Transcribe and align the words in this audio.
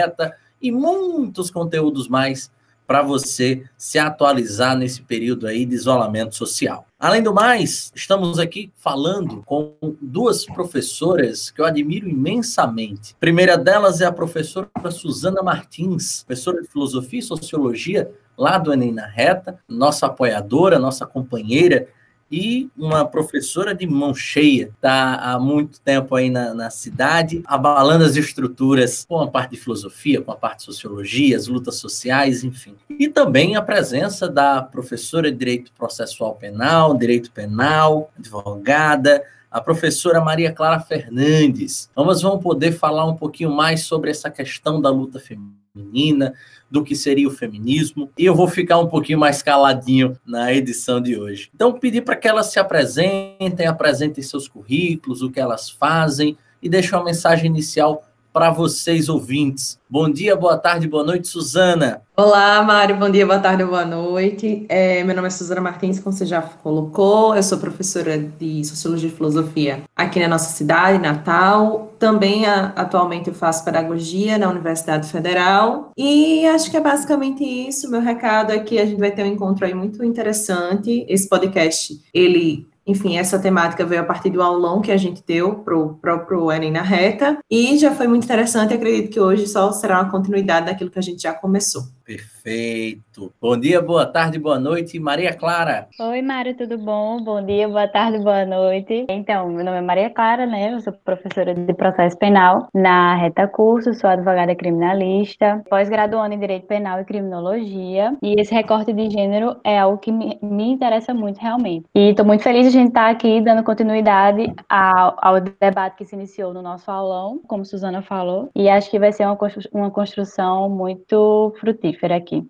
e 0.60 0.70
muitos 0.70 1.50
conteúdos 1.50 2.08
mais 2.08 2.50
para 2.86 3.02
você 3.02 3.62
se 3.78 4.00
atualizar 4.00 4.76
nesse 4.76 5.00
período 5.00 5.46
aí 5.46 5.64
de 5.64 5.76
isolamento 5.76 6.34
social. 6.34 6.86
Além 6.98 7.22
do 7.22 7.32
mais, 7.32 7.92
estamos 7.94 8.38
aqui 8.40 8.72
falando 8.74 9.44
com 9.46 9.74
duas 10.02 10.44
professoras 10.44 11.50
que 11.50 11.60
eu 11.60 11.64
admiro 11.64 12.08
imensamente. 12.08 13.14
A 13.14 13.20
primeira 13.20 13.56
delas 13.56 14.00
é 14.00 14.06
a 14.06 14.12
professora 14.12 14.68
Suzana 14.90 15.40
Martins, 15.40 16.24
professora 16.24 16.60
de 16.60 16.68
Filosofia 16.68 17.20
e 17.20 17.22
Sociologia 17.22 18.10
lá 18.36 18.58
do 18.58 18.72
Enem 18.72 18.92
na 18.92 19.06
Reta, 19.06 19.60
nossa 19.68 20.06
apoiadora, 20.06 20.78
nossa 20.78 21.06
companheira 21.06 21.86
e 22.30 22.70
uma 22.76 23.04
professora 23.04 23.74
de 23.74 23.86
mão 23.86 24.14
cheia, 24.14 24.70
está 24.74 25.16
há 25.16 25.38
muito 25.38 25.80
tempo 25.80 26.14
aí 26.14 26.30
na, 26.30 26.54
na, 26.54 26.70
cidade, 26.70 27.42
abalando 27.44 28.04
as 28.04 28.16
estruturas 28.16 29.04
com 29.08 29.20
a 29.20 29.28
parte 29.28 29.52
de 29.52 29.56
filosofia, 29.56 30.22
com 30.22 30.30
a 30.30 30.36
parte 30.36 30.58
de 30.58 30.64
sociologia, 30.66 31.36
as 31.36 31.48
lutas 31.48 31.76
sociais, 31.76 32.44
enfim. 32.44 32.76
E 32.88 33.08
também 33.08 33.56
a 33.56 33.62
presença 33.62 34.28
da 34.28 34.62
professora 34.62 35.30
de 35.32 35.36
Direito 35.36 35.72
Processual 35.72 36.36
Penal, 36.36 36.96
Direito 36.96 37.32
Penal, 37.32 38.12
advogada, 38.16 39.24
a 39.50 39.60
professora 39.60 40.20
Maria 40.20 40.52
Clara 40.52 40.78
Fernandes. 40.78 41.90
Vamos, 41.96 42.22
vamos 42.22 42.42
poder 42.42 42.72
falar 42.72 43.04
um 43.06 43.16
pouquinho 43.16 43.50
mais 43.50 43.82
sobre 43.82 44.10
essa 44.10 44.30
questão 44.30 44.80
da 44.80 44.90
luta 44.90 45.18
feminina, 45.18 46.32
do 46.70 46.84
que 46.84 46.94
seria 46.94 47.26
o 47.26 47.32
feminismo. 47.32 48.10
E 48.16 48.24
eu 48.24 48.34
vou 48.34 48.46
ficar 48.46 48.78
um 48.78 48.86
pouquinho 48.86 49.18
mais 49.18 49.42
caladinho 49.42 50.16
na 50.24 50.52
edição 50.52 51.00
de 51.00 51.18
hoje. 51.18 51.50
Então, 51.54 51.72
pedir 51.72 52.02
para 52.02 52.16
que 52.16 52.28
elas 52.28 52.46
se 52.46 52.58
apresentem, 52.60 53.66
apresentem 53.66 54.22
seus 54.22 54.46
currículos, 54.46 55.22
o 55.22 55.30
que 55.30 55.40
elas 55.40 55.68
fazem 55.68 56.36
e 56.62 56.68
deixem 56.68 56.96
uma 56.96 57.04
mensagem 57.04 57.46
inicial 57.46 58.04
para 58.32 58.50
vocês 58.50 59.08
ouvintes. 59.08 59.78
Bom 59.88 60.08
dia, 60.08 60.36
boa 60.36 60.56
tarde, 60.56 60.86
boa 60.86 61.02
noite, 61.02 61.28
Suzana. 61.28 62.02
Olá, 62.16 62.62
Mário, 62.62 62.96
bom 62.96 63.10
dia, 63.10 63.26
boa 63.26 63.38
tarde, 63.38 63.64
boa 63.64 63.84
noite. 63.84 64.66
É, 64.68 65.02
meu 65.02 65.16
nome 65.16 65.28
é 65.28 65.30
Suzana 65.30 65.60
Martins, 65.60 65.98
como 65.98 66.14
você 66.14 66.24
já 66.24 66.40
colocou, 66.40 67.34
eu 67.34 67.42
sou 67.42 67.58
professora 67.58 68.18
de 68.18 68.64
Sociologia 68.64 69.08
e 69.08 69.12
Filosofia 69.12 69.82
aqui 69.96 70.20
na 70.20 70.28
nossa 70.28 70.52
cidade, 70.52 70.98
Natal. 70.98 71.94
Também, 71.98 72.46
a, 72.46 72.72
atualmente, 72.76 73.28
eu 73.28 73.34
faço 73.34 73.64
Pedagogia 73.64 74.38
na 74.38 74.48
Universidade 74.48 75.10
Federal. 75.10 75.90
E 75.96 76.46
acho 76.46 76.70
que 76.70 76.76
é 76.76 76.80
basicamente 76.80 77.44
isso. 77.44 77.90
Meu 77.90 78.00
recado 78.00 78.52
é 78.52 78.58
que 78.58 78.78
a 78.78 78.86
gente 78.86 78.98
vai 78.98 79.10
ter 79.10 79.22
um 79.22 79.26
encontro 79.26 79.66
aí 79.66 79.74
muito 79.74 80.02
interessante. 80.04 81.04
Esse 81.08 81.28
podcast, 81.28 82.00
ele 82.14 82.66
enfim, 82.90 83.16
essa 83.16 83.38
temática 83.38 83.84
veio 83.84 84.02
a 84.02 84.04
partir 84.04 84.30
do 84.30 84.42
aulão 84.42 84.80
que 84.80 84.92
a 84.92 84.96
gente 84.96 85.22
deu 85.26 85.56
para 85.56 85.76
o 85.76 85.94
próprio 85.94 86.50
Enem 86.50 86.70
na 86.70 86.82
reta, 86.82 87.38
e 87.50 87.78
já 87.78 87.94
foi 87.94 88.06
muito 88.06 88.24
interessante, 88.24 88.74
acredito 88.74 89.10
que 89.10 89.20
hoje 89.20 89.46
só 89.46 89.72
será 89.72 90.00
uma 90.00 90.10
continuidade 90.10 90.66
daquilo 90.66 90.90
que 90.90 90.98
a 90.98 91.02
gente 91.02 91.22
já 91.22 91.32
começou. 91.32 91.82
Perfeito. 92.10 93.32
Bom 93.40 93.56
dia, 93.56 93.80
boa 93.80 94.04
tarde, 94.04 94.36
boa 94.36 94.58
noite, 94.58 94.98
Maria 94.98 95.32
Clara. 95.32 95.86
Oi, 96.00 96.20
Mário, 96.20 96.56
tudo 96.56 96.76
bom? 96.76 97.22
Bom 97.22 97.40
dia, 97.40 97.68
boa 97.68 97.86
tarde, 97.86 98.18
boa 98.18 98.44
noite. 98.44 99.06
Então, 99.08 99.48
meu 99.48 99.64
nome 99.64 99.78
é 99.78 99.80
Maria 99.80 100.10
Clara, 100.10 100.44
né? 100.44 100.74
Eu 100.74 100.80
sou 100.80 100.92
professora 100.92 101.54
de 101.54 101.72
processo 101.72 102.18
penal 102.18 102.66
na 102.74 103.14
Reta 103.14 103.46
Curso, 103.46 103.94
sou 103.94 104.10
advogada 104.10 104.56
criminalista, 104.56 105.62
pós-graduando 105.70 106.34
em 106.34 106.40
Direito 106.40 106.66
Penal 106.66 107.00
e 107.00 107.04
Criminologia. 107.04 108.16
E 108.20 108.40
esse 108.40 108.52
recorte 108.52 108.92
de 108.92 109.08
gênero 109.08 109.60
é 109.62 109.78
algo 109.78 109.98
que 109.98 110.10
me, 110.10 110.36
me 110.42 110.72
interessa 110.72 111.14
muito, 111.14 111.38
realmente. 111.38 111.86
E 111.94 112.10
estou 112.10 112.26
muito 112.26 112.42
feliz 112.42 112.62
de 112.62 112.76
a 112.76 112.80
gente 112.80 112.88
estar 112.88 113.08
aqui 113.08 113.40
dando 113.40 113.62
continuidade 113.62 114.52
ao, 114.68 115.16
ao, 115.22 115.40
debate 115.40 115.98
que 115.98 116.04
se 116.04 116.16
iniciou 116.16 116.52
no 116.52 116.60
nosso 116.60 116.90
aulão, 116.90 117.40
como 117.46 117.64
Suzana 117.64 118.02
falou. 118.02 118.50
E 118.56 118.68
acho 118.68 118.90
que 118.90 118.98
vai 118.98 119.12
ser 119.12 119.26
uma, 119.26 119.38
uma 119.72 119.90
construção 119.92 120.68
muito 120.68 121.54
frutífera 121.60 121.99
aqui. 122.06 122.46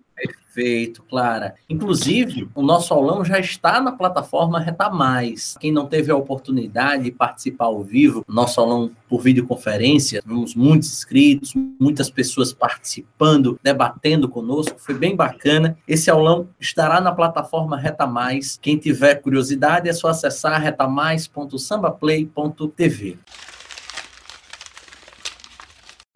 Perfeito, 0.53 1.01
Clara. 1.03 1.55
Inclusive, 1.69 2.49
o 2.53 2.61
nosso 2.61 2.93
aulão 2.93 3.25
já 3.25 3.39
está 3.39 3.81
na 3.81 3.93
plataforma 3.93 4.59
Reta 4.59 4.89
Mais. 4.89 5.55
Quem 5.59 5.71
não 5.71 5.87
teve 5.87 6.11
a 6.11 6.15
oportunidade 6.15 7.05
de 7.05 7.11
participar 7.11 7.65
ao 7.65 7.81
vivo, 7.81 8.23
nosso 8.27 8.59
aulão 8.59 8.91
por 9.09 9.21
videoconferência, 9.21 10.21
temos 10.21 10.53
muitos 10.53 10.89
inscritos, 10.89 11.55
muitais 11.79 12.09
pessoas 12.09 12.51
participando, 12.53 13.59
debatendo 13.63 14.29
conosco, 14.29 14.77
foi 14.77 14.93
bem 14.93 15.15
bacana. 15.15 15.75
Esse 15.87 16.11
aulão 16.11 16.47
estará 16.59 17.01
na 17.01 17.11
plataforma 17.11 17.75
Reta 17.77 18.05
Mais. 18.05 18.59
Quem 18.61 18.77
tiver 18.77 19.15
curiosidade 19.15 19.89
é 19.89 19.93
só 19.93 20.09
acessar 20.09 20.61
retamais.sambaplay.tv. 20.61 23.17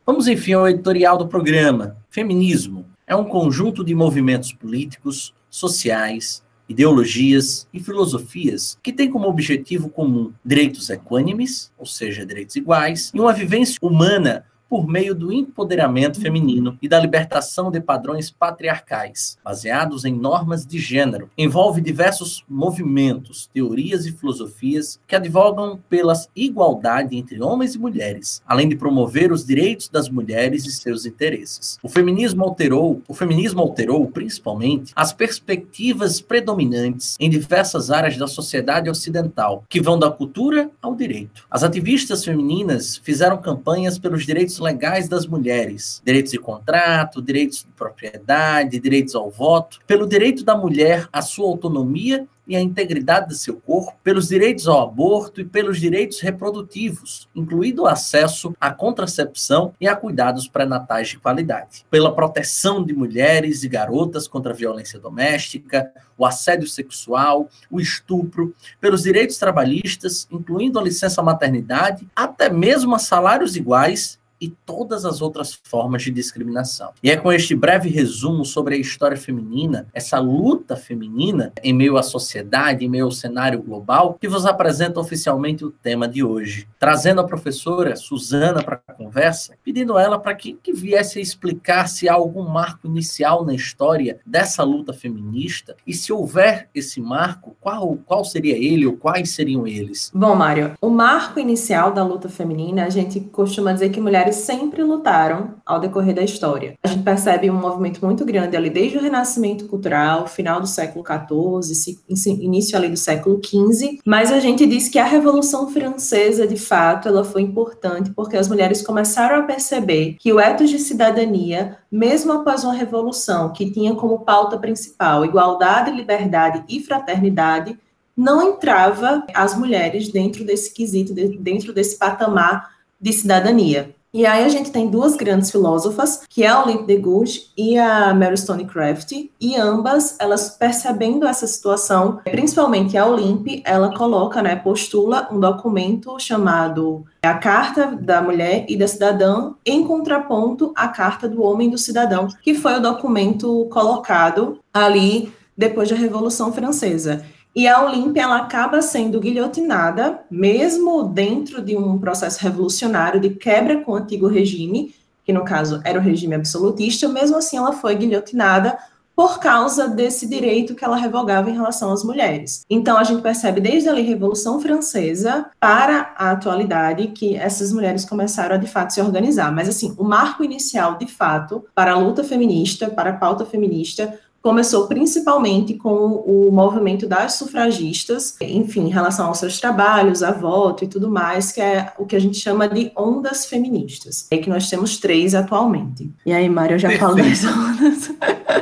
Vamos, 0.06 0.28
enfim, 0.28 0.54
ao 0.54 0.70
editorial 0.70 1.18
do 1.18 1.28
programa. 1.28 1.98
Feminismo 2.12 2.86
é 3.08 3.16
um 3.16 3.26
conjunto 3.26 3.84
de 3.84 3.94
movimentos 3.94 4.52
políticos, 4.52 5.34
sociais, 5.50 6.44
ideologias 6.68 7.68
e 7.74 7.80
filosofias 7.80 8.78
que 8.82 8.92
têm 8.92 9.10
como 9.10 9.28
objetivo 9.28 9.90
comum 9.90 10.34
direitos 10.44 10.90
equânimes, 10.90 11.72
ou 11.78 11.86
seja, 11.86 12.26
direitos 12.26 12.56
iguais, 12.56 13.12
e 13.14 13.20
uma 13.20 13.34
vivência 13.34 13.78
humana 13.82 14.46
por 14.70 14.88
meio 14.88 15.14
do 15.14 15.32
empoderamento 15.32 16.20
feminino 16.20 16.78
e 16.82 16.88
da 16.88 17.00
libertação 17.00 17.72
de 17.72 17.80
padrões 17.80 18.32
patriarcais, 18.32 19.38
baseados 19.44 20.06
em 20.06 20.14
normas 20.14 20.66
de 20.66 20.80
gênero. 20.80 21.30
Envolve 21.38 21.82
diversos 21.82 22.44
movimentos, 22.50 23.50
teorias 23.54 24.06
e 24.06 24.12
filosofias 24.12 25.00
que 25.08 25.16
advogam 25.16 25.80
pela 25.90 26.14
igualdade 26.36 27.18
entre 27.18 27.42
homens 27.42 27.76
e 27.76 27.80
mulheres, 27.80 28.42
além 28.46 28.68
de 28.68 28.76
promover 28.76 29.32
os 29.32 29.46
direitos 29.46 29.90
das 29.90 30.10
mulheres 30.10 30.66
e 30.66 30.72
seus 30.72 31.06
interesses. 31.06 31.78
O 31.84 31.90
feminismo 31.90 32.44
alterou, 32.44 33.02
o 33.08 33.14
feminismo 33.14 33.62
alterou 33.62 34.08
principalmente 34.08 34.94
as 34.96 35.14
perspectivas 35.14 36.22
predominantes 36.22 37.16
em 37.20 37.30
diversas 37.30 37.92
áreas 37.92 38.18
da 38.18 38.28
sociedade 38.28 38.90
ocidental, 38.90 39.64
que 39.70 39.82
vão 39.82 39.98
da 39.98 40.10
cultura 40.10 40.70
ao 40.82 40.96
direito. 40.96 41.46
As 41.50 41.64
ativistas 41.64 42.24
femininas 42.24 42.98
fizeram 42.98 43.38
campanhas 43.38 43.98
pelos 43.98 44.26
direitos 44.26 44.55
direitos 44.56 44.60
legais 44.60 45.08
das 45.08 45.26
mulheres, 45.26 46.02
direitos 46.06 46.32
de 46.32 46.40
contrato, 46.40 47.22
direitos 47.22 47.60
de 47.60 47.72
propriedade, 47.76 48.80
direitos 48.80 49.16
ao 49.16 49.30
voto, 49.30 49.80
pelo 49.86 50.08
direito 50.08 50.44
da 50.44 50.56
mulher 50.56 51.08
à 51.12 51.22
sua 51.22 51.48
autonomia 51.48 52.28
e 52.48 52.56
a 52.56 52.62
integridade 52.62 53.30
do 53.30 53.34
seu 53.34 53.56
corpo, 53.56 53.98
pelos 54.04 54.28
direitos 54.28 54.68
ao 54.68 54.82
aborto 54.82 55.42
e 55.42 55.46
pelos 55.46 55.80
direitos 55.80 56.20
reprodutivos, 56.20 57.28
incluído 57.36 57.84
o 57.84 57.88
acesso 57.88 58.56
à 58.62 58.72
contracepção 58.72 59.74
e 59.82 59.88
a 59.88 59.96
cuidados 59.96 60.48
pré-natais 60.48 61.10
de 61.10 61.18
qualidade, 61.18 61.86
pela 61.90 62.14
proteção 62.14 62.84
de 62.84 62.94
mulheres 62.94 63.64
e 63.64 63.68
garotas 63.68 64.28
contra 64.28 64.54
a 64.54 64.56
violência 64.56 65.00
doméstica, 65.00 65.92
o 66.16 66.24
assédio 66.26 66.68
sexual, 66.68 67.50
o 67.70 67.80
estupro, 67.80 68.54
pelos 68.80 69.04
direitos 69.04 69.38
trabalhistas, 69.38 70.28
incluindo 70.32 70.78
a 70.78 70.84
licença 70.84 71.24
maternidade, 71.24 72.08
até 72.16 72.48
mesmo 72.48 72.94
a 72.94 73.00
salários 73.00 73.56
iguais 73.56 74.20
e 74.46 74.54
todas 74.64 75.06
as 75.06 75.24
outras 75.24 75.60
formas 75.64 76.04
de 76.04 76.12
discriminação. 76.12 76.92
E 77.02 77.10
é 77.10 77.18
com 77.18 77.32
este 77.32 77.56
breve 77.56 77.90
resumo 77.90 78.46
sobre 78.46 78.76
a 78.76 78.78
história 78.78 79.18
feminina, 79.18 79.88
essa 79.92 80.20
luta 80.20 80.76
feminina 80.76 81.52
em 81.64 81.74
meio 81.74 81.98
à 81.98 82.04
sociedade, 82.04 82.86
em 82.86 82.90
meio 82.90 83.06
ao 83.06 83.12
cenário 83.12 83.60
global, 83.62 84.18
que 84.22 84.28
vos 84.28 84.46
apresento 84.46 85.00
oficialmente 85.00 85.66
o 85.66 85.72
tema 85.72 86.08
de 86.08 86.24
hoje, 86.24 86.68
trazendo 86.80 87.22
a 87.22 87.24
professora 87.24 87.96
Suzana 87.96 88.62
para 88.62 88.80
a 88.88 88.94
conversa, 88.94 89.56
pedindo 89.64 89.98
a 89.98 90.04
ela 90.04 90.20
para 90.20 90.36
que, 90.36 90.54
que 90.54 90.72
viesse 90.72 91.18
a 91.18 91.22
explicar 91.22 91.88
se 91.88 92.08
há 92.08 92.14
algum 92.14 92.44
marco 92.48 92.86
inicial 92.86 93.44
na 93.44 93.56
história 93.56 94.20
dessa 94.24 94.64
luta 94.64 94.94
feminista 94.94 95.76
e 95.88 95.94
se 95.94 96.14
houver 96.14 96.70
esse 96.76 97.02
marco, 97.02 97.56
qual, 97.60 97.98
qual 98.06 98.24
seria 98.24 98.56
ele 98.56 98.86
ou 98.86 98.96
quais 98.96 99.32
seriam 99.32 99.66
eles? 99.66 100.12
Bom, 100.14 100.36
Mário, 100.36 100.74
o 100.80 100.90
marco 100.90 101.40
inicial 101.40 101.92
da 101.92 102.04
luta 102.04 102.30
feminina, 102.30 102.86
a 102.86 102.90
gente 102.90 103.20
costuma 103.20 103.74
dizer 103.74 103.90
que 103.90 104.00
mulheres 104.00 104.35
sempre 104.36 104.84
lutaram 104.84 105.56
ao 105.66 105.80
decorrer 105.80 106.14
da 106.14 106.24
história. 106.24 106.76
A 106.84 106.88
gente 106.88 107.04
percebe 107.04 107.50
um 107.50 107.60
movimento 107.60 108.04
muito 108.06 108.24
grande 108.26 108.56
ali 108.56 108.70
desde 108.70 108.98
o 108.98 109.02
Renascimento 109.02 109.68
Cultural, 109.68 110.28
final 110.28 110.62
do 110.62 110.68
século 110.68 111.04
XIV, 111.06 112.00
início 112.42 112.78
ali 112.78 112.90
do 112.90 112.98
século 112.98 113.42
XV, 113.44 114.00
mas 114.06 114.32
a 114.32 114.40
gente 114.40 114.66
diz 114.66 114.90
que 114.90 115.00
a 115.00 115.06
Revolução 115.06 115.70
Francesa, 115.70 116.46
de 116.48 116.58
fato, 116.58 117.08
ela 117.08 117.24
foi 117.24 117.42
importante 117.42 118.12
porque 118.12 118.38
as 118.38 118.48
mulheres 118.48 118.82
começaram 118.82 119.40
a 119.40 119.44
perceber 119.44 120.18
que 120.20 120.32
o 120.32 120.40
etos 120.40 120.70
de 120.70 120.80
cidadania, 120.80 121.78
mesmo 121.92 122.34
após 122.34 122.64
uma 122.64 122.74
revolução 122.74 123.52
que 123.52 123.72
tinha 123.72 123.96
como 123.96 124.20
pauta 124.20 124.58
principal 124.58 125.26
igualdade, 125.26 125.92
liberdade 125.92 126.64
e 126.68 126.82
fraternidade, 126.82 127.78
não 128.16 128.42
entrava 128.42 129.26
as 129.34 129.58
mulheres 129.58 130.10
dentro 130.10 130.46
desse 130.46 130.74
quesito, 130.74 131.14
dentro 131.14 131.74
desse 131.74 131.98
patamar 131.98 132.76
de 133.00 133.12
cidadania. 133.12 133.95
E 134.16 134.26
aí 134.26 134.46
a 134.46 134.48
gente 134.48 134.72
tem 134.72 134.88
duas 134.88 135.18
grandes 135.18 135.52
filósofas, 135.52 136.22
que 136.30 136.42
é 136.42 136.48
a 136.48 136.64
Olympe 136.64 136.86
de 136.86 136.96
Gouges 136.96 137.52
e 137.58 137.78
a 137.78 138.14
Mary 138.14 138.38
Stonecraft, 138.38 139.12
e 139.42 139.58
ambas, 139.58 140.16
elas 140.22 140.52
percebendo 140.52 141.28
essa 141.28 141.46
situação, 141.46 142.22
principalmente 142.24 142.98
a 142.98 143.06
Olympe, 143.06 143.62
ela 143.66 143.94
coloca, 143.94 144.42
né, 144.42 144.56
postula 144.56 145.28
um 145.30 145.38
documento 145.38 146.18
chamado 146.18 147.04
a 147.24 147.34
Carta 147.34 147.88
da 147.88 148.22
Mulher 148.22 148.66
e 148.70 148.78
da 148.78 148.88
Cidadã, 148.88 149.52
em 149.66 149.86
contraponto 149.86 150.72
à 150.78 150.88
Carta 150.88 151.28
do 151.28 151.44
Homem 151.44 151.68
e 151.68 151.72
do 151.72 151.78
Cidadão, 151.78 152.30
que 152.42 152.54
foi 152.54 152.76
o 152.76 152.82
documento 152.82 153.68
colocado 153.70 154.60
ali 154.74 155.30
depois 155.58 155.90
da 155.90 155.96
Revolução 155.98 156.54
Francesa. 156.54 157.26
E 157.56 157.70
a 157.70 157.86
Olímpia 157.86 158.24
ela 158.24 158.38
acaba 158.38 158.82
sendo 158.82 159.18
guilhotinada, 159.18 160.20
mesmo 160.30 161.04
dentro 161.04 161.62
de 161.62 161.78
um 161.78 161.98
processo 161.98 162.44
revolucionário 162.44 163.20
de 163.20 163.30
quebra 163.30 163.82
com 163.82 163.94
o 163.94 163.96
antigo 163.96 164.28
regime, 164.28 164.94
que 165.24 165.32
no 165.32 165.46
caso 165.46 165.80
era 165.86 165.98
o 165.98 166.02
regime 166.02 166.36
absolutista, 166.36 167.08
mesmo 167.08 167.38
assim 167.38 167.56
ela 167.56 167.72
foi 167.72 167.96
guilhotinada 167.96 168.78
por 169.16 169.40
causa 169.40 169.88
desse 169.88 170.28
direito 170.28 170.76
que 170.76 170.84
ela 170.84 170.98
revogava 170.98 171.50
em 171.50 171.54
relação 171.54 171.92
às 171.92 172.04
mulheres. 172.04 172.66
Então 172.70 172.98
a 172.98 173.04
gente 173.04 173.22
percebe 173.22 173.62
desde 173.62 173.88
a 173.88 173.94
Revolução 173.94 174.60
Francesa 174.60 175.46
para 175.58 176.14
a 176.18 176.32
atualidade 176.32 177.08
que 177.08 177.36
essas 177.36 177.72
mulheres 177.72 178.04
começaram 178.04 178.56
a 178.56 178.58
de 178.58 178.68
fato 178.68 178.94
se 178.94 179.02
organizar. 179.02 179.52
Mas 179.54 179.70
assim, 179.70 179.96
o 179.98 180.04
marco 180.04 180.44
inicial 180.44 180.98
de 180.98 181.08
fato 181.08 181.64
para 181.74 181.94
a 181.94 181.98
luta 181.98 182.24
feminista, 182.24 182.90
para 182.90 183.12
a 183.12 183.18
pauta 183.18 183.46
feminista, 183.46 184.20
começou 184.46 184.86
principalmente 184.86 185.74
com 185.74 185.90
o 185.90 186.52
movimento 186.52 187.08
das 187.08 187.34
sufragistas, 187.34 188.40
enfim, 188.40 188.82
em 188.82 188.90
relação 188.90 189.26
aos 189.26 189.40
seus 189.40 189.60
trabalhos, 189.60 190.22
a 190.22 190.32
voto 190.32 190.84
e 190.84 190.88
tudo 190.88 191.10
mais, 191.10 191.52
que 191.52 191.60
é 191.60 191.92
o 191.98 192.06
que 192.06 192.16
a 192.16 192.22
gente 192.22 192.38
chama 192.38 192.70
de 192.70 192.92
ondas 192.96 193.48
feministas. 193.48 194.28
É 194.30 194.38
que 194.38 194.48
nós 194.48 194.70
temos 194.70 194.98
três 194.98 195.34
atualmente. 195.34 196.14
E 196.24 196.32
aí, 196.32 196.48
Mário, 196.48 196.76
eu 196.76 196.78
já 196.78 196.96
falo 197.00 197.16
das 197.16 197.44
ondas. 197.44 198.12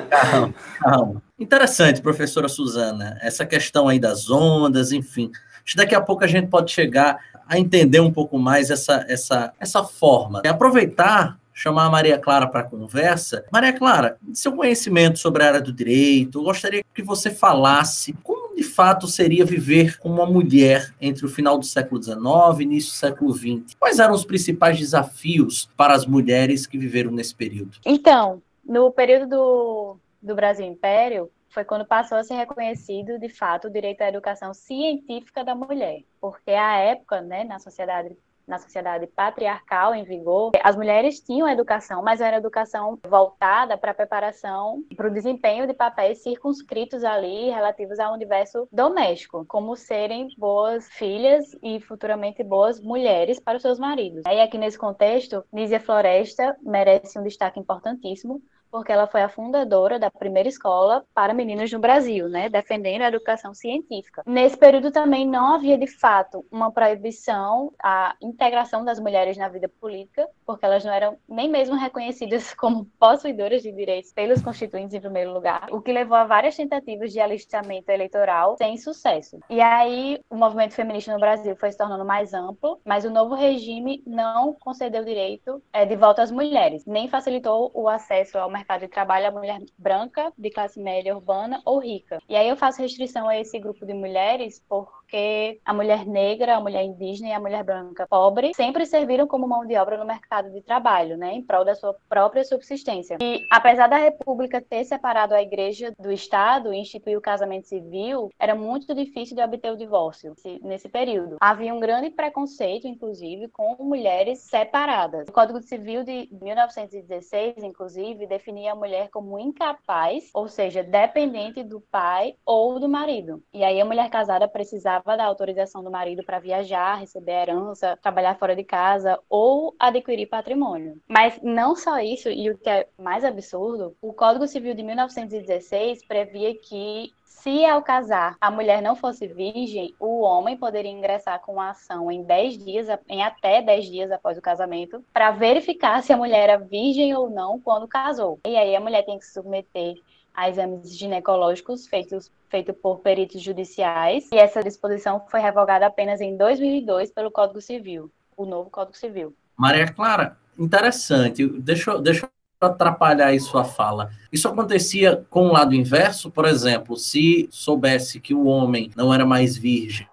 Calma, 0.09 0.53
calma. 0.79 1.21
Interessante, 1.37 2.01
professora 2.01 2.47
Suzana, 2.47 3.17
essa 3.21 3.45
questão 3.45 3.89
aí 3.89 3.99
das 3.99 4.29
ondas, 4.29 4.93
enfim. 4.93 5.31
Acho 5.65 5.73
que 5.73 5.75
daqui 5.75 5.95
a 5.95 5.99
pouco 5.99 6.23
a 6.23 6.27
gente 6.27 6.47
pode 6.47 6.71
chegar 6.71 7.19
a 7.45 7.59
entender 7.59 7.99
um 7.99 8.09
pouco 8.11 8.39
mais 8.39 8.69
essa, 8.69 9.05
essa, 9.09 9.51
essa 9.59 9.83
forma. 9.83 10.41
E 10.45 10.47
aproveitar 10.47 11.37
chamar 11.53 11.85
a 11.85 11.89
Maria 11.89 12.17
Clara 12.17 12.47
para 12.47 12.61
a 12.61 12.63
conversa. 12.63 13.45
Maria 13.51 13.73
Clara, 13.73 14.17
seu 14.33 14.53
conhecimento 14.53 15.19
sobre 15.19 15.43
a 15.43 15.47
área 15.47 15.61
do 15.61 15.71
direito, 15.71 16.39
eu 16.39 16.43
gostaria 16.43 16.83
que 16.93 17.03
você 17.03 17.29
falasse 17.29 18.13
como 18.23 18.43
de 18.55 18.63
fato 18.63 19.07
seria 19.07 19.45
viver 19.45 19.97
como 19.99 20.15
uma 20.15 20.25
mulher 20.25 20.93
entre 21.01 21.25
o 21.25 21.29
final 21.29 21.57
do 21.57 21.65
século 21.65 22.01
XIX 22.01 22.15
e 22.59 22.63
início 22.63 22.91
do 22.91 22.95
século 22.95 23.33
XX. 23.33 23.75
Quais 23.79 23.99
eram 23.99 24.13
os 24.13 24.25
principais 24.25 24.77
desafios 24.77 25.69
para 25.75 25.93
as 25.93 26.05
mulheres 26.05 26.67
que 26.67 26.77
viveram 26.77 27.11
nesse 27.11 27.35
período? 27.35 27.77
Então, 27.85 28.41
no 28.63 28.91
período 28.91 29.27
do, 29.27 29.97
do 30.21 30.35
Brasil 30.35 30.65
Império, 30.65 31.29
foi 31.49 31.63
quando 31.63 31.85
passou 31.85 32.17
a 32.17 32.23
ser 32.23 32.35
reconhecido, 32.35 33.19
de 33.19 33.29
fato, 33.29 33.67
o 33.67 33.71
direito 33.71 34.01
à 34.01 34.09
educação 34.09 34.53
científica 34.53 35.43
da 35.43 35.53
mulher. 35.53 36.03
Porque 36.19 36.51
a 36.51 36.77
época, 36.77 37.21
né, 37.21 37.43
na 37.43 37.59
sociedade 37.59 38.15
na 38.47 38.57
sociedade 38.57 39.07
patriarcal 39.07 39.93
em 39.95 40.03
vigor, 40.03 40.51
as 40.63 40.75
mulheres 40.75 41.19
tinham 41.19 41.47
educação, 41.47 42.01
mas 42.01 42.21
era 42.21 42.37
educação 42.37 42.99
voltada 43.07 43.77
para 43.77 43.91
a 43.91 43.95
preparação 43.95 44.83
para 44.95 45.07
o 45.07 45.13
desempenho 45.13 45.67
de 45.67 45.73
papéis 45.73 46.21
circunscritos 46.21 47.03
ali 47.03 47.49
relativos 47.49 47.99
ao 47.99 48.13
universo 48.13 48.67
doméstico, 48.71 49.45
como 49.45 49.75
serem 49.75 50.27
boas 50.37 50.87
filhas 50.89 51.55
e 51.61 51.79
futuramente 51.81 52.43
boas 52.43 52.79
mulheres 52.79 53.39
para 53.39 53.57
os 53.57 53.61
seus 53.61 53.79
maridos. 53.79 54.23
E 54.27 54.41
aqui 54.41 54.57
nesse 54.57 54.77
contexto, 54.77 55.43
Nízia 55.51 55.79
Floresta 55.79 56.55
merece 56.61 57.17
um 57.19 57.23
destaque 57.23 57.59
importantíssimo, 57.59 58.41
porque 58.73 58.91
ela 58.91 59.05
foi 59.05 59.21
a 59.21 59.29
fundadora 59.29 59.99
da 59.99 60.09
primeira 60.09 60.49
escola 60.49 61.05
para 61.13 61.31
meninas 61.31 61.71
no 61.71 61.77
Brasil, 61.77 62.27
né, 62.27 62.49
defendendo 62.49 63.03
a 63.03 63.07
educação 63.07 63.53
científica. 63.53 64.23
Nesse 64.25 64.57
período 64.57 64.89
também 64.89 65.27
não 65.27 65.53
havia 65.53 65.77
de 65.77 65.85
fato 65.85 66.43
uma 66.51 66.71
proibição 66.71 67.71
à 67.79 68.15
integração 68.19 68.83
das 68.83 68.99
mulheres 68.99 69.37
na 69.37 69.47
vida 69.47 69.69
política, 69.69 70.27
porque 70.43 70.65
elas 70.65 70.83
não 70.83 70.91
eram 70.91 71.17
nem 71.29 71.47
mesmo 71.47 71.75
reconhecidas 71.75 72.51
como 72.57 72.85
possuidoras 72.99 73.61
de 73.61 73.71
direitos 73.71 74.11
pelos 74.11 74.41
constituintes 74.41 74.95
em 74.95 74.99
primeiro 74.99 75.31
lugar, 75.31 75.67
o 75.69 75.79
que 75.79 75.93
levou 75.93 76.17
a 76.17 76.25
várias 76.25 76.55
tentativas 76.55 77.13
de 77.13 77.19
alistamento 77.19 77.91
eleitoral 77.91 78.57
sem 78.57 78.75
sucesso. 78.77 79.37
E 79.51 79.61
aí 79.61 80.19
o 80.31 80.35
movimento 80.35 80.73
feminista 80.73 81.13
no 81.13 81.19
Brasil 81.19 81.55
foi 81.57 81.71
se 81.71 81.77
tornando 81.77 82.05
mais 82.05 82.33
amplo, 82.33 82.81
mas 82.83 83.05
o 83.05 83.11
novo 83.11 83.35
regime 83.35 84.01
não 84.03 84.51
concedeu 84.51 85.05
direito 85.05 85.61
é, 85.71 85.85
de 85.85 85.95
volta 85.95 86.23
às 86.23 86.31
mulheres, 86.31 86.87
nem 86.87 87.07
facilitou 87.07 87.69
o 87.75 87.87
acesso 87.87 88.39
ao 88.39 88.49
mercado 88.49 88.62
mercado 88.63 88.81
de 88.81 88.87
trabalho 88.87 89.27
a 89.27 89.31
mulher 89.31 89.61
branca, 89.77 90.31
de 90.37 90.49
classe 90.49 90.79
média 90.79 91.13
urbana 91.13 91.61
ou 91.65 91.79
rica. 91.79 92.19
E 92.29 92.35
aí 92.35 92.47
eu 92.47 92.55
faço 92.55 92.81
restrição 92.81 93.27
a 93.27 93.37
esse 93.37 93.59
grupo 93.59 93.85
de 93.85 93.93
mulheres 93.93 94.63
porque 94.69 95.59
a 95.65 95.73
mulher 95.73 96.05
negra, 96.05 96.55
a 96.55 96.61
mulher 96.61 96.83
indígena 96.83 97.29
e 97.29 97.33
a 97.33 97.39
mulher 97.39 97.63
branca 97.63 98.07
pobre 98.07 98.53
sempre 98.55 98.85
serviram 98.85 99.27
como 99.27 99.47
mão 99.47 99.65
de 99.65 99.75
obra 99.75 99.97
no 99.97 100.05
mercado 100.05 100.49
de 100.49 100.61
trabalho, 100.61 101.17
né, 101.17 101.33
em 101.33 101.41
prol 101.43 101.65
da 101.65 101.75
sua 101.75 101.95
própria 102.09 102.43
subsistência. 102.43 103.17
E 103.21 103.45
apesar 103.51 103.87
da 103.87 103.97
República 103.97 104.61
ter 104.61 104.85
separado 104.85 105.35
a 105.35 105.41
igreja 105.41 105.93
do 105.99 106.11
Estado 106.11 106.73
e 106.73 106.77
instituir 106.77 107.17
o 107.17 107.21
casamento 107.21 107.67
civil, 107.67 108.31
era 108.39 108.55
muito 108.55 108.95
difícil 108.95 109.35
de 109.35 109.43
obter 109.43 109.71
o 109.71 109.77
divórcio 109.77 110.33
nesse 110.61 110.87
período. 110.87 111.37
Havia 111.39 111.73
um 111.73 111.79
grande 111.79 112.09
preconceito, 112.09 112.87
inclusive, 112.87 113.49
com 113.49 113.75
mulheres 113.83 114.39
separadas. 114.39 115.27
O 115.27 115.31
Código 115.31 115.61
Civil 115.61 116.03
de 116.03 116.29
1916, 116.41 117.63
inclusive, 117.63 118.25
definiu 118.25 118.52
definir 118.53 118.67
a 118.67 118.75
mulher 118.75 119.09
como 119.09 119.39
incapaz, 119.39 120.29
ou 120.33 120.47
seja, 120.47 120.83
dependente 120.83 121.63
do 121.63 121.81
pai 121.81 122.35
ou 122.45 122.79
do 122.79 122.87
marido. 122.87 123.41
E 123.51 123.63
aí 123.63 123.81
a 123.81 123.85
mulher 123.85 124.09
casada 124.09 124.47
precisava 124.47 125.17
da 125.17 125.25
autorização 125.25 125.83
do 125.83 125.89
marido 125.89 126.23
para 126.23 126.39
viajar, 126.39 126.95
receber 126.95 127.31
herança, 127.31 127.97
trabalhar 128.01 128.37
fora 128.37 128.55
de 128.55 128.63
casa 128.63 129.19
ou 129.29 129.75
adquirir 129.79 130.27
patrimônio. 130.27 131.01
Mas 131.07 131.39
não 131.41 131.75
só 131.75 131.99
isso, 131.99 132.29
e 132.29 132.49
o 132.49 132.57
que 132.57 132.69
é 132.69 132.87
mais 132.97 133.25
absurdo, 133.25 133.95
o 134.01 134.13
Código 134.13 134.47
Civil 134.47 134.75
de 134.75 134.83
1916 134.83 136.05
previa 136.05 136.53
que 136.55 137.11
se 137.43 137.65
ao 137.65 137.83
casar 137.83 138.37
a 138.39 138.49
mulher 138.49 138.81
não 138.81 138.95
fosse 138.95 139.27
virgem, 139.27 139.93
o 139.99 140.21
homem 140.21 140.55
poderia 140.55 140.89
ingressar 140.89 141.41
com 141.41 141.59
a 141.59 141.71
ação 141.71 142.09
em 142.09 142.23
10 142.23 142.57
dias, 142.57 142.87
em 143.09 143.21
até 143.21 143.61
10 143.61 143.85
dias 143.85 144.11
após 144.11 144.37
o 144.37 144.41
casamento, 144.41 145.03
para 145.11 145.31
verificar 145.31 146.01
se 146.01 146.13
a 146.13 146.17
mulher 146.17 146.49
era 146.49 146.57
virgem 146.57 147.13
ou 147.13 147.29
não 147.29 147.59
quando 147.59 147.85
casou. 147.85 148.39
E 148.47 148.55
aí 148.55 148.73
a 148.73 148.79
mulher 148.79 149.03
tem 149.03 149.19
que 149.19 149.25
se 149.25 149.33
submeter 149.33 149.95
a 150.33 150.49
exames 150.49 150.97
ginecológicos 150.97 151.85
feitos 151.85 152.31
feito 152.49 152.73
por 152.73 152.99
peritos 152.99 153.41
judiciais, 153.41 154.29
e 154.31 154.37
essa 154.37 154.63
disposição 154.63 155.25
foi 155.27 155.41
revogada 155.41 155.85
apenas 155.85 156.21
em 156.21 156.37
2002 156.37 157.11
pelo 157.11 157.29
Código 157.29 157.59
Civil, 157.59 158.09
o 158.37 158.45
novo 158.45 158.69
Código 158.69 158.95
Civil. 158.95 159.35
Maria 159.57 159.91
Clara, 159.91 160.37
interessante. 160.57 161.45
Deixa, 161.45 161.99
deixa 161.99 162.29
atrapalhar 162.65 163.27
aí 163.27 163.39
sua 163.39 163.63
fala. 163.63 164.09
Isso 164.31 164.47
acontecia 164.47 165.23
com 165.29 165.47
o 165.47 165.51
lado 165.51 165.75
inverso, 165.75 166.31
por 166.31 166.45
exemplo, 166.45 166.97
se 166.97 167.47
soubesse 167.51 168.19
que 168.19 168.33
o 168.33 168.45
homem 168.45 168.89
não 168.95 169.13
era 169.13 169.25
mais 169.25 169.57
virgem 169.57 170.07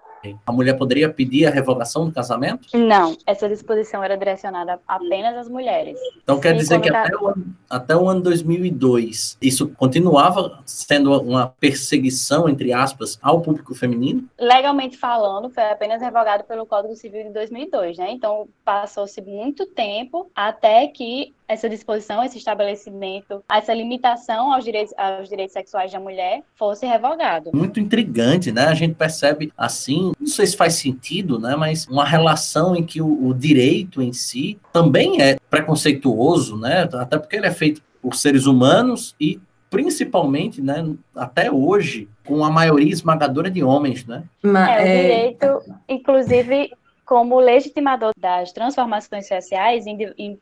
A 0.44 0.52
mulher 0.52 0.76
poderia 0.76 1.08
pedir 1.08 1.46
a 1.46 1.50
revogação 1.50 2.04
do 2.04 2.12
casamento? 2.12 2.68
Não, 2.76 3.16
essa 3.26 3.48
disposição 3.48 4.04
era 4.04 4.16
direcionada 4.16 4.78
apenas 4.86 5.36
às 5.36 5.48
mulheres. 5.48 5.98
Então 6.22 6.38
quer 6.38 6.54
dizer 6.54 6.80
que 6.80 6.90
até 6.90 7.16
o, 7.16 7.28
ano, 7.28 7.46
até 7.68 7.96
o 7.96 8.08
ano 8.08 8.20
2002, 8.20 9.38
isso 9.40 9.68
continuava 9.70 10.60
sendo 10.66 11.18
uma 11.22 11.48
perseguição, 11.58 12.48
entre 12.48 12.72
aspas, 12.72 13.18
ao 13.22 13.40
público 13.40 13.74
feminino? 13.74 14.28
Legalmente 14.38 14.96
falando, 14.96 15.48
foi 15.48 15.64
apenas 15.64 16.02
revogado 16.02 16.44
pelo 16.44 16.66
Código 16.66 16.94
Civil 16.94 17.24
de 17.24 17.30
2002, 17.30 17.96
né? 17.96 18.10
Então 18.12 18.46
passou-se 18.64 19.20
muito 19.22 19.66
tempo 19.66 20.30
até 20.34 20.86
que 20.88 21.32
essa 21.50 21.68
disposição, 21.68 22.22
esse 22.22 22.38
estabelecimento, 22.38 23.42
essa 23.50 23.74
limitação 23.74 24.52
aos 24.52 24.64
direitos, 24.64 24.94
aos 24.96 25.28
direitos 25.28 25.52
sexuais 25.52 25.90
da 25.90 25.98
mulher 25.98 26.42
fosse 26.54 26.86
revogado. 26.86 27.50
Muito 27.52 27.80
intrigante, 27.80 28.52
né? 28.52 28.66
A 28.66 28.74
gente 28.74 28.94
percebe 28.94 29.52
assim, 29.58 30.12
não 30.20 30.28
sei 30.28 30.46
se 30.46 30.56
faz 30.56 30.74
sentido, 30.74 31.40
né? 31.40 31.56
Mas 31.56 31.88
uma 31.88 32.04
relação 32.04 32.76
em 32.76 32.84
que 32.84 33.02
o, 33.02 33.26
o 33.26 33.34
direito 33.34 34.00
em 34.00 34.12
si 34.12 34.60
também 34.72 35.20
é 35.20 35.38
preconceituoso, 35.50 36.56
né? 36.56 36.88
Até 36.92 37.18
porque 37.18 37.34
ele 37.34 37.46
é 37.46 37.50
feito 37.50 37.82
por 38.00 38.14
seres 38.14 38.46
humanos 38.46 39.16
e 39.20 39.40
principalmente, 39.68 40.60
né, 40.60 40.84
até 41.14 41.50
hoje, 41.50 42.08
com 42.24 42.44
a 42.44 42.50
maioria 42.50 42.92
esmagadora 42.92 43.48
de 43.48 43.62
homens, 43.62 44.04
né? 44.04 44.24
Mas, 44.42 44.68
é, 44.68 44.82
o 44.82 44.86
é, 44.86 45.02
direito, 45.02 45.62
inclusive, 45.88 46.70
como 47.04 47.38
legitimador 47.38 48.12
das 48.16 48.52
transformações 48.52 49.28
sociais 49.28 49.86
em, 49.86 49.96
em 50.18 50.38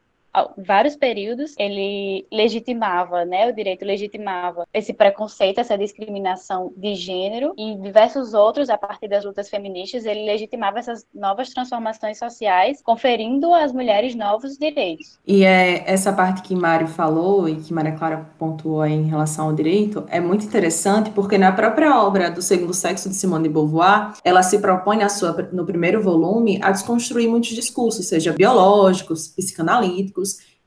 vários 0.56 0.96
períodos 0.96 1.54
ele 1.58 2.26
legitimava, 2.32 3.24
né, 3.24 3.48
o 3.48 3.54
direito 3.54 3.84
legitimava 3.84 4.66
esse 4.72 4.92
preconceito, 4.92 5.58
essa 5.58 5.76
discriminação 5.76 6.72
de 6.76 6.94
gênero 6.94 7.54
e 7.56 7.74
diversos 7.76 8.34
outros 8.34 8.70
a 8.70 8.78
partir 8.78 9.08
das 9.08 9.24
lutas 9.24 9.48
feministas 9.48 10.04
ele 10.04 10.24
legitimava 10.24 10.78
essas 10.78 11.06
novas 11.14 11.50
transformações 11.50 12.18
sociais, 12.18 12.80
conferindo 12.82 13.52
às 13.54 13.72
mulheres 13.72 14.14
novos 14.14 14.56
direitos. 14.56 15.18
E 15.26 15.44
é 15.44 15.84
essa 15.90 16.12
parte 16.12 16.42
que 16.42 16.54
Mário 16.54 16.86
falou 16.86 17.48
e 17.48 17.56
que 17.56 17.72
Maria 17.72 17.92
Clara 17.92 18.30
pontuou 18.38 18.84
em 18.86 19.04
relação 19.04 19.46
ao 19.46 19.52
direito 19.52 20.04
é 20.08 20.20
muito 20.20 20.44
interessante 20.44 21.10
porque 21.10 21.38
na 21.38 21.52
própria 21.52 22.00
obra 22.00 22.30
do 22.30 22.42
Segundo 22.42 22.74
Sexo 22.74 23.08
de 23.08 23.14
Simone 23.14 23.44
de 23.44 23.54
Beauvoir, 23.54 24.14
ela 24.24 24.42
se 24.42 24.58
propõe 24.58 25.08
sua 25.08 25.48
no 25.52 25.64
primeiro 25.64 26.02
volume 26.02 26.58
a 26.62 26.70
desconstruir 26.70 27.28
muitos 27.28 27.50
discursos, 27.50 28.06
seja 28.06 28.32
biológicos, 28.32 29.28
psicanalíticos 29.28 30.17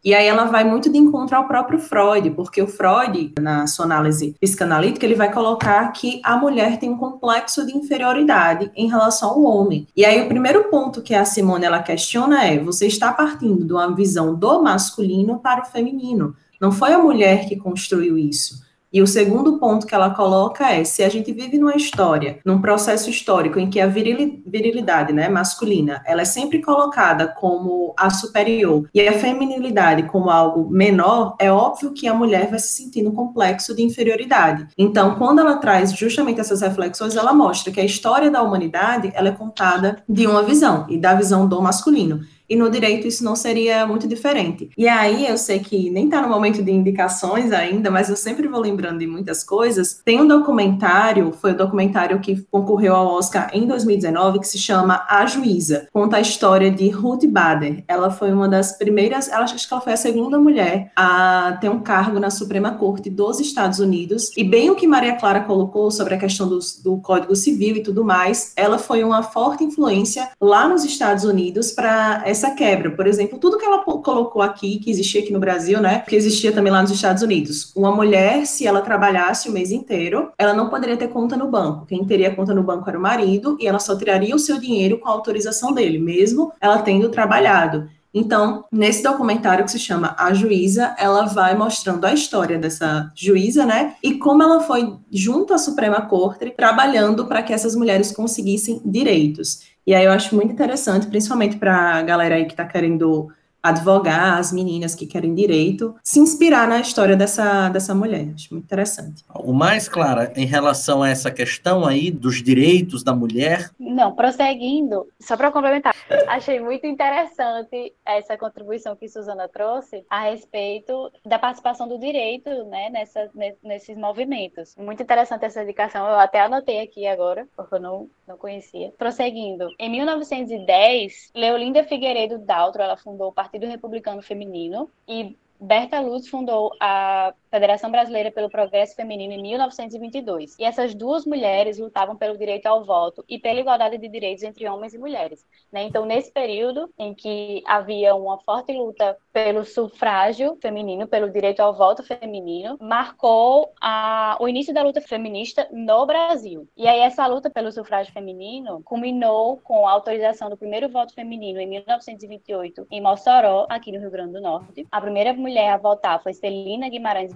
e 0.04 0.16
aí 0.16 0.26
ela 0.26 0.46
vai 0.46 0.64
muito 0.64 0.92
de 0.92 0.98
encontro 0.98 1.38
ao 1.38 1.48
próprio 1.48 1.78
Freud, 1.78 2.32
porque 2.32 2.60
o 2.60 2.68
Freud, 2.68 3.34
na 3.40 3.68
sua 3.68 3.86
análise 3.86 4.36
psicanalítica, 4.42 5.06
ele 5.06 5.14
vai 5.14 5.32
colocar 5.32 5.88
que 5.92 6.20
a 6.24 6.36
mulher 6.36 6.80
tem 6.80 6.90
um 6.90 6.98
complexo 6.98 7.64
de 7.68 7.78
inferioridade 7.78 8.72
em 8.76 8.90
relação 8.90 9.30
ao 9.30 9.44
homem. 9.44 9.88
E 9.96 10.04
aí 10.04 10.20
o 10.20 10.28
primeiro 10.28 10.64
ponto 10.66 11.04
que 11.04 11.14
a 11.14 11.24
Simone 11.24 11.66
ela 11.66 11.84
questiona 11.84 12.44
é: 12.46 12.58
você 12.58 12.88
está 12.88 13.14
partindo 13.14 13.64
de 13.64 13.74
uma 13.74 13.94
visão 13.94 14.34
do 14.34 14.64
masculino 14.64 15.38
para 15.38 15.62
o 15.62 15.66
feminino. 15.66 16.36
Não 16.60 16.72
foi 16.72 16.94
a 16.94 17.00
mulher 17.00 17.48
que 17.48 17.56
construiu 17.56 18.18
isso. 18.18 18.60
E 18.94 19.02
o 19.02 19.08
segundo 19.08 19.58
ponto 19.58 19.88
que 19.88 19.96
ela 19.96 20.10
coloca 20.10 20.70
é: 20.70 20.84
se 20.84 21.04
a 21.04 21.10
gente 21.10 21.32
vive 21.32 21.58
numa 21.58 21.76
história, 21.76 22.40
num 22.46 22.60
processo 22.60 23.10
histórico 23.10 23.60
em 23.60 23.70
que 23.70 23.80
a 23.80 23.88
virilidade 23.88 25.14
né, 25.14 25.30
masculina 25.30 26.02
ela 26.06 26.22
é 26.22 26.26
sempre 26.26 26.62
colocada 26.62 27.28
como 27.28 27.94
a 27.98 28.10
superior 28.10 28.90
e 28.94 29.08
a 29.08 29.14
feminilidade 29.14 30.04
como 30.04 30.30
algo 30.30 30.70
menor, 30.70 31.36
é 31.40 31.52
óbvio 31.52 31.94
que 31.94 32.08
a 32.08 32.14
mulher 32.14 32.50
vai 32.50 32.60
se 32.60 32.74
sentir 32.74 33.02
no 33.02 33.14
complexo 33.14 33.76
de 33.76 33.84
inferioridade. 33.84 34.68
Então, 34.78 35.16
quando 35.16 35.40
ela 35.40 35.58
traz 35.58 35.94
justamente 35.94 36.42
essas 36.42 36.62
reflexões, 36.62 37.16
ela 37.16 37.34
mostra 37.34 37.72
que 37.72 37.80
a 37.80 37.86
história 37.86 38.30
da 38.30 38.42
humanidade 38.42 39.12
ela 39.14 39.30
é 39.30 39.32
contada 39.32 40.04
de 40.08 40.28
uma 40.28 40.44
visão 40.44 40.86
e 40.90 40.98
da 40.98 41.14
visão 41.14 41.48
do 41.48 41.62
masculino 41.62 42.22
e 42.52 42.56
no 42.58 42.70
direito 42.70 43.08
isso 43.08 43.24
não 43.24 43.34
seria 43.34 43.88
muito 43.88 44.06
diferente. 44.10 44.70
E 44.78 44.86
aí 44.86 45.26
eu 45.26 45.38
sei 45.38 45.60
que 45.60 45.90
nem 45.90 46.06
está 46.06 46.22
no 46.22 46.28
momento 46.28 46.62
de 46.62 46.70
indicações 46.70 47.54
ainda, 47.54 47.90
mas 47.90 48.10
eu 48.10 48.18
sempre 48.18 48.46
vou 48.46 48.60
lembrando 48.60 49.00
de 49.00 49.08
muitas 49.08 49.42
coisas. 49.42 50.02
Tem 50.04 50.20
um 50.20 50.28
documentário, 50.28 51.32
foi 51.32 51.54
o 51.54 51.58
documentário 51.58 52.20
que 52.20 52.46
concorreu 52.52 52.94
ao 52.94 53.08
Oscar 53.08 53.50
em 53.54 53.66
2019, 53.66 54.40
que 54.40 54.48
se 54.50 54.58
chama 54.58 55.06
A 55.08 55.26
Juíza. 55.26 55.88
Conta 55.94 56.18
a 56.18 56.22
história 56.22 56.70
de 56.70 56.90
Ruth 56.90 57.26
Bader. 57.26 57.86
Ela 57.88 58.12
foi 58.12 58.34
uma 58.34 58.50
das 58.50 58.78
primeiras, 58.78 59.30
ela, 59.30 59.46
acho 59.46 59.66
que 59.66 59.74
ela 59.74 59.82
foi 59.82 59.94
a 59.94 59.98
segunda 59.98 60.38
mulher 60.38 60.92
a 60.94 61.58
ter 61.62 61.70
um 61.70 61.80
cargo 61.80 62.20
na 62.20 62.30
Suprema 62.30 62.72
Corte 62.72 63.10
dos 63.10 63.40
Estados 63.40 63.80
Unidos. 63.80 64.30
E 64.36 64.44
bem 64.44 64.70
o 64.70 64.76
que 64.76 64.86
Maria 64.86 65.16
Clara 65.16 65.40
colocou 65.40 65.90
sobre 65.90 66.16
a 66.16 66.18
questão 66.18 66.50
do, 66.50 66.60
do 66.84 66.98
Código 66.98 67.34
Civil 67.34 67.78
e 67.78 67.84
tudo 67.84 68.04
mais, 68.04 68.52
ela 68.58 68.78
foi 68.78 69.06
uma 69.06 69.24
forte 69.24 69.64
influência 69.64 70.28
lá 70.42 70.68
nos 70.68 70.84
Estados 70.84 71.24
Unidos 71.24 71.72
para 71.72 72.24
essa 72.42 72.56
quebra. 72.56 72.92
Por 72.92 73.06
exemplo, 73.06 73.38
tudo 73.38 73.58
que 73.58 73.66
ela 73.66 73.84
colocou 73.84 74.42
aqui, 74.42 74.80
que 74.80 74.90
existia 74.90 75.22
aqui 75.22 75.32
no 75.32 75.40
Brasil, 75.40 75.80
né, 75.80 76.04
que 76.08 76.16
existia 76.16 76.52
também 76.52 76.72
lá 76.72 76.82
nos 76.82 76.92
Estados 76.92 77.22
Unidos. 77.22 77.72
Uma 77.76 77.92
mulher, 77.92 78.46
se 78.46 78.66
ela 78.66 78.82
trabalhasse 78.82 79.50
o 79.50 79.52
mês 79.52 79.72
inteiro, 79.72 80.32
ela 80.38 80.54
não 80.54 80.70
poderia 80.70 80.98
ter 80.98 81.10
conta 81.10 81.38
no 81.38 81.48
banco. 81.48 81.86
Quem 81.86 82.04
teria 82.06 82.36
conta 82.36 82.54
no 82.54 82.64
banco 82.64 82.90
era 82.90 82.98
o 82.98 83.02
marido 83.02 83.58
e 83.60 83.68
ela 83.68 83.80
só 83.80 83.96
tiraria 83.96 84.36
o 84.36 84.40
seu 84.40 84.60
dinheiro 84.60 85.00
com 85.00 85.08
a 85.08 85.12
autorização 85.12 85.72
dele, 85.72 86.00
mesmo 86.00 86.52
ela 86.60 86.80
tendo 86.80 87.10
trabalhado. 87.10 87.88
Então, 88.14 88.66
nesse 88.70 89.02
documentário 89.02 89.64
que 89.64 89.72
se 89.72 89.80
chama 89.80 90.16
A 90.20 90.34
Juíza, 90.34 90.94
ela 91.00 91.26
vai 91.28 91.56
mostrando 91.56 92.04
a 92.04 92.14
história 92.14 92.60
dessa 92.60 93.10
juíza, 93.16 93.66
né? 93.66 93.96
E 94.04 94.16
como 94.16 94.44
ela 94.44 94.60
foi 94.62 94.98
junto 95.10 95.54
à 95.54 95.58
Suprema 95.58 96.02
Corte 96.02 96.52
trabalhando 96.52 97.26
para 97.26 97.42
que 97.42 97.54
essas 97.54 97.74
mulheres 97.74 98.12
conseguissem 98.12 98.82
direitos. 98.84 99.62
E 99.86 99.96
aí 99.96 100.06
eu 100.06 100.12
acho 100.12 100.36
muito 100.36 100.52
interessante, 100.54 101.08
principalmente 101.08 101.58
para 101.58 101.96
a 101.96 102.02
galera 102.04 102.36
aí 102.36 102.46
que 102.46 102.54
está 102.54 102.66
querendo 102.66 103.32
advogar, 103.62 104.38
as 104.38 104.52
meninas 104.52 104.96
que 104.96 105.06
querem 105.06 105.34
direito, 105.34 105.96
se 106.04 106.20
inspirar 106.20 106.68
na 106.68 106.80
história 106.80 107.16
dessa, 107.16 107.70
dessa 107.70 107.94
mulher. 107.94 108.30
Acho 108.34 108.54
muito 108.54 108.66
interessante. 108.66 109.24
Algo 109.30 109.54
mais, 109.54 109.88
Clara, 109.88 110.32
em 110.36 110.46
relação 110.46 111.04
a 111.04 111.10
essa 111.10 111.30
questão 111.30 111.86
aí 111.86 112.10
dos 112.10 112.42
direitos 112.42 113.04
da 113.04 113.14
mulher? 113.14 113.70
Não, 113.80 114.14
prosseguindo, 114.16 115.08
só 115.20 115.38
para 115.38 115.52
complementar, 115.52 115.96
achei 116.28 116.60
muito 116.60 116.88
interessante 116.88 117.94
essa 118.06 118.38
contribuição 118.38 118.96
que 118.96 119.08
Suzana 119.08 119.48
trouxe 119.48 120.04
a 120.10 120.22
respeito 120.22 121.12
da 121.26 121.38
participação 121.38 121.88
do 121.88 122.00
direito 122.00 122.50
né, 122.66 122.90
nessa, 122.90 123.30
nesses 123.64 123.98
movimentos. 123.98 124.76
Muito 124.78 125.04
interessante 125.04 125.46
essa 125.46 125.64
indicação, 125.64 126.08
eu 126.08 126.20
até 126.20 126.42
anotei 126.42 126.80
aqui 126.80 127.06
agora, 127.06 127.48
porque 127.56 127.76
eu 127.76 127.80
não, 127.80 128.10
não 128.28 128.38
conhecia. 128.38 128.92
Prosseguindo, 128.98 129.68
em 129.78 129.90
1910, 129.90 131.32
Leolinda 131.36 131.84
Figueiredo 131.84 132.40
Daltro, 132.40 132.82
ela 132.82 132.98
fundou 132.98 133.30
o 133.30 133.34
Partido 133.34 133.51
Partido 133.52 133.68
Republicano 133.70 134.22
Feminino 134.22 134.90
e 135.06 135.36
Berta 135.60 136.00
Lutz 136.00 136.30
fundou 136.30 136.74
a 136.80 137.34
Federação 137.52 137.92
Brasileira 137.92 138.32
pelo 138.32 138.50
Progresso 138.50 138.96
Feminino 138.96 139.34
em 139.34 139.42
1922. 139.42 140.56
E 140.58 140.64
essas 140.64 140.96
duas 140.96 141.26
mulheres 141.26 141.78
lutavam 141.78 142.16
pelo 142.16 142.38
direito 142.38 142.66
ao 142.68 142.86
voto 142.86 143.26
e 143.28 143.38
pela 143.38 143.60
igualdade 143.60 143.98
de 143.98 144.08
direitos 144.08 144.42
entre 144.42 144.68
homens 144.70 144.94
e 144.94 144.98
mulheres. 144.98 145.46
Né? 145.70 145.84
Então, 145.84 146.06
nesse 146.06 146.32
período 146.32 146.90
em 146.98 147.14
que 147.14 147.62
havia 147.68 148.16
uma 148.16 148.40
forte 148.40 148.72
luta 148.72 149.18
pelo 149.34 149.66
sufrágio 149.66 150.58
feminino, 150.62 151.06
pelo 151.08 151.30
direito 151.30 151.60
ao 151.60 151.74
voto 151.74 152.04
feminino, 152.04 152.78
marcou 152.80 153.74
a, 153.82 154.38
o 154.40 154.48
início 154.48 154.74
da 154.74 154.82
luta 154.82 155.02
feminista 155.02 155.68
no 155.74 156.06
Brasil. 156.06 156.70
E 156.78 156.88
aí, 156.88 157.02
essa 157.02 157.28
luta 157.28 157.50
pelo 157.50 157.70
sufrágio 157.70 158.14
feminino 158.14 158.82
culminou 158.84 159.58
com 159.58 159.86
a 159.86 159.92
autorização 159.92 160.50
do 160.50 160.56
primeiro 160.56 160.88
voto 160.88 161.14
feminino 161.14 161.60
em 161.60 161.68
1928 161.68 162.88
em 162.90 163.02
Mossoró, 163.02 163.66
aqui 163.70 163.92
no 163.92 164.00
Rio 164.00 164.12
Grande 164.12 164.34
do 164.34 164.42
Norte. 164.42 164.88
A 164.90 165.02
primeira 165.02 165.34
mulher 165.34 165.74
a 165.74 165.78
votar 165.78 166.24
foi 166.24 166.34
Celina 166.34 166.88
Guimarães 166.88 167.34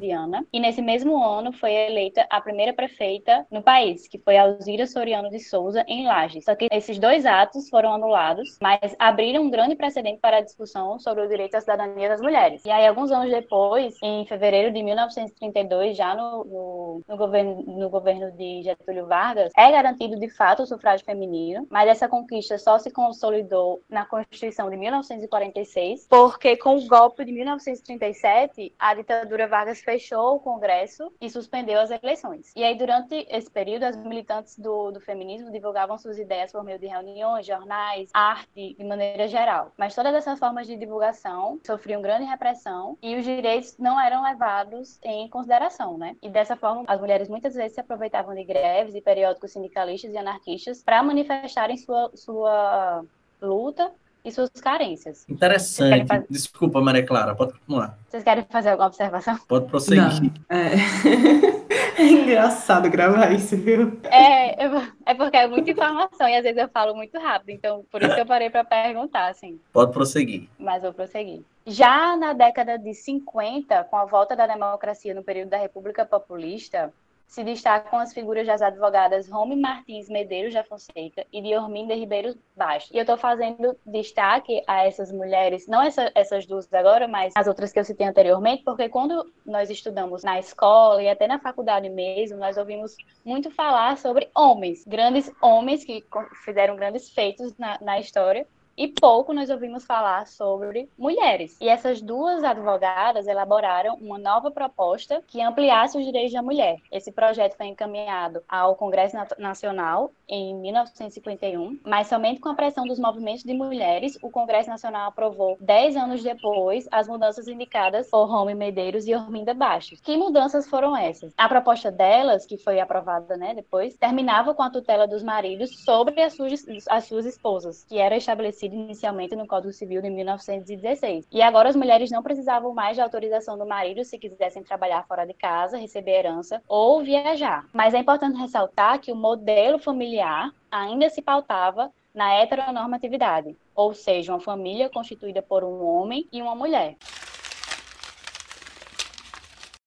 E 0.52 0.60
nesse 0.60 0.82
mesmo 0.82 1.22
ano 1.24 1.52
foi 1.52 1.72
eleita 1.72 2.26
a 2.30 2.42
primeira 2.42 2.74
prefeita 2.74 3.46
no 3.52 3.62
país, 3.62 4.08
que 4.08 4.20
foi 4.20 4.38
Alzira 4.38 4.86
Soriano 4.86 5.30
de 5.30 5.40
Souza, 5.40 5.84
em 5.88 6.06
Lages. 6.06 6.46
Só 6.46 6.56
que 6.56 6.68
esses 6.72 7.00
dois 7.00 7.26
atos 7.26 7.70
foram 7.70 7.94
anulados, 7.94 8.58
mas 8.62 8.96
abriram 9.00 9.44
um 9.44 9.50
grande 9.50 9.76
precedente 9.76 10.20
para 10.20 10.38
a 10.38 10.42
discussão 10.42 11.00
sobre 11.00 11.24
o 11.24 11.28
direito 11.28 11.56
à 11.56 11.62
cidadania 11.62 12.10
das 12.10 12.22
mulheres. 12.22 12.64
E 12.66 12.72
aí, 12.72 12.86
alguns 12.86 13.12
anos 13.12 13.30
depois, 13.30 13.96
em 14.02 14.26
fevereiro 14.26 14.72
de 14.72 14.84
1932, 14.84 15.96
já 15.98 16.16
no, 16.16 16.44
no, 16.44 17.02
no 17.08 17.18
governo, 17.18 17.64
no 17.64 17.90
governo 17.90 18.32
de 18.32 18.64
Getúlio 18.64 19.08
Vargas, 19.08 19.52
é 19.58 19.72
garantido 19.72 20.20
de 20.20 20.30
fato 20.30 20.64
o 20.64 20.68
sufrágio 20.68 21.06
feminino, 21.06 21.68
mas 21.70 21.90
essa 21.90 22.08
conquista 22.08 22.58
só 22.58 22.78
se 22.80 22.92
consolidou 22.92 23.82
na 23.90 24.06
Constituição 24.06 24.70
de 24.70 24.78
1946, 24.78 26.08
porque 26.10 26.56
com 26.58 26.78
o 26.78 26.88
golpe 26.88 27.26
de 27.26 27.32
1937, 27.32 28.74
a 28.78 28.94
ditadura 28.94 29.48
Vargas 29.48 29.82
fez 29.82 29.95
fechou 29.96 30.36
o 30.36 30.40
Congresso 30.40 31.12
e 31.22 31.30
suspendeu 31.30 31.80
as 31.80 31.90
eleições. 31.90 32.52
E 32.56 32.64
aí, 32.64 32.78
durante 32.78 33.25
esse 33.30 33.50
período, 33.50 33.84
as 33.84 33.96
militantes 33.96 34.60
do, 34.60 34.92
do 34.92 35.00
feminismo 35.00 35.52
divulgavam 35.52 35.98
suas 35.98 36.20
ideias 36.20 36.52
por 36.52 36.64
meio 36.64 36.78
de 36.78 36.86
reuniões, 36.86 37.46
jornais, 37.46 38.10
arte, 38.14 38.75
de 38.78 38.84
maneira 38.84 39.28
geral. 39.28 39.72
Mas 39.78 39.96
todas 39.96 40.14
essas 40.14 40.38
formas 40.38 40.68
de 40.68 40.75
divulgação 40.75 41.60
sofriam 41.66 42.02
grande 42.02 42.25
repressão 42.25 42.98
e 43.02 43.16
os 43.16 43.24
direitos 43.24 43.78
não 43.78 44.00
eram 44.00 44.22
levados 44.24 45.00
em 45.02 45.30
consideração, 45.30 45.98
né? 45.98 46.18
E 46.22 46.30
dessa 46.30 46.58
forma, 46.58 46.84
as 46.88 47.00
mulheres 47.00 47.30
muitas 47.30 47.56
vezes 47.56 47.74
se 47.74 47.80
aproveitavam 47.80 48.36
de 48.36 48.44
greves 48.44 48.96
e 48.96 49.02
periódicos 49.02 49.52
sindicalistas 49.52 50.14
e 50.14 50.18
anarquistas 50.18 50.84
para 50.84 51.02
manifestarem 51.02 51.78
sua, 51.78 52.12
sua 52.14 53.06
luta 53.42 53.94
e 54.25 54.32
suas 54.32 54.50
carências. 54.50 55.24
Interessante. 55.29 56.08
Fazer... 56.08 56.25
Desculpa, 56.29 56.82
Maria 56.82 57.05
Clara, 57.05 57.36
pode 57.36 57.53
continuar. 57.53 57.98
Vocês 58.10 58.24
querem 58.24 58.44
fazer 58.50 58.70
alguma 58.70 58.88
observação? 58.88 59.38
Pode 59.48 59.67
prosseguir. 59.67 60.32
É. 60.50 62.01
é. 62.01 62.03
engraçado 62.03 62.89
gravar 62.89 63.32
isso, 63.32 63.55
viu? 63.55 64.00
É, 64.05 64.65
é 65.05 65.13
porque 65.13 65.38
é 65.38 65.48
muita 65.48 65.70
informação 65.70 66.27
e 66.27 66.36
às 66.36 66.44
vezes 66.44 66.60
eu 66.60 66.67
falo 66.70 66.96
muito 66.96 67.17
rápido, 67.20 67.51
então 67.51 67.86
por 67.91 68.01
isso 68.01 68.15
que 68.15 68.22
eu 68.22 68.25
parei 68.25 68.50
para 68.50 68.63
perguntar, 68.63 69.27
assim. 69.27 69.60
Pode 69.72 69.94
prosseguir. 69.94 70.50
Mas 70.58 70.82
vou 70.82 70.91
prosseguir. 70.91 71.44
Já 71.67 72.15
na 72.17 72.34
década 72.34 72.77
de 72.77 72.94
50, 72.94 73.86
com 73.86 73.98
a 73.98 74.05
volta 74.05 74.36
da 74.36 74.48
democracia 74.48 75.13
no 75.13 75.24
período 75.24 75.50
da 75.50 75.58
República 75.58 76.05
Populista, 76.05 76.91
se 77.27 77.44
destacam 77.44 78.00
as 78.00 78.13
figuras 78.13 78.46
das 78.48 78.62
advogadas 78.62 79.29
Rome 79.29 79.55
Martins 79.55 80.08
Medeiros 80.10 80.53
da 80.53 80.63
Fonseca 80.63 81.25
e 81.32 81.41
de 81.41 81.96
Ribeiro 81.96 82.36
Baixo. 82.55 82.89
E 82.94 82.98
eu 82.98 83.01
estou 83.01 83.17
fazendo 83.17 83.77
destaque 83.86 84.63
a 84.67 84.86
essas 84.86 85.12
mulheres, 85.12 85.67
não 85.67 85.82
essa, 85.82 86.12
essas 86.15 86.46
duas 86.46 86.72
agora, 86.74 87.08
mas 87.08 87.34
as 87.36 87.48
outras 87.48 87.72
que 87.72 87.79
eu 87.79 87.84
citei 87.84 88.08
anteriormente, 88.08 88.63
porque 88.63 88.89
quando 88.89 89.32
nós 89.46 89.70
estudamos 89.70 90.24
na 90.24 90.39
escola 90.39 91.01
e 91.01 91.10
até 91.10 91.27
na 91.27 91.39
faculdade 91.39 91.89
mesmo, 91.89 92.38
nós 92.38 92.58
ouvimos 92.58 92.96
muito 93.24 93.51
falar 93.51 93.98
sobre 93.98 94.29
homens, 94.36 94.86
grandes 94.86 95.32
homens 95.41 95.84
que 95.84 96.03
fizeram 96.44 96.75
grandes 96.75 97.10
feitos 97.10 97.58
na, 97.58 97.77
na 97.82 98.00
história, 98.00 98.48
e 98.77 98.88
pouco 98.88 99.34
nós 99.34 99.50
ouvimos 99.50 99.86
falar 99.86 100.27
sobre 100.27 100.89
mulheres. 100.98 101.58
E 101.62 101.70
essas 101.70 102.01
duas 102.01 102.44
advogadas 102.44 103.27
elaboraram 103.27 103.96
uma 103.96 104.17
nova 104.17 104.51
proposta 104.51 105.24
que 105.27 105.41
ampliasse 105.41 105.98
os 105.98 106.05
direitos 106.05 106.34
da 106.34 106.41
mulher. 106.41 106.79
Esse 106.91 107.12
projeto 107.12 107.55
foi 107.55 107.67
encaminhado 107.67 108.41
ao 108.50 108.75
Congresso 108.75 109.15
Nacional 109.38 110.12
em 110.27 110.55
1951, 110.55 111.79
mas 111.86 112.08
somente 112.08 112.39
com 112.39 112.50
a 112.50 112.55
pressão 112.55 112.86
dos 112.86 113.00
movimentos 113.00 113.44
de 113.44 113.53
mulheres, 113.53 114.17
o 114.22 114.29
Congresso 114.29 114.70
Nacional 114.70 115.08
aprovou, 115.08 115.58
dez 115.60 115.96
anos 115.96 116.24
depois, 116.24 116.88
as 116.91 117.08
mudanças 117.08 117.48
indicadas 117.48 118.10
por 118.10 118.25
Rome 118.25 118.55
Medeiros 118.55 119.08
e 119.08 119.13
Orminda 119.13 119.53
Bastos. 119.53 120.01
Que 120.01 120.17
mudanças 120.17 120.67
foram 120.67 120.98
essas? 120.98 121.34
A 121.38 121.48
proposta 121.48 121.91
delas, 121.91 122.46
que 122.46 122.58
foi 122.58 122.79
aprovada 122.79 123.38
né, 123.38 123.53
depois, 123.53 123.96
terminava 123.96 124.53
com 124.53 124.63
a 124.63 124.70
tutela 124.70 125.08
dos 125.08 125.24
maridos 125.24 125.84
sobre 125.84 126.22
as 126.22 126.34
suas, 126.34 126.65
as 126.89 127.05
suas 127.05 127.25
esposas, 127.25 127.84
que 127.84 127.98
era 127.98 128.17
estabelecida 128.17 128.64
inicialmente 128.74 129.36
no 129.36 129.45
Código 129.45 129.74
Civil 129.74 130.01
de 130.01 130.10
1916. 130.10 131.27
E 131.31 131.41
agora 131.41 131.69
as 131.69 131.75
mulheres 131.75 132.10
não 132.10 132.24
precisavam 132.24 132.74
mais 132.74 132.95
de 132.95 133.01
autorização 133.01 133.57
do 133.57 133.65
marido 133.65 134.03
se 134.03 134.17
quisessem 134.17 134.63
trabalhar 134.63 135.05
fora 135.07 135.25
de 135.25 135.34
casa, 135.34 135.77
receber 135.77 136.19
herança 136.19 136.62
ou 136.67 137.03
viajar. 137.03 137.65
Mas 137.74 137.93
é 137.93 138.00
importante 138.00 138.39
ressaltar 138.39 139.00
que 139.00 139.12
o 139.12 139.15
modelo 139.15 139.77
familiar 139.77 140.51
ainda 140.72 141.10
se 141.10 141.22
pautava 141.22 141.91
na 142.13 142.34
heteronormatividade, 142.34 143.57
ou 143.75 143.93
seja, 143.93 144.31
uma 144.31 144.39
família 144.39 144.89
constituída 144.89 145.41
por 145.41 145.63
um 145.63 145.86
homem 145.86 146.27
e 146.31 146.41
uma 146.41 146.55
mulher 146.55 146.95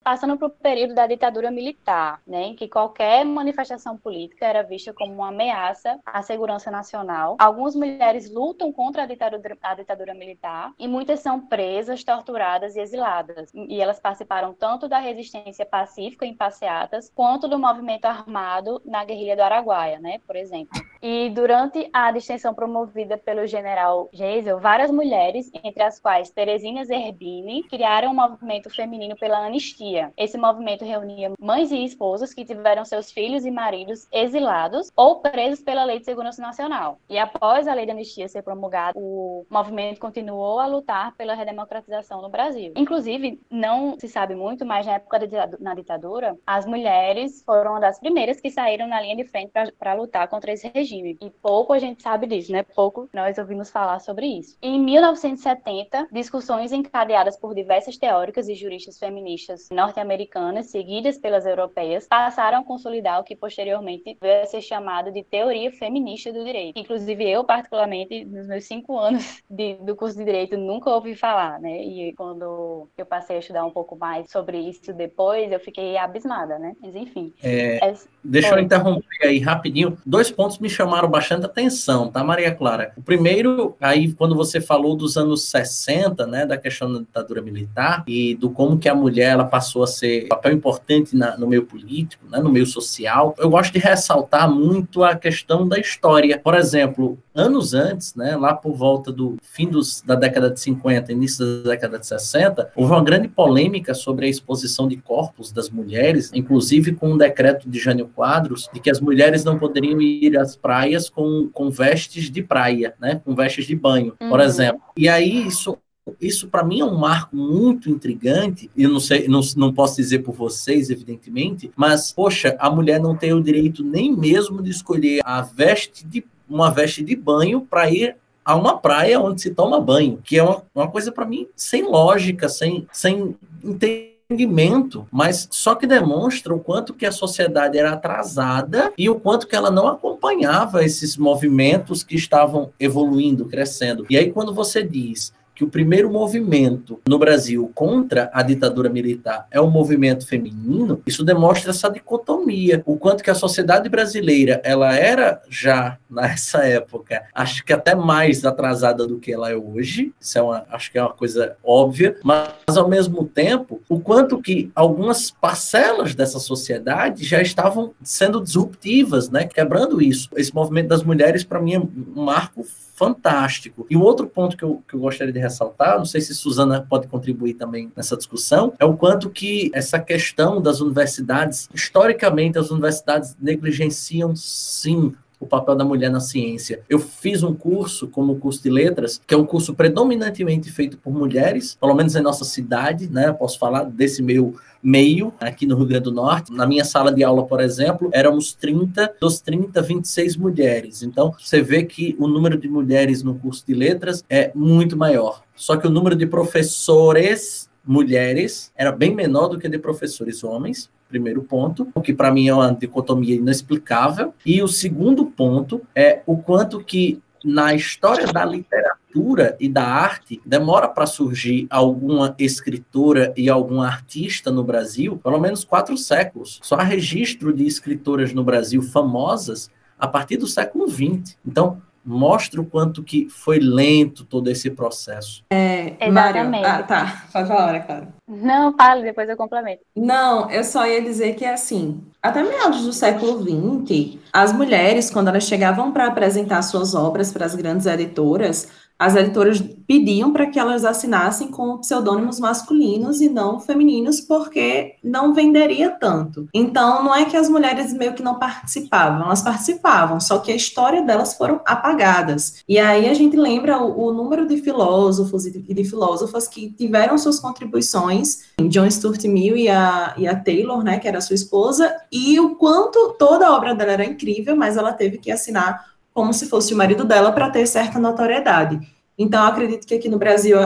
passando 0.09 0.38
para 0.38 0.47
o 0.47 0.50
período 0.50 0.95
da 0.95 1.07
ditadura 1.07 1.50
militar, 1.50 2.23
né, 2.27 2.45
em 2.45 2.55
que 2.55 2.67
qualquer 2.67 3.27
manifestação 3.27 3.95
política 3.95 4.47
era 4.47 4.62
vista 4.62 4.91
como 4.95 5.12
uma 5.12 5.29
ameaça 5.29 6.00
à 6.07 6.23
segurança 6.23 6.71
nacional. 6.71 7.37
Algumas 7.38 7.77
mulheres 7.77 8.33
lutam 8.33 8.73
contra 8.73 9.03
a 9.03 9.07
ditadura, 9.07 9.59
a 9.61 9.75
ditadura 9.75 10.15
militar 10.15 10.73
e 10.79 10.88
muitas 10.88 11.21
são 11.21 11.38
presas, 11.38 12.03
torturadas 12.03 12.75
e 12.75 12.81
exiladas. 12.81 13.53
E 13.53 13.83
elas 13.83 14.00
participaram 14.00 14.55
tanto 14.55 14.88
da 14.88 14.99
resistência 14.99 15.67
pacífica 15.67 16.25
em 16.25 16.35
passeatas, 16.35 17.12
quanto 17.15 17.47
do 17.47 17.59
movimento 17.59 18.07
armado 18.07 18.81
na 18.87 19.05
guerrilha 19.05 19.37
do 19.37 19.43
Araguaia, 19.43 20.00
né, 20.00 20.21
por 20.27 20.37
exemplo. 20.37 20.81
E 21.03 21.29
durante 21.29 21.87
a 21.93 22.11
distensão 22.11 22.55
promovida 22.55 23.19
pelo 23.19 23.47
general 23.47 24.09
Geisel, 24.11 24.59
várias 24.59 24.91
mulheres, 24.91 25.50
entre 25.62 25.83
as 25.83 26.00
quais 26.00 26.31
Teresina 26.31 26.83
Zerbini, 26.87 27.62
criaram 27.65 28.12
um 28.12 28.15
movimento 28.15 28.71
feminino 28.71 29.15
pela 29.15 29.45
anistia 29.45 29.98
esse 30.17 30.38
movimento 30.38 30.85
reunia 30.85 31.33
mães 31.40 31.71
e 31.71 31.85
esposas 31.85 32.35
que 32.35 32.45
tiveram 32.45 32.85
seus 32.85 33.11
filhos 33.11 33.45
e 33.45 33.50
maridos 33.50 34.07
exilados 34.12 34.90
ou 34.97 35.21
presos 35.21 35.63
pela 35.63 35.84
Lei 35.84 35.99
de 35.99 36.04
Segurança 36.04 36.41
Nacional. 36.43 36.99
E 37.08 37.19
após 37.19 37.67
a 37.67 37.75
Lei 37.75 37.84
de 37.84 37.93
Anistia 37.93 38.28
ser 38.28 38.43
promulgada, 38.43 38.99
o 38.99 39.47
movimento 39.50 40.00
continuou 40.00 40.58
a 40.58 40.67
lutar 40.67 41.15
pela 41.17 41.34
redemocratização 41.34 42.23
no 42.23 42.28
Brasil. 42.28 42.73
Inclusive, 42.76 43.41
não 43.50 43.99
se 43.99 44.08
sabe 44.08 44.34
muito, 44.34 44.65
mas 44.65 44.87
na 44.87 44.95
época 44.95 45.19
da 45.58 45.75
ditadura, 45.75 46.37
as 46.47 46.67
mulheres 46.67 47.43
foram 47.45 47.73
uma 47.73 47.80
das 47.80 47.99
primeiras 47.99 48.41
que 48.41 48.50
saíram 48.50 48.87
na 48.87 49.00
linha 49.00 49.17
de 49.17 49.25
frente 49.25 49.52
para 49.78 49.95
lutar 49.95 50.28
contra 50.28 50.52
esse 50.52 50.69
regime. 50.69 51.17
E 51.21 51.30
pouco 51.30 51.73
a 51.73 51.78
gente 51.78 52.02
sabe 52.02 52.26
disso, 52.26 52.52
né? 52.52 52.63
Pouco 52.63 53.08
nós 53.13 53.39
ouvimos 53.39 53.71
falar 53.71 54.00
sobre 54.00 54.26
isso. 54.26 54.56
Em 54.63 54.80
1970, 54.80 56.08
discussões 56.13 56.73
encadeadas 56.73 57.37
por 57.37 57.54
diversas 57.54 57.97
teóricas 57.97 58.49
e 58.49 58.54
juristas 58.54 58.99
feministas 58.99 59.69
norte-americanas, 59.78 60.67
seguidas 60.67 61.17
pelas 61.19 61.47
europeias, 61.47 62.06
passaram 62.08 62.58
a 62.58 62.64
consolidar 62.64 63.21
o 63.21 63.25
que 63.25 63.36
posteriormente 63.36 64.19
veio 64.21 64.43
a 64.43 64.47
ser 64.47 64.60
chamado 64.60 65.12
de 65.12 65.23
teoria 65.23 65.71
feminista 65.71 66.32
do 66.32 66.45
direito. 66.45 66.78
Inclusive, 66.78 67.30
eu, 67.30 67.45
particularmente, 67.45 68.25
nos 68.25 68.49
meus 68.49 68.64
cinco 68.64 68.99
anos 68.99 69.41
de, 69.49 69.75
do 69.75 69.95
curso 69.95 70.19
de 70.19 70.25
direito, 70.25 70.56
nunca 70.56 70.91
ouvi 70.91 71.14
falar, 71.14 71.60
né? 71.60 71.80
E 71.82 72.12
quando 72.14 72.88
eu 72.97 73.06
passei 73.06 73.36
a 73.36 73.38
estudar 73.38 73.64
um 73.64 73.71
pouco 73.71 73.97
mais 73.97 74.30
sobre 74.30 74.58
isso 74.58 74.93
depois, 74.93 75.50
eu 75.52 75.60
fiquei 75.60 75.97
abismada, 75.97 76.58
né? 76.58 76.75
Mas, 76.82 76.97
enfim. 76.97 77.32
É, 77.43 77.88
é... 77.88 77.95
Deixa 78.23 78.54
eu 78.54 78.58
interromper 78.58 79.04
aí 79.23 79.38
rapidinho. 79.38 79.97
Dois 80.04 80.30
pontos 80.30 80.58
me 80.58 80.69
chamaram 80.69 81.08
bastante 81.08 81.47
atenção, 81.47 82.10
tá, 82.10 82.25
Maria 82.25 82.54
Clara? 82.54 82.93
O 82.97 83.02
primeiro, 83.02 83.76
aí, 83.80 84.12
quando 84.12 84.34
você 84.34 84.60
falou 84.60 84.97
dos 84.97 85.17
anos 85.17 85.49
60, 85.49 86.26
né, 86.26 86.45
da 86.45 86.56
questão 86.56 86.93
da 86.93 86.99
ditadura 86.99 87.41
militar 87.41 88.04
e 88.08 88.34
do 88.34 88.50
como 88.50 88.78
que 88.78 88.88
a 88.88 88.95
mulher 88.95 89.32
ela 89.32 89.45
passou 89.45 89.68
passou 89.69 89.83
a 89.83 89.87
ser 89.87 90.25
um 90.25 90.28
papel 90.28 90.52
importante 90.54 91.15
na, 91.15 91.37
no 91.37 91.47
meio 91.47 91.65
político, 91.65 92.25
né, 92.31 92.39
no 92.39 92.50
meio 92.50 92.67
social, 92.67 93.35
eu 93.39 93.50
gosto 93.50 93.73
de 93.73 93.78
ressaltar 93.78 94.50
muito 94.50 95.04
a 95.04 95.15
questão 95.15 95.69
da 95.69 95.78
história. 95.78 96.41
Por 96.43 96.54
exemplo, 96.54 97.19
anos 97.35 97.75
antes, 97.75 98.15
né, 98.15 98.35
lá 98.37 98.54
por 98.54 98.75
volta 98.75 99.13
do 99.13 99.37
fim 99.43 99.69
dos, 99.69 100.02
da 100.02 100.15
década 100.15 100.50
de 100.50 100.59
50, 100.59 101.13
início 101.13 101.63
da 101.63 101.71
década 101.71 101.99
de 101.99 102.07
60, 102.07 102.73
houve 102.75 102.93
uma 102.93 103.04
grande 103.04 103.28
polêmica 103.28 103.93
sobre 103.93 104.26
a 104.26 104.28
exposição 104.28 104.89
de 104.89 104.97
corpos 104.97 105.52
das 105.52 105.69
mulheres, 105.69 106.31
inclusive 106.35 106.95
com 106.95 107.13
um 107.13 107.19
decreto 107.19 107.69
de 107.69 107.78
Jânio 107.78 108.09
Quadros, 108.09 108.69
de 108.73 108.81
que 108.81 108.91
as 108.91 109.00
mulheres 109.00 109.45
não 109.45 109.59
poderiam 109.59 110.00
ir 110.00 110.39
às 110.39 110.57
praias 110.57 111.11
com, 111.11 111.50
com 111.52 111.71
vestes 111.71 112.31
de 112.31 112.43
praia, 112.43 112.95
né, 112.99 113.21
com 113.25 113.35
vestes 113.35 113.67
de 113.67 113.76
banho, 113.76 114.15
uhum. 114.21 114.31
por 114.31 114.41
exemplo. 114.41 114.81
E 114.97 115.09
aí 115.09 115.47
isso 115.47 115.76
isso 116.21 116.49
para 116.49 116.64
mim 116.64 116.80
é 116.80 116.84
um 116.84 116.97
marco 116.97 117.34
muito 117.34 117.90
intrigante, 117.90 118.71
e 118.76 118.86
não 118.86 119.00
sei, 119.00 119.28
não, 119.28 119.40
não 119.56 119.73
posso 119.73 119.97
dizer 119.97 120.21
por 120.21 120.34
vocês, 120.34 120.90
evidentemente, 120.90 121.71
mas, 121.76 122.12
poxa, 122.12 122.56
a 122.58 122.71
mulher 122.71 123.00
não 123.00 123.16
tem 123.16 123.32
o 123.32 123.42
direito 123.42 123.82
nem 123.82 124.14
mesmo 124.14 124.62
de 124.62 124.71
escolher 124.71 125.21
a 125.25 125.42
veste 125.42 126.06
de 126.06 126.25
uma 126.49 126.71
veste 126.71 127.02
de 127.04 127.14
banho 127.14 127.60
para 127.60 127.90
ir 127.90 128.16
a 128.44 128.56
uma 128.56 128.78
praia 128.78 129.21
onde 129.21 129.42
se 129.42 129.50
toma 129.50 129.78
banho, 129.78 130.18
que 130.25 130.38
é 130.38 130.42
uma, 130.42 130.62
uma 130.75 130.88
coisa 130.88 131.12
para 131.12 131.26
mim 131.26 131.47
sem 131.54 131.82
lógica, 131.82 132.49
sem, 132.49 132.86
sem 132.90 133.36
entendimento, 133.62 135.06
mas 135.10 135.47
só 135.50 135.75
que 135.75 135.86
demonstra 135.86 136.54
o 136.54 136.60
quanto 136.60 136.94
que 136.94 137.04
a 137.04 137.12
sociedade 137.12 137.76
era 137.76 137.92
atrasada 137.92 138.92
e 138.97 139.10
o 139.10 139.21
quanto 139.21 139.47
que 139.47 139.54
ela 139.54 139.71
não 139.71 139.86
acompanhava 139.86 140.84
esses 140.84 141.16
movimentos 141.16 142.02
que 142.02 142.14
estavam 142.14 142.71
evoluindo, 142.80 143.44
crescendo. 143.44 144.06
E 144.08 144.16
aí 144.16 144.32
quando 144.32 144.54
você 144.54 144.82
diz 144.82 145.32
que 145.58 145.64
o 145.64 145.68
primeiro 145.68 146.08
movimento 146.08 147.00
no 147.08 147.18
Brasil 147.18 147.68
contra 147.75 148.30
a 148.32 148.44
ditadura 148.44 148.88
militar 148.88 149.49
é 149.50 149.60
um 149.60 149.68
movimento 149.68 150.25
feminino, 150.25 151.02
isso 151.04 151.25
demonstra 151.25 151.71
essa 151.71 151.90
dicotomia, 151.90 152.80
o 152.86 152.97
quanto 152.97 153.25
que 153.25 153.30
a 153.30 153.34
sociedade 153.34 153.88
brasileira, 153.88 154.60
ela 154.62 154.94
era 154.94 155.42
já 155.50 155.99
nessa 156.08 156.64
época, 156.64 157.25
acho 157.34 157.64
que 157.64 157.73
até 157.73 157.92
mais 157.92 158.44
atrasada 158.44 159.04
do 159.04 159.18
que 159.18 159.32
ela 159.32 159.50
é 159.50 159.56
hoje, 159.56 160.12
isso 160.21 160.38
é 160.38 160.42
uma, 160.42 160.64
acho 160.71 160.92
que 160.92 160.99
é 160.99 161.02
uma 161.02 161.12
coisa 161.12 161.56
óbvia, 161.64 162.16
mas 162.23 162.76
ao 162.76 162.88
mesmo 162.88 163.25
tempo, 163.25 163.82
o 163.88 163.99
quanto 163.99 164.40
que 164.40 164.71
algumas 164.76 165.32
parcelas 165.32 166.14
dessa 166.14 166.38
sociedade 166.38 167.25
já 167.25 167.42
estavam 167.42 167.92
sendo 168.00 168.40
disruptivas, 168.40 169.28
né, 169.28 169.44
quebrando 169.44 170.00
isso. 170.00 170.28
Esse 170.36 170.54
movimento 170.54 170.86
das 170.86 171.02
mulheres 171.02 171.42
para 171.42 171.60
mim 171.60 171.75
é 171.75 171.80
um 171.80 172.23
marco 172.23 172.64
fantástico. 172.99 173.87
E 173.89 173.97
o 173.97 174.02
outro 174.02 174.26
ponto 174.26 174.56
que 174.56 174.65
eu, 174.65 174.82
que 174.89 174.95
eu 174.95 175.00
gostaria 175.00 175.32
de 175.32 175.39
ressaltar, 175.39 175.97
não 175.97 176.04
sei 176.04 176.21
se 176.21 176.34
Suzana 176.34 176.84
pode 176.89 177.06
contribuir 177.06 177.54
também 177.54 177.93
nessa 177.97 178.17
discussão, 178.17 178.75
é 178.78 178.84
o 178.84 178.97
quanto 178.97 179.30
que 179.30 179.71
essa 179.73 180.00
questão 180.00 180.61
das 180.61 180.80
universidades, 180.80 181.69
historicamente, 181.73 182.58
as 182.58 182.71
universidades 182.71 183.37
negligenciam 183.41 184.34
sim 184.34 185.15
o 185.41 185.47
papel 185.47 185.77
da 185.77 185.85
mulher 185.85 186.11
na 186.11 186.21
ciência. 186.21 186.81
Eu 186.89 186.99
fiz 186.99 187.43
um 187.43 187.55
curso, 187.55 188.09
como 188.09 188.33
o 188.33 188.39
curso 188.39 188.63
de 188.63 188.71
letras, 188.71 189.21
que 189.27 189.35
é 189.35 189.37
um 189.37 189.45
curso 189.45 189.75
predominantemente 189.75 190.71
feito 190.71 190.99
por 190.99 191.13
mulheres, 191.13 191.77
pelo 191.81 191.95
menos 191.95 192.17
em 192.17 192.23
nossa 192.23 192.45
cidade, 192.45 193.09
né? 193.09 193.33
Posso 193.33 193.59
falar 193.59 193.85
desse 193.85 194.23
meu 194.23 194.55
meio 194.83 195.33
aqui 195.41 195.67
no 195.67 195.77
Rio 195.77 195.87
Grande 195.87 196.05
do 196.05 196.13
Norte. 196.13 196.53
Na 196.53 196.67
minha 196.67 196.85
sala 196.85 197.13
de 197.13 197.23
aula, 197.23 197.47
por 197.47 197.61
exemplo, 197.61 198.11
éramos 198.13 198.55
30, 198.55 199.15
dos 199.21 199.41
30, 199.41 199.81
26 199.81 200.37
mulheres. 200.37 201.03
Então, 201.03 201.35
você 201.39 201.61
vê 201.61 201.85
que 201.85 202.17
o 202.19 202.27
número 202.27 202.59
de 202.59 202.69
mulheres 202.69 203.23
no 203.23 203.35
curso 203.35 203.65
de 203.67 203.75
letras 203.75 204.25
é 204.29 204.51
muito 204.55 204.97
maior. 204.97 205.43
Só 205.55 205.77
que 205.77 205.87
o 205.87 205.91
número 205.91 206.17
de 206.17 206.27
professores 206.27 207.69
mulheres 207.85 208.71
era 208.77 208.93
bem 208.93 209.15
menor 209.15 209.49
do 209.49 209.59
que 209.59 209.69
de 209.69 209.79
professores 209.79 210.45
homens 210.45 210.91
primeiro 211.08 211.42
ponto, 211.42 211.88
o 211.94 212.00
que 212.00 212.12
para 212.12 212.30
mim 212.30 212.49
é 212.49 212.54
uma 212.54 212.73
dicotomia 212.73 213.36
inexplicável. 213.36 214.34
E 214.44 214.62
o 214.62 214.68
segundo 214.68 215.26
ponto 215.26 215.80
é 215.94 216.23
o 216.26 216.36
quanto 216.36 216.80
que 216.80 217.21
na 217.44 217.75
história 217.75 218.26
da 218.26 218.44
literatura 218.44 219.56
e 219.58 219.68
da 219.68 219.84
arte 219.84 220.40
demora 220.44 220.88
para 220.88 221.06
surgir 221.06 221.66
alguma 221.71 222.34
escritora 222.38 223.32
e 223.36 223.49
algum 223.49 223.80
artista 223.80 224.50
no 224.50 224.62
Brasil, 224.62 225.18
pelo 225.23 225.40
menos 225.40 225.64
quatro 225.64 225.97
séculos. 225.97 226.60
Só 226.62 226.76
há 226.76 226.82
registro 226.82 227.52
de 227.52 227.66
escritoras 227.66 228.32
no 228.32 228.44
Brasil 228.44 228.82
famosas 228.82 229.71
a 229.99 230.06
partir 230.06 230.36
do 230.36 230.47
século 230.47 230.88
XX. 230.88 231.36
Então, 231.47 231.80
mostra 232.04 232.60
o 232.60 232.64
quanto 232.64 233.02
que 233.02 233.28
foi 233.28 233.58
lento 233.58 234.25
todo 234.25 234.49
esse 234.49 234.71
processo. 234.71 235.44
É, 235.50 235.97
Exatamente. 236.06 236.62
Mário, 236.62 236.66
ah, 236.66 236.82
tá, 236.82 237.26
pode 237.32 237.49
falar, 237.49 237.75
é 237.75 237.80
claro. 237.80 238.18
Não, 238.28 238.76
fale, 238.76 239.04
depois 239.04 239.26
eu 239.28 239.36
complemento. 239.38 239.82
Não, 239.97 240.50
eu 240.50 240.62
só 240.62 240.86
ia 240.86 241.00
dizer 241.00 241.34
que 241.34 241.47
é 241.47 241.54
assim, 241.54 242.06
até 242.23 242.43
meados 242.43 242.84
do 242.84 242.93
século 242.93 243.43
XX, 243.43 244.19
as 244.30 244.52
mulheres, 244.52 245.10
quando 245.10 245.28
elas 245.28 245.45
chegavam 245.45 245.93
para 245.93 246.06
apresentar 246.06 246.60
suas 246.60 246.95
obras 246.95 247.32
para 247.32 247.47
as 247.47 247.54
grandes 247.54 247.86
editoras, 247.86 248.69
as 248.99 249.15
editoras 249.15 249.63
pediam 249.87 250.32
para 250.32 250.47
que 250.47 250.58
elas 250.58 250.84
assinassem 250.84 251.49
com 251.49 251.78
pseudônimos 251.78 252.41
masculinos 252.41 253.21
e 253.21 253.28
não 253.28 253.61
femininos, 253.61 254.21
porque 254.21 254.97
não 255.02 255.32
venderia 255.32 255.91
tanto. 255.91 256.49
Então, 256.52 257.04
não 257.04 257.15
é 257.15 257.25
que 257.25 257.37
as 257.37 257.49
mulheres 257.49 257.93
meio 257.93 258.13
que 258.13 258.23
não 258.23 258.39
participavam, 258.39 259.25
elas 259.25 259.41
participavam, 259.41 260.21
só 260.21 260.39
que 260.39 260.50
a 260.50 260.56
história 260.56 261.02
delas 261.02 261.34
foram 261.34 261.61
apagadas. 261.65 262.63
E 262.69 262.78
aí 262.78 263.08
a 263.08 263.15
gente 263.15 263.37
lembra 263.37 263.78
o, 263.78 264.08
o 264.08 264.13
número 264.13 264.47
de 264.47 264.58
filósofos 264.58 265.47
e 265.47 265.52
de, 265.52 265.75
de 265.75 265.84
filósofas 265.84 266.49
que 266.49 266.71
tiveram 266.71 267.17
suas 267.17 267.39
contribuições, 267.39 268.41
John 268.69 268.91
Stuart 268.91 269.25
Mill 269.25 269.56
e 269.56 269.69
a, 269.69 270.15
e 270.19 270.26
a 270.26 270.34
Taylor, 270.34 270.82
né, 270.82 270.99
que 270.99 271.06
era 271.06 271.21
sua 271.21 271.34
esposa, 271.34 271.95
e 272.11 272.39
o 272.41 272.56
quanto 272.56 273.15
toda 273.19 273.47
a 273.47 273.54
obra 273.54 273.75
dela 273.75 273.93
era 273.93 274.04
incrível, 274.04 274.56
mas 274.56 274.76
ela 274.76 274.93
teve 274.93 275.19
que 275.19 275.30
assinar 275.30 275.98
como 276.19 276.35
se 276.35 276.47
fosse 276.47 276.75
o 276.75 276.76
marido 276.76 277.04
dela 277.04 277.31
para 277.31 277.49
ter 277.49 277.65
certa 277.65 277.97
notoriedade. 278.00 278.81
Então, 279.17 279.47
acredito 279.47 279.87
que 279.87 279.95
aqui 279.95 280.09
no 280.09 280.19
Brasil 280.19 280.59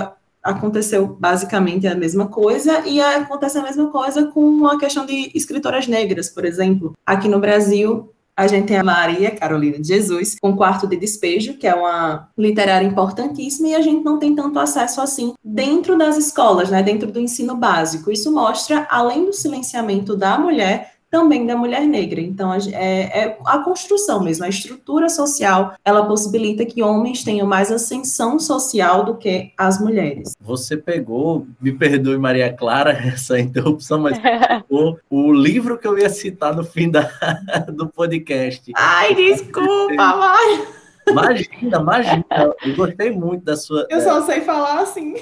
aconteceu 0.43 1.07
basicamente 1.07 1.87
a 1.87 1.95
mesma 1.95 2.27
coisa 2.27 2.81
e 2.87 2.99
acontece 3.03 3.59
a 3.59 3.63
mesma 3.63 3.91
coisa 3.91 4.29
com 4.29 4.67
a 4.67 4.79
questão 4.79 5.05
de 5.05 5.31
escritoras 5.35 5.87
negras, 5.87 6.31
por 6.31 6.47
exemplo. 6.47 6.95
Aqui 7.05 7.29
no 7.29 7.39
Brasil, 7.39 8.11
a 8.35 8.47
gente 8.47 8.69
tem 8.69 8.79
a 8.79 8.83
Maria 8.83 9.31
Carolina 9.31 9.79
de 9.79 9.89
Jesus, 9.89 10.37
com 10.41 10.57
Quarto 10.57 10.87
de 10.87 10.97
Despejo, 10.97 11.59
que 11.59 11.67
é 11.67 11.75
uma 11.75 12.31
literária 12.37 12.87
importantíssima, 12.87 13.69
e 13.69 13.75
a 13.75 13.83
gente 13.83 14.03
não 14.03 14.19
tem 14.19 14.35
tanto 14.35 14.59
acesso 14.59 15.03
assim 15.03 15.35
dentro 15.45 15.99
das 15.99 16.17
escolas, 16.17 16.71
né, 16.71 16.83
dentro 16.83 17.13
do 17.13 17.21
ensino 17.21 17.55
básico. 17.55 18.11
Isso 18.11 18.33
mostra, 18.33 18.87
além 18.91 19.27
do 19.27 19.35
silenciamento 19.35 20.17
da 20.17 20.39
mulher, 20.39 20.95
também 21.13 21.45
da 21.45 21.55
mulher 21.55 21.83
negra. 21.83 22.23
Então, 22.23 22.55
é, 22.55 22.71
é, 22.73 23.39
a 23.45 23.59
construção 23.59 24.25
mesmo, 24.25 24.47
a 24.47 24.49
estrutura 24.49 25.11
social, 25.11 25.75
ela 25.85 26.07
possibilita 26.07 26.65
que 26.65 26.83
homens 26.83 27.23
tenham 27.23 27.47
mais 27.47 27.71
ascensão 27.71 28.41
social 28.41 29.05
do 29.05 29.15
que 29.17 29.53
as 29.59 29.79
mulheres. 29.79 30.35
Você 30.41 30.75
pegou, 30.75 31.47
me 31.61 31.71
perdoe, 31.71 32.17
Maria 32.17 32.51
Clara, 32.51 32.93
essa 33.13 33.39
interrupção, 33.39 34.01
mas 34.01 34.19
o, 34.71 34.97
o 35.11 35.33
livro 35.35 35.77
que 35.77 35.87
eu 35.87 35.99
ia 35.99 36.09
citar 36.09 36.57
no 36.57 36.65
fim 36.65 36.91
da, 36.91 37.11
do 37.71 37.87
podcast. 37.89 38.73
Ai, 38.75 39.15
desculpa, 39.15 39.95
Mário. 39.95 40.82
Imagina, 41.09 41.79
imagina. 41.79 42.25
Eu 42.65 42.77
gostei 42.77 43.11
muito 43.11 43.45
da 43.45 43.57
sua. 43.57 43.87
Eu 43.91 44.01
só 44.01 44.23
sei 44.23 44.41
falar 44.43 44.81
assim. 44.81 45.15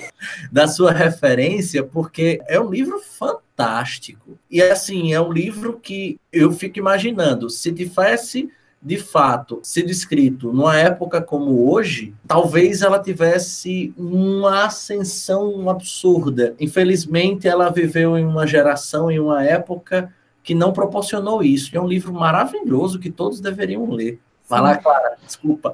Da 0.52 0.68
sua 0.68 0.92
referência, 0.92 1.82
porque 1.82 2.40
é 2.48 2.60
um 2.60 2.70
livro 2.70 2.98
fantástico 3.00 3.50
fantástico. 3.60 4.38
E 4.50 4.62
assim, 4.62 5.12
é 5.12 5.20
um 5.20 5.30
livro 5.30 5.78
que 5.78 6.18
eu 6.32 6.50
fico 6.52 6.78
imaginando, 6.78 7.50
se 7.50 7.70
tivesse 7.72 8.48
de 8.82 8.96
fato 8.96 9.60
sido 9.62 9.90
escrito 9.90 10.50
numa 10.50 10.74
época 10.74 11.20
como 11.20 11.70
hoje, 11.70 12.14
talvez 12.26 12.80
ela 12.80 12.98
tivesse 12.98 13.92
uma 13.98 14.64
ascensão 14.64 15.68
absurda. 15.68 16.54
Infelizmente, 16.58 17.46
ela 17.46 17.68
viveu 17.68 18.16
em 18.16 18.24
uma 18.24 18.46
geração, 18.46 19.10
em 19.10 19.20
uma 19.20 19.44
época 19.44 20.10
que 20.42 20.54
não 20.54 20.72
proporcionou 20.72 21.42
isso. 21.42 21.76
é 21.76 21.80
um 21.80 21.86
livro 21.86 22.14
maravilhoso 22.14 22.98
que 22.98 23.10
todos 23.10 23.38
deveriam 23.38 23.90
ler. 23.90 24.18
Vai 24.50 24.60
lá, 24.60 24.76
Clara, 24.78 25.16
desculpa. 25.22 25.72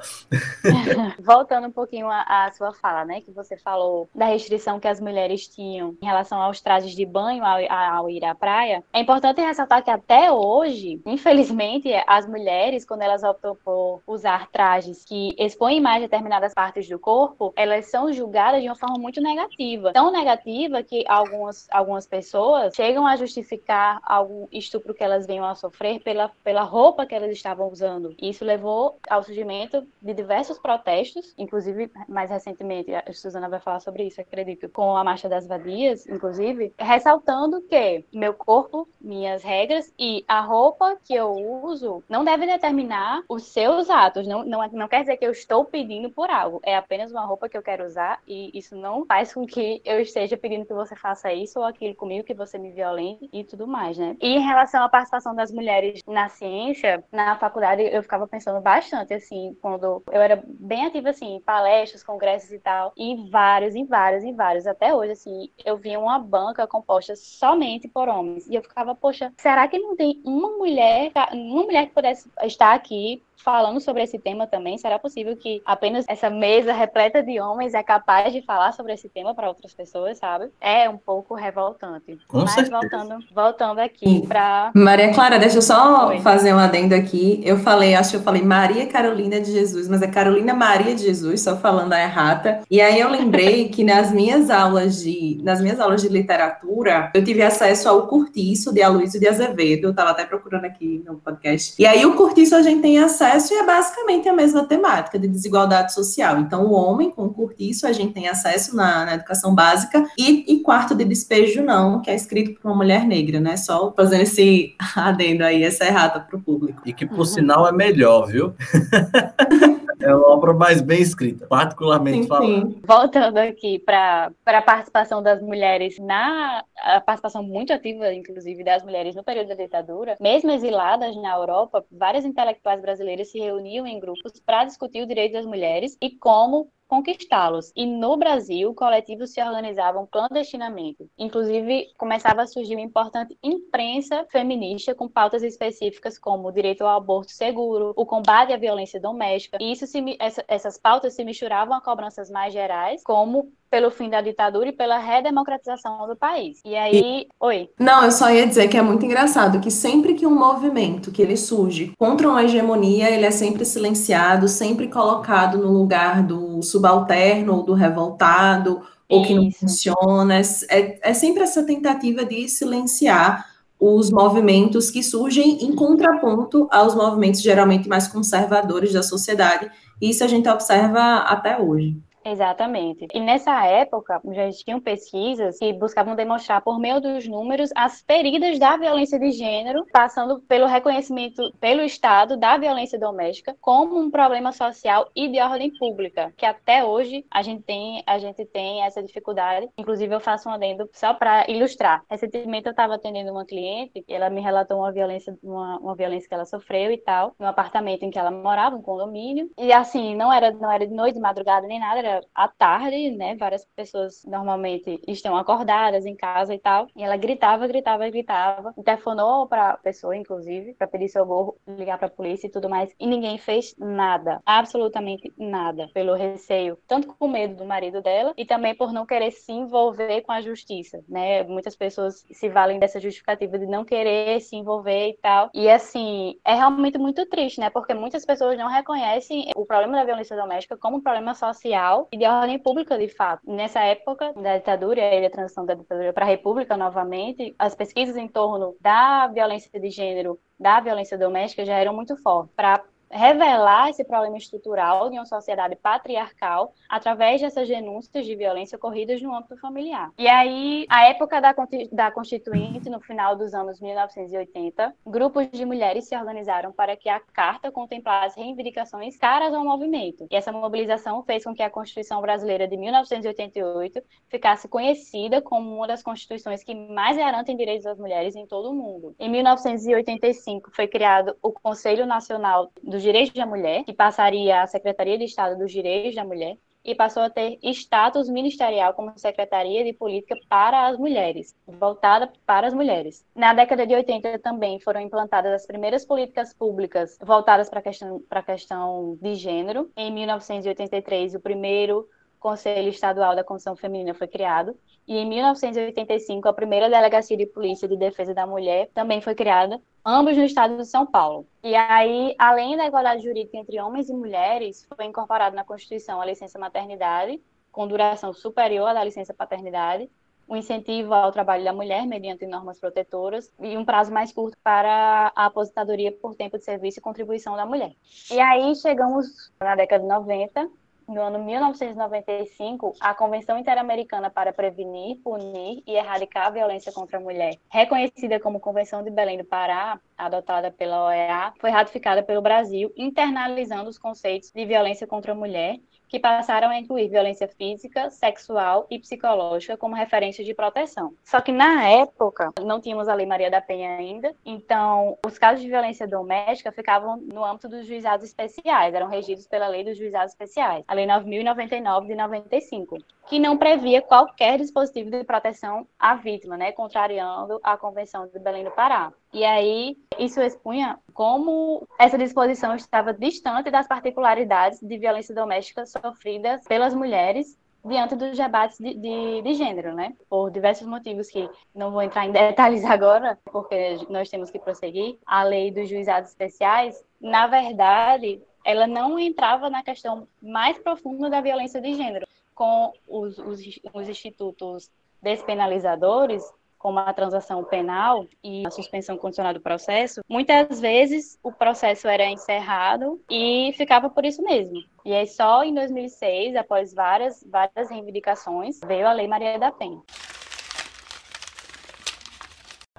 Voltando 1.18 1.68
um 1.68 1.72
pouquinho 1.72 2.08
à, 2.10 2.50
sua 2.52 2.74
fala, 2.74 3.06
né? 3.06 3.22
Que 3.22 3.30
você 3.30 3.56
falou 3.56 4.06
da 4.14 4.26
restrição 4.26 4.78
que 4.78 4.86
as 4.86 5.00
mulheres 5.00 5.48
tinham 5.48 5.96
em 6.02 6.04
relação 6.04 6.42
aos 6.42 6.60
trajes 6.60 6.94
de 6.94 7.06
banho 7.06 7.42
ao, 7.42 7.58
ao, 7.70 8.10
ir 8.10 8.22
à 8.22 8.34
praia. 8.34 8.84
É 8.92 9.00
importante 9.00 9.40
ressaltar 9.40 9.82
que 9.82 9.90
até 9.90 10.30
hoje, 10.30 11.00
infelizmente, 11.06 11.90
as 12.06 12.26
mulheres, 12.28 12.84
quando 12.84 13.00
elas 13.00 13.22
optam 13.22 13.56
por 13.64 14.02
usar 14.06 14.46
trajes 14.50 15.06
que 15.06 15.34
expõem 15.38 15.80
mais 15.80 16.02
determinadas 16.02 16.52
partes 16.52 16.86
do 16.86 16.98
corpo, 16.98 17.54
elas 17.56 17.90
são 17.90 18.12
julgadas 18.12 18.60
de 18.60 18.68
uma 18.68 18.76
forma 18.76 18.98
muito 18.98 19.22
negativa. 19.22 19.94
Tão 19.94 20.12
negativa 20.12 20.82
que 20.82 21.02
algumas, 21.08 21.66
algumas 21.70 22.06
pessoas 22.06 22.74
chegam 22.74 23.06
a 23.06 23.16
justificar 23.16 24.00
algum 24.02 24.46
estupro 24.52 24.92
que 24.92 25.02
elas 25.02 25.26
venham 25.26 25.46
a 25.46 25.54
sofrer 25.54 26.00
pela, 26.00 26.30
pela 26.44 26.62
roupa 26.62 27.06
que 27.06 27.14
elas 27.14 27.30
estavam 27.30 27.70
usando. 27.70 28.14
Isso 28.20 28.44
levou 28.44 28.65
levou 28.66 28.98
ao 29.08 29.22
surgimento 29.22 29.86
de 30.02 30.12
diversos 30.12 30.58
protestos, 30.58 31.32
inclusive 31.38 31.88
mais 32.08 32.30
recentemente, 32.30 32.92
a 32.92 33.12
Suzana 33.12 33.48
vai 33.48 33.60
falar 33.60 33.78
sobre 33.78 34.04
isso, 34.04 34.20
acredito, 34.20 34.68
com 34.68 34.96
a 34.96 35.04
Marcha 35.04 35.28
das 35.28 35.46
Vadias, 35.46 36.04
inclusive, 36.06 36.74
ressaltando 36.76 37.62
que 37.62 38.04
meu 38.12 38.34
corpo, 38.34 38.88
minhas 39.00 39.44
regras 39.44 39.92
e 39.96 40.24
a 40.26 40.40
roupa 40.40 40.98
que 41.04 41.14
eu 41.14 41.30
uso 41.30 42.02
não 42.08 42.24
devem 42.24 42.48
determinar 42.48 43.22
os 43.28 43.44
seus 43.44 43.88
atos. 43.88 44.26
Não, 44.26 44.44
não, 44.44 44.68
não 44.72 44.88
quer 44.88 45.02
dizer 45.02 45.16
que 45.16 45.24
eu 45.24 45.30
estou 45.30 45.64
pedindo 45.64 46.10
por 46.10 46.28
algo, 46.28 46.60
é 46.64 46.76
apenas 46.76 47.12
uma 47.12 47.24
roupa 47.24 47.48
que 47.48 47.56
eu 47.56 47.62
quero 47.62 47.84
usar 47.86 48.20
e 48.26 48.50
isso 48.52 48.74
não 48.74 49.06
faz 49.06 49.32
com 49.32 49.46
que 49.46 49.80
eu 49.84 50.00
esteja 50.00 50.36
pedindo 50.36 50.66
que 50.66 50.74
você 50.74 50.96
faça 50.96 51.32
isso 51.32 51.60
ou 51.60 51.64
aquilo 51.64 51.94
comigo, 51.94 52.26
que 52.26 52.34
você 52.34 52.58
me 52.58 52.72
violente 52.72 53.28
e 53.32 53.44
tudo 53.44 53.66
mais, 53.66 53.96
né? 53.96 54.16
E 54.20 54.34
em 54.36 54.40
relação 54.40 54.82
à 54.82 54.88
participação 54.88 55.34
das 55.34 55.52
mulheres 55.52 56.00
na 56.06 56.28
ciência, 56.28 57.04
na 57.12 57.36
faculdade 57.38 57.82
eu 57.82 58.02
ficava 58.02 58.26
pensando 58.26 58.55
bastante, 58.60 59.14
assim, 59.14 59.56
quando 59.60 60.02
eu 60.10 60.20
era 60.20 60.42
bem 60.46 60.86
ativa, 60.86 61.10
assim, 61.10 61.36
em 61.36 61.40
palestras, 61.40 62.02
congressos 62.02 62.52
e 62.52 62.58
tal, 62.58 62.92
e 62.96 63.28
vários, 63.30 63.74
e 63.74 63.84
vários, 63.84 64.24
e 64.24 64.32
vários. 64.32 64.66
Até 64.66 64.94
hoje, 64.94 65.12
assim, 65.12 65.50
eu 65.64 65.76
via 65.76 65.98
uma 65.98 66.18
banca 66.18 66.66
composta 66.66 67.14
somente 67.16 67.88
por 67.88 68.08
homens. 68.08 68.46
E 68.48 68.54
eu 68.54 68.62
ficava, 68.62 68.94
poxa, 68.94 69.32
será 69.38 69.66
que 69.68 69.78
não 69.78 69.96
tem 69.96 70.20
uma 70.24 70.50
mulher, 70.56 71.12
uma 71.32 71.62
mulher 71.64 71.86
que 71.86 71.94
pudesse 71.94 72.30
estar 72.42 72.74
aqui 72.74 73.22
falando 73.36 73.80
sobre 73.80 74.02
esse 74.02 74.18
tema 74.18 74.46
também. 74.46 74.78
Será 74.78 74.98
possível 74.98 75.36
que 75.36 75.62
apenas 75.64 76.04
essa 76.08 76.30
mesa 76.30 76.72
repleta 76.72 77.22
de 77.22 77.40
homens 77.40 77.74
é 77.74 77.82
capaz 77.82 78.32
de 78.32 78.42
falar 78.42 78.72
sobre 78.72 78.92
esse 78.92 79.08
tema 79.08 79.34
para 79.34 79.48
outras 79.48 79.74
pessoas, 79.74 80.18
sabe? 80.18 80.50
É 80.60 80.88
um 80.88 80.96
pouco 80.96 81.34
revoltante. 81.34 82.18
Com 82.28 82.40
Mas 82.40 82.52
certeza. 82.52 82.78
voltando, 82.80 83.24
voltando 83.34 83.78
aqui 83.80 84.26
para 84.26 84.70
Maria 84.74 85.12
Clara, 85.12 85.38
deixa 85.38 85.58
eu 85.58 85.62
só 85.62 86.08
Oi. 86.08 86.20
fazer 86.20 86.54
um 86.54 86.58
adendo 86.58 86.94
aqui. 86.94 87.40
Eu 87.44 87.58
falei, 87.58 87.94
acho 87.94 88.10
que 88.10 88.16
eu 88.16 88.22
falei 88.22 88.42
Maria 88.42 88.86
Carolina 88.86 89.40
de 89.40 89.52
Jesus, 89.52 89.88
mas 89.88 90.02
é 90.02 90.08
Carolina 90.08 90.54
Maria 90.54 90.94
de 90.94 91.02
Jesus, 91.02 91.42
só 91.42 91.56
falando 91.56 91.92
a 91.92 92.00
errata. 92.00 92.62
E 92.70 92.80
aí 92.80 92.98
eu 92.98 93.10
lembrei 93.10 93.68
que 93.68 93.84
nas 93.84 94.10
minhas 94.10 94.50
aulas 94.50 95.02
de 95.02 95.40
nas 95.42 95.60
minhas 95.60 95.78
aulas 95.78 96.02
de 96.02 96.08
literatura, 96.08 97.10
eu 97.14 97.22
tive 97.22 97.42
acesso 97.42 97.88
ao 97.88 98.06
Curtiço 98.06 98.72
de 98.72 98.82
Aloysio 98.82 99.20
de 99.20 99.28
Azevedo, 99.28 99.84
eu 99.84 99.90
estava 99.90 100.10
até 100.10 100.24
procurando 100.24 100.64
aqui 100.64 101.02
no 101.06 101.16
podcast. 101.16 101.74
E 101.78 101.86
aí 101.86 102.04
o 102.04 102.14
Curtiço 102.14 102.54
a 102.54 102.62
gente 102.62 102.80
tem 102.80 102.98
acesso 102.98 103.25
acesso 103.26 103.54
e 103.54 103.56
é 103.56 103.66
basicamente 103.66 104.28
a 104.28 104.32
mesma 104.32 104.64
temática 104.64 105.18
de 105.18 105.26
desigualdade 105.26 105.92
social. 105.92 106.38
Então, 106.38 106.66
o 106.66 106.72
homem 106.72 107.10
com 107.10 107.28
curtiço, 107.28 107.86
a 107.86 107.92
gente 107.92 108.12
tem 108.12 108.28
acesso 108.28 108.76
na, 108.76 109.04
na 109.04 109.14
educação 109.14 109.54
básica, 109.54 110.04
e, 110.16 110.44
e, 110.52 110.60
quarto 110.60 110.94
de 110.94 111.04
despejo 111.04 111.62
não, 111.62 112.00
que 112.00 112.10
é 112.10 112.14
escrito 112.14 112.60
por 112.60 112.68
uma 112.68 112.76
mulher 112.76 113.04
negra, 113.04 113.40
né? 113.40 113.56
Só 113.56 113.92
fazendo 113.96 114.22
esse 114.22 114.74
adendo 114.94 115.44
aí, 115.44 115.62
essa 115.62 115.84
errata 115.84 116.20
para 116.20 116.36
o 116.36 116.40
público. 116.40 116.82
E 116.84 116.92
que, 116.92 117.06
por 117.06 117.26
sinal, 117.26 117.66
é 117.66 117.72
melhor, 117.72 118.26
viu? 118.26 118.54
É 120.00 120.14
uma 120.14 120.28
obra 120.28 120.52
mais 120.52 120.80
bem 120.80 121.00
escrita, 121.00 121.46
particularmente 121.46 122.22
sim, 122.22 122.28
falando. 122.28 122.70
Sim. 122.72 122.80
Voltando 122.86 123.38
aqui 123.38 123.78
para 123.78 124.30
a 124.44 124.62
participação 124.62 125.22
das 125.22 125.40
mulheres 125.40 125.98
na 125.98 126.62
a 126.76 127.00
participação 127.00 127.42
muito 127.42 127.72
ativa, 127.72 128.12
inclusive, 128.12 128.62
das 128.62 128.82
mulheres 128.82 129.14
no 129.14 129.24
período 129.24 129.48
da 129.48 129.54
ditadura, 129.54 130.16
mesmo 130.20 130.50
exiladas 130.50 131.16
na 131.16 131.34
Europa, 131.34 131.84
várias 131.90 132.24
intelectuais 132.24 132.80
brasileiras 132.80 133.30
se 133.30 133.38
reuniam 133.38 133.86
em 133.86 133.98
grupos 133.98 134.32
para 134.44 134.64
discutir 134.64 135.02
o 135.02 135.06
direito 135.06 135.32
das 135.32 135.46
mulheres 135.46 135.96
e 136.00 136.10
como 136.10 136.70
conquistá-los. 136.88 137.72
E 137.74 137.86
no 137.86 138.16
Brasil, 138.16 138.74
coletivos 138.74 139.32
se 139.32 139.42
organizavam 139.42 140.06
clandestinamente. 140.06 141.08
Inclusive, 141.18 141.92
começava 141.98 142.42
a 142.42 142.46
surgir 142.46 142.74
uma 142.74 142.82
importante 142.82 143.36
imprensa 143.42 144.24
feminista 144.30 144.94
com 144.94 145.08
pautas 145.08 145.42
específicas 145.42 146.18
como 146.18 146.48
o 146.48 146.52
direito 146.52 146.82
ao 146.82 146.96
aborto 146.96 147.32
seguro, 147.32 147.92
o 147.96 148.06
combate 148.06 148.52
à 148.52 148.56
violência 148.56 149.00
doméstica. 149.00 149.58
E 149.60 149.72
isso 149.72 149.86
se, 149.86 150.16
essa, 150.18 150.44
essas 150.48 150.78
pautas 150.78 151.14
se 151.14 151.24
misturavam 151.24 151.74
a 151.74 151.80
cobranças 151.80 152.30
mais 152.30 152.52
gerais, 152.52 153.02
como 153.02 153.52
pelo 153.70 153.90
fim 153.90 154.08
da 154.08 154.20
ditadura 154.20 154.68
e 154.68 154.72
pela 154.72 154.98
redemocratização 154.98 156.06
do 156.06 156.16
país. 156.16 156.58
E 156.64 156.74
aí, 156.74 157.22
e... 157.22 157.28
oi. 157.40 157.68
Não, 157.78 158.04
eu 158.04 158.10
só 158.10 158.30
ia 158.30 158.46
dizer 158.46 158.68
que 158.68 158.76
é 158.76 158.82
muito 158.82 159.04
engraçado 159.04 159.60
que 159.60 159.70
sempre 159.70 160.14
que 160.14 160.26
um 160.26 160.34
movimento 160.34 161.10
que 161.10 161.22
ele 161.22 161.36
surge 161.36 161.92
contra 161.98 162.28
uma 162.28 162.44
hegemonia, 162.44 163.10
ele 163.10 163.26
é 163.26 163.30
sempre 163.30 163.64
silenciado, 163.64 164.48
sempre 164.48 164.88
colocado 164.88 165.58
no 165.58 165.72
lugar 165.72 166.22
do 166.22 166.62
subalterno 166.62 167.56
ou 167.56 167.62
do 167.62 167.74
revoltado 167.74 168.82
ou 169.08 169.24
que 169.24 169.34
não 169.34 169.50
funciona. 169.50 170.40
É, 170.68 171.10
é 171.10 171.14
sempre 171.14 171.42
essa 171.42 171.62
tentativa 171.62 172.24
de 172.24 172.48
silenciar 172.48 173.46
os 173.78 174.10
movimentos 174.10 174.90
que 174.90 175.02
surgem 175.02 175.64
em 175.64 175.74
contraponto 175.74 176.66
aos 176.70 176.94
movimentos 176.94 177.42
geralmente 177.42 177.88
mais 177.88 178.08
conservadores 178.08 178.92
da 178.92 179.02
sociedade. 179.02 179.70
Isso 180.00 180.24
a 180.24 180.26
gente 180.26 180.48
observa 180.48 181.18
até 181.18 181.60
hoje. 181.60 181.96
Exatamente. 182.26 183.06
E 183.14 183.20
nessa 183.20 183.64
época, 183.66 184.20
já 184.32 184.48
existiam 184.48 184.80
pesquisas 184.80 185.58
que 185.60 185.72
buscavam 185.72 186.16
demonstrar, 186.16 186.60
por 186.60 186.76
meio 186.80 187.00
dos 187.00 187.28
números, 187.28 187.70
as 187.76 188.02
feridas 188.02 188.58
da 188.58 188.76
violência 188.76 189.16
de 189.16 189.30
gênero, 189.30 189.86
passando 189.92 190.40
pelo 190.40 190.66
reconhecimento 190.66 191.52
pelo 191.60 191.82
Estado 191.82 192.36
da 192.36 192.56
violência 192.56 192.98
doméstica 192.98 193.56
como 193.60 193.96
um 194.00 194.10
problema 194.10 194.50
social 194.50 195.08
e 195.14 195.28
de 195.28 195.40
ordem 195.40 195.70
pública, 195.78 196.34
que 196.36 196.44
até 196.44 196.84
hoje 196.84 197.24
a 197.30 197.42
gente 197.42 197.62
tem, 197.62 198.02
a 198.04 198.18
gente 198.18 198.44
tem 198.44 198.82
essa 198.82 199.00
dificuldade. 199.00 199.68
Inclusive, 199.78 200.12
eu 200.12 200.20
faço 200.20 200.48
um 200.48 200.52
adendo 200.52 200.90
só 200.92 201.14
para 201.14 201.48
ilustrar. 201.48 202.02
Recentemente, 202.10 202.66
eu 202.66 202.72
estava 202.72 202.96
atendendo 202.96 203.30
uma 203.30 203.46
cliente 203.46 204.04
e 204.06 204.12
ela 204.12 204.28
me 204.28 204.40
relatou 204.40 204.78
uma 204.78 204.90
violência, 204.90 205.38
uma, 205.40 205.78
uma 205.78 205.94
violência 205.94 206.28
que 206.28 206.34
ela 206.34 206.44
sofreu 206.44 206.90
e 206.90 206.98
tal, 206.98 207.36
no 207.38 207.46
apartamento 207.46 208.02
em 208.02 208.10
que 208.10 208.18
ela 208.18 208.32
morava, 208.32 208.74
um 208.74 208.82
condomínio. 208.82 209.48
E 209.56 209.72
assim, 209.72 210.16
não 210.16 210.32
era, 210.32 210.50
não 210.50 210.72
era 210.72 210.84
de 210.84 210.92
noite, 210.92 211.14
de 211.14 211.20
madrugada, 211.20 211.68
nem 211.68 211.78
nada, 211.78 212.00
era 212.00 212.15
à 212.34 212.48
tarde, 212.48 213.10
né? 213.10 213.34
Várias 213.36 213.64
pessoas 213.76 214.24
normalmente 214.24 215.00
estão 215.06 215.36
acordadas 215.36 216.06
em 216.06 216.16
casa 216.16 216.54
e 216.54 216.58
tal. 216.58 216.86
E 216.96 217.02
ela 217.02 217.16
gritava, 217.16 217.66
gritava, 217.66 218.08
gritava. 218.08 218.72
Telefonou 218.84 219.46
para 219.46 219.70
a 219.70 219.76
pessoa, 219.76 220.16
inclusive, 220.16 220.74
para 220.74 220.86
pedir 220.86 221.08
socorro, 221.08 221.56
ligar 221.66 221.98
para 221.98 222.06
a 222.08 222.10
polícia 222.10 222.46
e 222.46 222.50
tudo 222.50 222.68
mais. 222.68 222.94
E 222.98 223.06
ninguém 223.06 223.38
fez 223.38 223.74
nada, 223.78 224.40
absolutamente 224.44 225.32
nada, 225.36 225.88
pelo 225.92 226.14
receio, 226.14 226.78
tanto 226.86 227.08
com 227.08 227.28
medo 227.28 227.56
do 227.56 227.64
marido 227.64 228.02
dela 228.02 228.32
e 228.36 228.44
também 228.44 228.74
por 228.74 228.92
não 228.92 229.06
querer 229.06 229.30
se 229.30 229.52
envolver 229.52 230.22
com 230.22 230.32
a 230.32 230.40
justiça, 230.40 231.02
né? 231.08 231.42
Muitas 231.44 231.76
pessoas 231.76 232.24
se 232.30 232.48
valem 232.48 232.78
dessa 232.78 233.00
justificativa 233.00 233.58
de 233.58 233.66
não 233.66 233.84
querer 233.84 234.40
se 234.40 234.56
envolver 234.56 235.08
e 235.10 235.18
tal. 235.18 235.50
E 235.54 235.68
assim, 235.68 236.38
é 236.44 236.54
realmente 236.54 236.98
muito 236.98 237.24
triste, 237.26 237.60
né? 237.60 237.70
Porque 237.70 237.94
muitas 237.94 238.24
pessoas 238.24 238.56
não 238.58 238.68
reconhecem 238.68 239.50
o 239.56 239.64
problema 239.64 239.98
da 239.98 240.04
violência 240.04 240.36
doméstica 240.36 240.76
como 240.76 240.98
um 240.98 241.00
problema 241.00 241.34
social 241.34 242.05
e 242.12 242.16
de 242.16 242.24
ordem 242.24 242.58
pública, 242.58 242.98
de 242.98 243.08
fato. 243.08 243.42
Nessa 243.46 243.80
época 243.80 244.32
da 244.34 244.56
ditadura 244.56 245.00
e 245.14 245.22
da 245.22 245.30
transição 245.30 245.64
da 245.64 245.74
ditadura 245.74 246.12
para 246.12 246.24
a 246.24 246.28
república 246.28 246.76
novamente, 246.76 247.54
as 247.58 247.74
pesquisas 247.74 248.16
em 248.16 248.28
torno 248.28 248.76
da 248.80 249.26
violência 249.28 249.80
de 249.80 249.90
gênero, 249.90 250.38
da 250.58 250.80
violência 250.80 251.18
doméstica 251.18 251.64
já 251.64 251.76
eram 251.76 251.94
muito 251.94 252.16
fortes 252.16 252.52
para 252.54 252.82
revelar 253.10 253.90
esse 253.90 254.04
problema 254.04 254.36
estrutural 254.36 255.08
de 255.10 255.16
uma 255.16 255.26
sociedade 255.26 255.76
patriarcal 255.76 256.72
através 256.88 257.40
dessas 257.40 257.68
denúncias 257.68 258.24
de 258.24 258.34
violência 258.34 258.76
ocorridas 258.76 259.20
no 259.22 259.34
âmbito 259.34 259.56
familiar. 259.56 260.10
E 260.18 260.28
aí, 260.28 260.86
a 260.88 261.08
época 261.08 261.40
da, 261.40 261.54
da 261.92 262.10
Constituinte, 262.10 262.90
no 262.90 263.00
final 263.00 263.36
dos 263.36 263.54
anos 263.54 263.80
1980, 263.80 264.94
grupos 265.06 265.48
de 265.50 265.64
mulheres 265.64 266.06
se 266.06 266.16
organizaram 266.16 266.72
para 266.72 266.96
que 266.96 267.08
a 267.08 267.20
carta 267.20 267.70
contemplasse 267.70 268.40
reivindicações 268.40 269.16
caras 269.16 269.54
ao 269.54 269.64
movimento. 269.64 270.26
E 270.30 270.36
essa 270.36 270.52
mobilização 270.52 271.22
fez 271.22 271.44
com 271.44 271.54
que 271.54 271.62
a 271.62 271.70
Constituição 271.70 272.20
brasileira 272.20 272.66
de 272.66 272.76
1988 272.76 274.02
ficasse 274.28 274.68
conhecida 274.68 275.40
como 275.40 275.76
uma 275.76 275.86
das 275.86 276.02
constituições 276.02 276.62
que 276.62 276.74
mais 276.74 277.16
garantem 277.16 277.56
direitos 277.56 277.84
das 277.84 277.98
mulheres 277.98 278.34
em 278.34 278.46
todo 278.46 278.70
o 278.70 278.74
mundo. 278.74 279.14
Em 279.18 279.30
1985 279.30 280.70
foi 280.72 280.86
criado 280.86 281.36
o 281.42 281.52
Conselho 281.52 282.06
Nacional 282.06 282.70
do 282.82 282.95
dos 282.96 283.02
Direitos 283.02 283.34
da 283.34 283.44
Mulher, 283.44 283.84
que 283.84 283.92
passaria 283.92 284.62
à 284.62 284.66
Secretaria 284.66 285.18
de 285.18 285.24
Estado 285.24 285.58
dos 285.58 285.70
Direitos 285.70 286.14
da 286.14 286.24
Mulher, 286.24 286.56
e 286.82 286.94
passou 286.94 287.24
a 287.24 287.28
ter 287.28 287.58
status 287.62 288.28
ministerial 288.28 288.94
como 288.94 289.12
Secretaria 289.18 289.84
de 289.84 289.92
Política 289.92 290.36
para 290.48 290.86
as 290.86 290.96
Mulheres, 290.96 291.54
voltada 291.66 292.32
para 292.46 292.68
as 292.68 292.72
mulheres. 292.72 293.26
Na 293.34 293.52
década 293.52 293.86
de 293.86 293.94
80 293.94 294.38
também 294.38 294.78
foram 294.80 295.00
implantadas 295.00 295.52
as 295.52 295.66
primeiras 295.66 296.06
políticas 296.06 296.54
públicas 296.54 297.18
voltadas 297.20 297.68
para 297.68 297.80
a 297.80 297.82
questão, 297.82 298.22
para 298.28 298.40
a 298.40 298.44
questão 298.44 299.18
de 299.20 299.34
gênero. 299.34 299.90
Em 299.96 300.12
1983, 300.12 301.34
o 301.34 301.40
primeiro 301.40 302.08
Conselho 302.38 302.88
Estadual 302.88 303.34
da 303.34 303.44
Condição 303.44 303.76
Feminina 303.76 304.14
foi 304.14 304.26
criado, 304.26 304.76
e 305.06 305.16
em 305.16 305.26
1985 305.26 306.48
a 306.48 306.52
primeira 306.52 306.90
Delegacia 306.90 307.36
de 307.36 307.46
Polícia 307.46 307.86
de 307.86 307.96
Defesa 307.96 308.34
da 308.34 308.46
Mulher 308.46 308.90
também 308.92 309.20
foi 309.20 309.34
criada, 309.34 309.80
ambos 310.04 310.36
no 310.36 310.44
estado 310.44 310.76
de 310.76 310.84
São 310.84 311.06
Paulo. 311.06 311.46
E 311.62 311.74
aí, 311.74 312.34
além 312.38 312.76
da 312.76 312.86
igualdade 312.86 313.22
jurídica 313.22 313.56
entre 313.56 313.80
homens 313.80 314.08
e 314.08 314.12
mulheres, 314.12 314.86
foi 314.96 315.04
incorporado 315.04 315.54
na 315.54 315.64
Constituição 315.64 316.20
a 316.20 316.26
licença 316.26 316.58
maternidade, 316.58 317.40
com 317.70 317.86
duração 317.86 318.32
superior 318.32 318.88
à 318.88 318.94
da 318.94 319.04
licença 319.04 319.34
paternidade, 319.34 320.10
o 320.48 320.54
um 320.54 320.56
incentivo 320.56 321.12
ao 321.12 321.32
trabalho 321.32 321.64
da 321.64 321.72
mulher 321.72 322.06
mediante 322.06 322.46
normas 322.46 322.78
protetoras 322.78 323.52
e 323.60 323.76
um 323.76 323.84
prazo 323.84 324.12
mais 324.12 324.32
curto 324.32 324.56
para 324.62 325.32
a 325.34 325.46
aposentadoria 325.46 326.12
por 326.12 326.34
tempo 326.34 326.56
de 326.56 326.64
serviço 326.64 327.00
e 327.00 327.02
contribuição 327.02 327.56
da 327.56 327.66
mulher. 327.66 327.92
E 328.30 328.38
aí 328.38 328.74
chegamos 328.76 329.52
na 329.60 329.74
década 329.74 330.02
de 330.02 330.08
90, 330.08 330.70
no 331.08 331.22
ano 331.22 331.38
1995, 331.38 332.94
a 333.00 333.14
Convenção 333.14 333.58
Interamericana 333.58 334.30
para 334.30 334.52
Prevenir, 334.52 335.16
Punir 335.22 335.82
e 335.86 335.92
Erradicar 335.92 336.46
a 336.46 336.50
Violência 336.50 336.92
contra 336.92 337.18
a 337.18 337.20
Mulher, 337.20 337.56
reconhecida 337.70 338.40
como 338.40 338.60
Convenção 338.60 339.02
de 339.02 339.10
Belém 339.10 339.38
do 339.38 339.44
Pará, 339.44 340.00
adotada 340.16 340.70
pela 340.70 341.06
OEA, 341.06 341.52
foi 341.60 341.70
ratificada 341.70 342.22
pelo 342.22 342.42
Brasil, 342.42 342.92
internalizando 342.96 343.88
os 343.88 343.98
conceitos 343.98 344.50
de 344.50 344.64
violência 344.64 345.06
contra 345.06 345.32
a 345.32 345.34
mulher 345.34 345.78
que 346.08 346.18
passaram 346.18 346.68
a 346.68 346.78
incluir 346.78 347.08
violência 347.08 347.48
física, 347.48 348.10
sexual 348.10 348.86
e 348.90 348.98
psicológica 348.98 349.76
como 349.76 349.94
referência 349.94 350.44
de 350.44 350.54
proteção. 350.54 351.14
Só 351.24 351.40
que 351.40 351.52
na 351.52 351.88
época 351.88 352.52
não 352.62 352.80
tínhamos 352.80 353.08
a 353.08 353.14
Lei 353.14 353.26
Maria 353.26 353.50
da 353.50 353.60
Penha 353.60 353.96
ainda, 353.96 354.34
então 354.44 355.18
os 355.24 355.38
casos 355.38 355.62
de 355.62 355.68
violência 355.68 356.06
doméstica 356.06 356.72
ficavam 356.72 357.16
no 357.16 357.44
âmbito 357.44 357.68
dos 357.68 357.86
juizados 357.86 358.26
especiais, 358.26 358.94
eram 358.94 359.08
regidos 359.08 359.46
pela 359.46 359.68
Lei 359.68 359.84
dos 359.84 359.96
Juizados 359.96 360.32
Especiais, 360.32 360.84
a 360.86 360.94
Lei 360.94 361.06
9099 361.06 362.06
de 362.08 362.14
95, 362.14 362.98
que 363.26 363.38
não 363.38 363.56
previa 363.56 364.00
qualquer 364.00 364.58
dispositivo 364.58 365.10
de 365.10 365.24
proteção 365.24 365.86
à 365.98 366.14
vítima, 366.14 366.56
né, 366.56 366.72
contrariando 366.72 367.60
a 367.62 367.76
Convenção 367.76 368.26
de 368.26 368.38
Belém 368.38 368.64
do 368.64 368.70
Pará. 368.70 369.12
E 369.32 369.44
aí, 369.44 369.96
isso 370.18 370.40
expunha 370.40 370.98
como 371.12 371.86
essa 371.98 372.16
disposição 372.16 372.74
estava 372.74 373.12
distante 373.12 373.70
das 373.70 373.86
particularidades 373.86 374.80
de 374.80 374.98
violência 374.98 375.34
doméstica 375.34 375.84
sofridas 375.86 376.62
pelas 376.64 376.94
mulheres 376.94 377.58
diante 377.84 378.16
dos 378.16 378.36
debates 378.36 378.78
de, 378.78 378.94
de, 378.94 379.42
de, 379.42 379.54
gênero, 379.54 379.94
né? 379.94 380.12
Por 380.28 380.50
diversos 380.50 380.86
motivos 380.86 381.28
que 381.28 381.48
não 381.74 381.92
vou 381.92 382.02
entrar 382.02 382.26
em 382.26 382.32
detalhes 382.32 382.84
agora, 382.84 383.38
porque 383.44 383.98
nós 384.08 384.28
temos 384.28 384.50
que 384.50 384.58
prosseguir. 384.58 385.18
A 385.24 385.44
lei 385.44 385.70
dos 385.70 385.88
juizados 385.88 386.30
especiais, 386.30 387.04
na 387.20 387.46
verdade, 387.46 388.42
ela 388.64 388.86
não 388.86 389.18
entrava 389.18 389.70
na 389.70 389.82
questão 389.82 390.26
mais 390.42 390.76
profunda 390.78 391.30
da 391.30 391.40
violência 391.40 391.80
de 391.80 391.94
gênero. 391.94 392.26
Com 392.56 392.92
os, 393.06 393.38
os, 393.38 393.60
os 393.94 394.08
institutos 394.08 394.90
despenalizadores, 395.22 396.42
como 396.78 396.98
a 396.98 397.12
transação 397.12 397.62
penal 397.64 398.26
e 398.42 398.66
a 398.66 398.70
suspensão 398.70 399.16
condicional 399.16 399.54
do 399.54 399.60
processo, 399.60 400.22
muitas 400.28 400.80
vezes 400.80 401.38
o 401.42 401.52
processo 401.52 402.08
era 402.08 402.28
encerrado 402.28 403.20
e 403.30 403.72
ficava 403.76 404.10
por 404.10 404.24
isso 404.24 404.42
mesmo. 404.42 404.82
E 405.04 405.12
aí 405.12 405.26
só 405.26 405.62
em 405.62 405.74
2006, 405.74 406.56
após 406.56 406.92
várias 406.92 407.44
várias 407.48 407.90
reivindicações, 407.90 408.80
veio 408.84 409.06
a 409.06 409.12
Lei 409.12 409.28
Maria 409.28 409.58
da 409.58 409.70
Penha. 409.70 410.00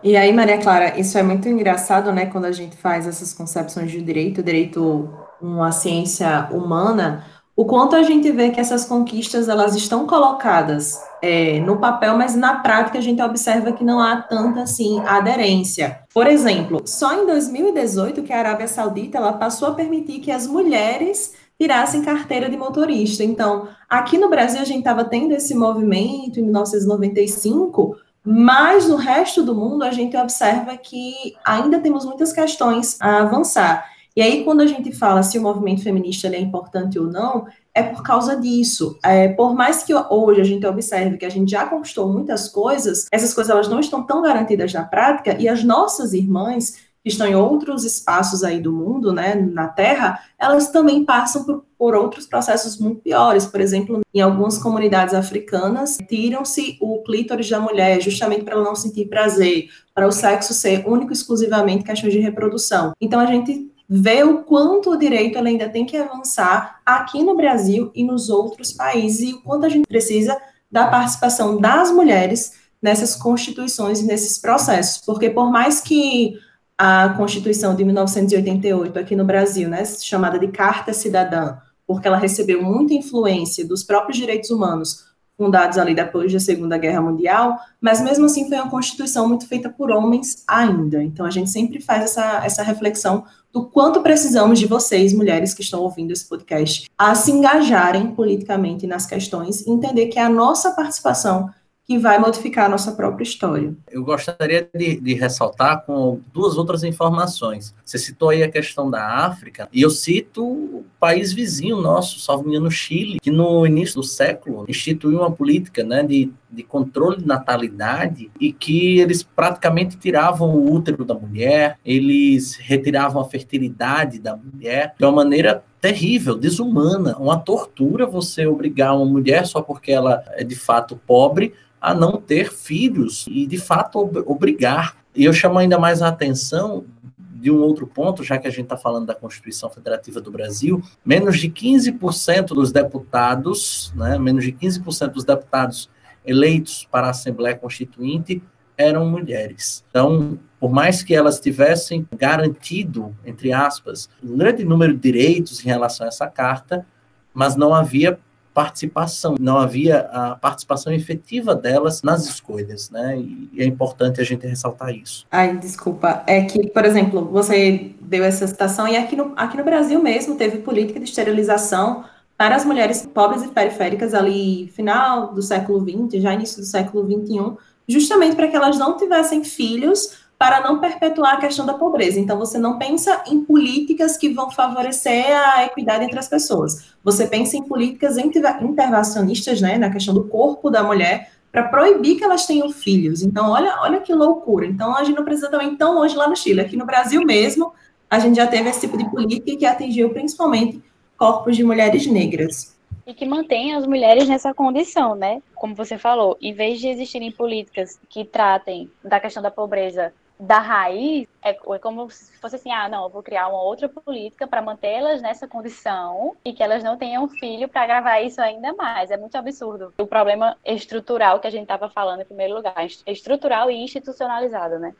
E 0.03 0.15
aí, 0.15 0.31
Maria 0.31 0.59
Clara, 0.59 0.99
isso 0.99 1.17
é 1.17 1.23
muito 1.23 1.49
engraçado, 1.49 2.13
né, 2.13 2.27
quando 2.27 2.45
a 2.45 2.51
gente 2.51 2.77
faz 2.77 3.07
essas 3.07 3.33
concepções 3.33 3.89
de 3.89 3.99
direito, 3.99 4.43
direito 4.43 5.11
uma 5.41 5.71
ciência 5.71 6.49
humana, 6.51 7.25
o 7.57 7.65
quanto 7.65 7.95
a 7.95 8.03
gente 8.03 8.31
vê 8.31 8.51
que 8.51 8.59
essas 8.59 8.85
conquistas 8.85 9.49
elas 9.49 9.75
estão 9.75 10.05
colocadas 10.05 11.01
é, 11.23 11.59
no 11.61 11.77
papel, 11.77 12.15
mas 12.15 12.35
na 12.35 12.59
prática 12.59 12.99
a 12.99 13.01
gente 13.01 13.19
observa 13.19 13.71
que 13.71 13.83
não 13.83 13.99
há 13.99 14.17
tanta 14.17 14.61
assim 14.61 14.99
aderência. 14.99 16.01
Por 16.13 16.27
exemplo, 16.27 16.83
só 16.85 17.19
em 17.19 17.25
2018 17.25 18.21
que 18.21 18.31
a 18.31 18.37
Arábia 18.37 18.67
Saudita 18.67 19.17
ela 19.17 19.33
passou 19.33 19.69
a 19.69 19.73
permitir 19.73 20.19
que 20.19 20.31
as 20.31 20.45
mulheres 20.45 21.33
tirassem 21.59 22.03
carteira 22.03 22.47
de 22.47 22.55
motorista. 22.55 23.23
Então, 23.23 23.67
aqui 23.89 24.19
no 24.19 24.29
Brasil 24.29 24.61
a 24.61 24.65
gente 24.65 24.79
estava 24.79 25.03
tendo 25.03 25.31
esse 25.31 25.55
movimento 25.55 26.39
em 26.39 26.43
1995, 26.43 27.97
mas 28.23 28.87
no 28.87 28.97
resto 28.97 29.41
do 29.41 29.55
mundo 29.55 29.81
a 29.81 29.89
gente 29.89 30.15
observa 30.15 30.77
que 30.77 31.33
ainda 31.43 31.79
temos 31.79 32.05
muitas 32.05 32.31
questões 32.31 33.01
a 33.01 33.21
avançar. 33.21 33.96
E 34.17 34.21
aí, 34.23 34.43
quando 34.43 34.61
a 34.61 34.65
gente 34.65 34.91
fala 34.91 35.21
se 35.21 35.37
o 35.37 35.41
movimento 35.43 35.83
feminista 35.83 36.27
é 36.27 36.39
importante 36.39 36.97
ou 36.97 37.05
não, 37.05 37.45
é 37.71 37.83
por 37.83 38.01
causa 38.01 38.35
disso. 38.35 38.97
É, 39.05 39.27
por 39.27 39.53
mais 39.53 39.83
que 39.83 39.93
hoje 39.93 40.41
a 40.41 40.43
gente 40.43 40.65
observe 40.65 41.17
que 41.17 41.25
a 41.25 41.29
gente 41.29 41.51
já 41.51 41.67
conquistou 41.67 42.11
muitas 42.11 42.49
coisas, 42.49 43.05
essas 43.11 43.31
coisas 43.31 43.51
elas 43.51 43.67
não 43.67 43.79
estão 43.79 44.01
tão 44.01 44.23
garantidas 44.23 44.73
na 44.73 44.83
prática, 44.83 45.39
e 45.39 45.47
as 45.47 45.63
nossas 45.63 46.13
irmãs 46.13 46.87
que 47.03 47.09
estão 47.11 47.27
em 47.27 47.35
outros 47.35 47.85
espaços 47.85 48.43
aí 48.43 48.59
do 48.59 48.73
mundo, 48.73 49.13
né, 49.13 49.35
na 49.35 49.67
Terra, 49.67 50.19
elas 50.39 50.71
também 50.71 51.05
passam 51.05 51.43
por, 51.43 51.63
por 51.77 51.93
outros 51.93 52.25
processos 52.25 52.79
muito 52.79 53.01
piores. 53.01 53.45
Por 53.45 53.61
exemplo, 53.61 54.01
em 54.11 54.19
algumas 54.19 54.57
comunidades 54.57 55.13
africanas, 55.13 55.95
tiram-se 56.09 56.75
o 56.81 57.03
clítoris 57.03 57.47
da 57.47 57.59
mulher 57.59 58.01
justamente 58.01 58.43
para 58.43 58.55
ela 58.55 58.63
não 58.63 58.75
sentir 58.75 59.05
prazer, 59.05 59.67
para 59.93 60.07
o 60.07 60.11
sexo 60.11 60.55
ser 60.55 60.87
único 60.87 61.13
exclusivamente 61.13 61.83
questão 61.83 62.09
de 62.09 62.17
reprodução. 62.17 62.93
Então 62.99 63.19
a 63.19 63.25
gente 63.27 63.76
ver 63.89 64.25
o 64.25 64.43
quanto 64.43 64.91
o 64.91 64.97
direito 64.97 65.37
ainda 65.37 65.69
tem 65.69 65.85
que 65.85 65.95
avançar 65.95 66.81
aqui 66.85 67.23
no 67.23 67.35
Brasil 67.35 67.91
e 67.95 68.03
nos 68.03 68.29
outros 68.29 68.73
países, 68.73 69.29
e 69.29 69.33
o 69.33 69.41
quanto 69.41 69.65
a 69.65 69.69
gente 69.69 69.87
precisa 69.87 70.37
da 70.69 70.87
participação 70.87 71.59
das 71.59 71.91
mulheres 71.91 72.53
nessas 72.81 73.15
constituições 73.15 74.01
e 74.01 74.05
nesses 74.05 74.37
processos, 74.37 75.03
porque 75.05 75.29
por 75.29 75.49
mais 75.49 75.79
que 75.81 76.37
a 76.77 77.09
Constituição 77.17 77.75
de 77.75 77.83
1988 77.83 78.99
aqui 78.99 79.15
no 79.15 79.25
Brasil, 79.25 79.67
né, 79.67 79.83
chamada 79.85 80.37
de 80.37 80.49
Carta 80.49 80.93
Cidadã, 80.93 81.57
porque 81.87 82.07
ela 82.07 82.17
recebeu 82.17 82.61
muita 82.61 82.93
influência 82.93 83.65
dos 83.65 83.83
próprios 83.83 84.17
direitos 84.17 84.51
humanos 84.51 85.05
fundados 85.37 85.77
ali 85.77 85.93
depois 85.93 86.33
da 86.33 86.39
Segunda 86.39 86.77
Guerra 86.77 86.99
Mundial, 86.99 87.57
mas 87.79 88.01
mesmo 88.01 88.25
assim 88.25 88.47
foi 88.47 88.57
uma 88.57 88.69
constituição 88.69 89.27
muito 89.27 89.47
feita 89.47 89.69
por 89.69 89.91
homens 89.91 90.43
ainda. 90.47 91.03
Então 91.03 91.25
a 91.25 91.29
gente 91.29 91.49
sempre 91.49 91.79
faz 91.79 92.05
essa, 92.05 92.43
essa 92.43 92.63
reflexão 92.63 93.23
do 93.53 93.65
quanto 93.65 94.01
precisamos 94.01 94.59
de 94.59 94.65
vocês, 94.65 95.13
mulheres 95.13 95.53
que 95.53 95.61
estão 95.61 95.81
ouvindo 95.81 96.11
esse 96.11 96.27
podcast, 96.27 96.89
a 96.97 97.13
se 97.15 97.31
engajarem 97.31 98.07
politicamente 98.07 98.87
nas 98.87 99.05
questões 99.05 99.65
entender 99.65 100.07
que 100.07 100.19
a 100.19 100.29
nossa 100.29 100.71
participação 100.71 101.49
que 101.87 101.97
vai 101.97 102.19
modificar 102.19 102.65
a 102.65 102.69
nossa 102.69 102.91
própria 102.91 103.23
história. 103.23 103.73
Eu 103.89 104.03
gostaria 104.03 104.69
de, 104.75 104.99
de, 104.99 105.13
ressaltar 105.13 105.85
com 105.85 106.19
duas 106.33 106.57
outras 106.57 106.83
informações. 106.83 107.73
Você 107.85 107.97
citou 107.97 108.29
aí 108.29 108.43
a 108.43 108.51
questão 108.51 108.91
da 108.91 109.25
África, 109.25 109.69
e 109.71 109.81
eu 109.81 109.89
cito 109.89 110.45
o 110.45 110.85
país 110.99 111.31
vizinho 111.31 111.77
nosso, 111.77 112.19
salvo 112.19 112.47
no 112.59 112.69
Chile, 112.69 113.19
que 113.21 113.31
no 113.31 113.65
início 113.65 113.95
do 113.95 114.03
século 114.03 114.65
instituiu 114.67 115.19
uma 115.19 115.31
política 115.31 115.81
né, 115.81 116.03
de, 116.03 116.29
de 116.51 116.63
controle 116.63 117.17
de 117.17 117.25
natalidade 117.25 118.29
e 118.39 118.51
que 118.51 118.99
eles 118.99 119.23
praticamente 119.23 119.95
tiravam 119.95 120.49
o 120.55 120.73
útero 120.73 121.05
da 121.05 121.13
mulher, 121.13 121.79
eles 121.85 122.55
retiravam 122.55 123.21
a 123.21 123.25
fertilidade 123.25 124.19
da 124.19 124.35
mulher 124.35 124.93
de 124.97 125.05
uma 125.05 125.11
maneira 125.13 125.63
terrível, 125.87 126.35
desumana, 126.35 127.15
uma 127.17 127.39
tortura 127.39 128.05
você 128.05 128.45
obrigar 128.45 128.93
uma 128.93 129.05
mulher 129.05 129.47
só 129.47 129.61
porque 129.61 129.89
ela 129.93 130.21
é 130.33 130.43
de 130.43 130.55
fato 130.55 130.99
pobre 131.07 131.53
a 131.79 131.93
não 131.93 132.19
ter 132.19 132.51
filhos 132.51 133.25
e, 133.29 133.47
de 133.47 133.57
fato, 133.57 133.99
ob 133.99 134.19
obrigar. 134.25 134.97
E 135.15 135.23
eu 135.23 135.31
chamo 135.31 135.57
ainda 135.57 135.79
mais 135.79 136.01
a 136.01 136.09
atenção 136.09 136.83
de 137.07 137.49
um 137.49 137.61
outro 137.61 137.87
ponto, 137.87 138.21
já 138.21 138.37
que 138.37 138.47
a 138.47 138.51
gente 138.51 138.63
está 138.63 138.75
falando 138.75 139.05
da 139.05 139.15
Constituição 139.15 139.69
Federativa 139.69 140.19
do 140.19 140.29
Brasil, 140.29 140.83
menos 141.05 141.39
de 141.39 141.49
15% 141.49 142.47
dos 142.47 142.71
deputados, 142.73 143.93
né, 143.95 144.19
menos 144.19 144.43
de 144.43 144.51
15% 144.51 145.11
dos 145.11 145.23
deputados 145.23 145.89
eleitos 146.25 146.85
para 146.91 147.07
a 147.07 147.11
Assembleia 147.11 147.55
Constituinte 147.55 148.43
eram 148.77 149.05
mulheres. 149.05 149.83
Então, 149.89 150.37
por 150.59 150.71
mais 150.71 151.03
que 151.03 151.15
elas 151.15 151.39
tivessem 151.39 152.07
garantido, 152.17 153.15
entre 153.25 153.51
aspas, 153.51 154.09
um 154.23 154.37
grande 154.37 154.63
número 154.63 154.93
de 154.93 154.99
direitos 154.99 155.63
em 155.63 155.67
relação 155.67 156.05
a 156.05 156.09
essa 156.09 156.27
carta, 156.27 156.85
mas 157.33 157.55
não 157.55 157.73
havia 157.73 158.19
participação, 158.57 159.35
não 159.39 159.59
havia 159.59 159.99
a 160.11 160.35
participação 160.35 160.91
efetiva 160.91 161.53
delas 161.53 162.01
nas 162.01 162.25
escolhas, 162.25 162.89
né? 162.89 163.15
E 163.19 163.51
é 163.59 163.63
importante 163.63 164.19
a 164.19 164.23
gente 164.23 164.47
ressaltar 164.47 164.89
isso. 164.95 165.27
Ai, 165.31 165.55
desculpa, 165.57 166.23
é 166.25 166.41
que, 166.41 166.67
por 166.71 166.83
exemplo, 166.83 167.23
você 167.25 167.91
deu 168.01 168.23
essa 168.23 168.47
citação 168.47 168.87
e 168.87 168.97
aqui 168.97 169.15
no, 169.15 169.33
aqui 169.35 169.55
no 169.57 169.63
Brasil 169.63 170.01
mesmo 170.01 170.35
teve 170.37 170.57
política 170.57 170.99
de 170.99 171.05
esterilização 171.05 172.03
para 172.35 172.55
as 172.55 172.65
mulheres 172.65 173.07
pobres 173.13 173.43
e 173.43 173.47
periféricas 173.49 174.15
ali 174.15 174.67
final 174.69 175.35
do 175.35 175.41
século 175.43 175.79
XX, 175.79 176.19
já 176.19 176.33
início 176.33 176.59
do 176.59 176.65
século 176.65 177.05
XXI, 177.05 177.57
justamente 177.87 178.35
para 178.35 178.47
que 178.47 178.55
elas 178.55 178.77
não 178.77 178.97
tivessem 178.97 179.43
filhos 179.43 180.27
para 180.37 180.61
não 180.61 180.79
perpetuar 180.79 181.33
a 181.35 181.37
questão 181.37 181.65
da 181.65 181.73
pobreza. 181.73 182.19
Então, 182.19 182.37
você 182.37 182.59
não 182.59 182.77
pensa 182.77 183.23
em 183.27 183.43
políticas 183.43 184.17
que 184.17 184.29
vão 184.29 184.51
favorecer 184.51 185.25
a 185.35 185.65
equidade 185.65 186.05
entre 186.05 186.19
as 186.19 186.27
pessoas. 186.27 186.93
Você 187.03 187.25
pensa 187.25 187.57
em 187.57 187.63
políticas 187.63 188.17
intervencionistas, 188.17 189.59
né, 189.61 189.77
na 189.77 189.89
questão 189.89 190.13
do 190.13 190.25
corpo 190.25 190.69
da 190.69 190.83
mulher, 190.83 191.31
para 191.51 191.63
proibir 191.63 192.17
que 192.17 192.23
elas 192.23 192.45
tenham 192.45 192.69
filhos. 192.69 193.23
Então, 193.23 193.49
olha, 193.49 193.77
olha 193.81 193.99
que 193.99 194.13
loucura. 194.13 194.67
Então, 194.67 194.95
a 194.95 195.03
gente 195.03 195.15
não 195.15 195.25
precisa 195.25 195.49
também 195.49 195.75
tão 195.75 195.95
longe 195.95 196.15
lá 196.15 196.27
no 196.27 196.35
Chile. 196.35 196.61
Aqui 196.61 196.77
no 196.77 196.85
Brasil 196.85 197.23
mesmo, 197.25 197.73
a 198.07 198.19
gente 198.19 198.35
já 198.35 198.45
teve 198.45 198.69
esse 198.69 198.81
tipo 198.81 198.95
de 198.95 199.09
política 199.09 199.57
que 199.57 199.65
atingiu 199.65 200.11
principalmente 200.11 200.83
corpos 201.17 201.55
de 201.55 201.63
mulheres 201.63 202.05
negras. 202.05 202.76
E 203.07 203.13
que 203.13 203.25
mantém 203.25 203.73
as 203.73 203.87
mulheres 203.87 204.27
nessa 204.27 204.53
condição, 204.53 205.15
né? 205.15 205.41
Como 205.55 205.73
você 205.73 205.97
falou, 205.97 206.37
em 206.41 206.53
vez 206.53 206.79
de 206.81 206.89
existirem 206.89 207.31
políticas 207.31 207.97
que 208.09 208.25
tratem 208.25 208.91
da 209.01 209.17
questão 209.17 209.41
da 209.41 209.49
pobreza 209.49 210.13
da 210.39 210.59
raiz 210.59 211.27
é, 211.43 211.49
é, 211.49 211.79
como 211.79 212.09
se 212.11 212.37
fosse 212.37 212.57
assim, 212.57 212.71
ah, 212.71 212.87
não, 212.87 213.05
eu 213.05 213.09
vou 213.09 213.23
criar 213.23 213.47
uma 213.47 213.61
outra 213.61 213.89
política 213.89 214.45
para 214.45 214.61
mantê-las 214.61 215.21
nessa 215.21 215.47
condição 215.47 216.35
e 216.45 216.53
que 216.53 216.61
elas 216.61 216.83
não 216.83 216.97
tenham 216.97 217.27
filho 217.27 217.67
para 217.67 217.81
agravar 217.81 218.23
isso 218.23 218.41
ainda 218.41 218.73
mais. 218.73 219.09
É 219.09 219.17
muito 219.17 219.35
absurdo. 219.35 219.93
O 219.97 220.05
problema 220.05 220.55
estrutural 220.65 221.39
que 221.39 221.47
a 221.47 221.49
gente 221.49 221.63
estava 221.63 221.89
falando 221.89 222.21
em 222.21 222.25
primeiro 222.25 222.55
lugar, 222.55 222.75
estrutural 223.07 223.71
e 223.71 223.75
institucionalizado, 223.75 224.77
né? 224.79 224.93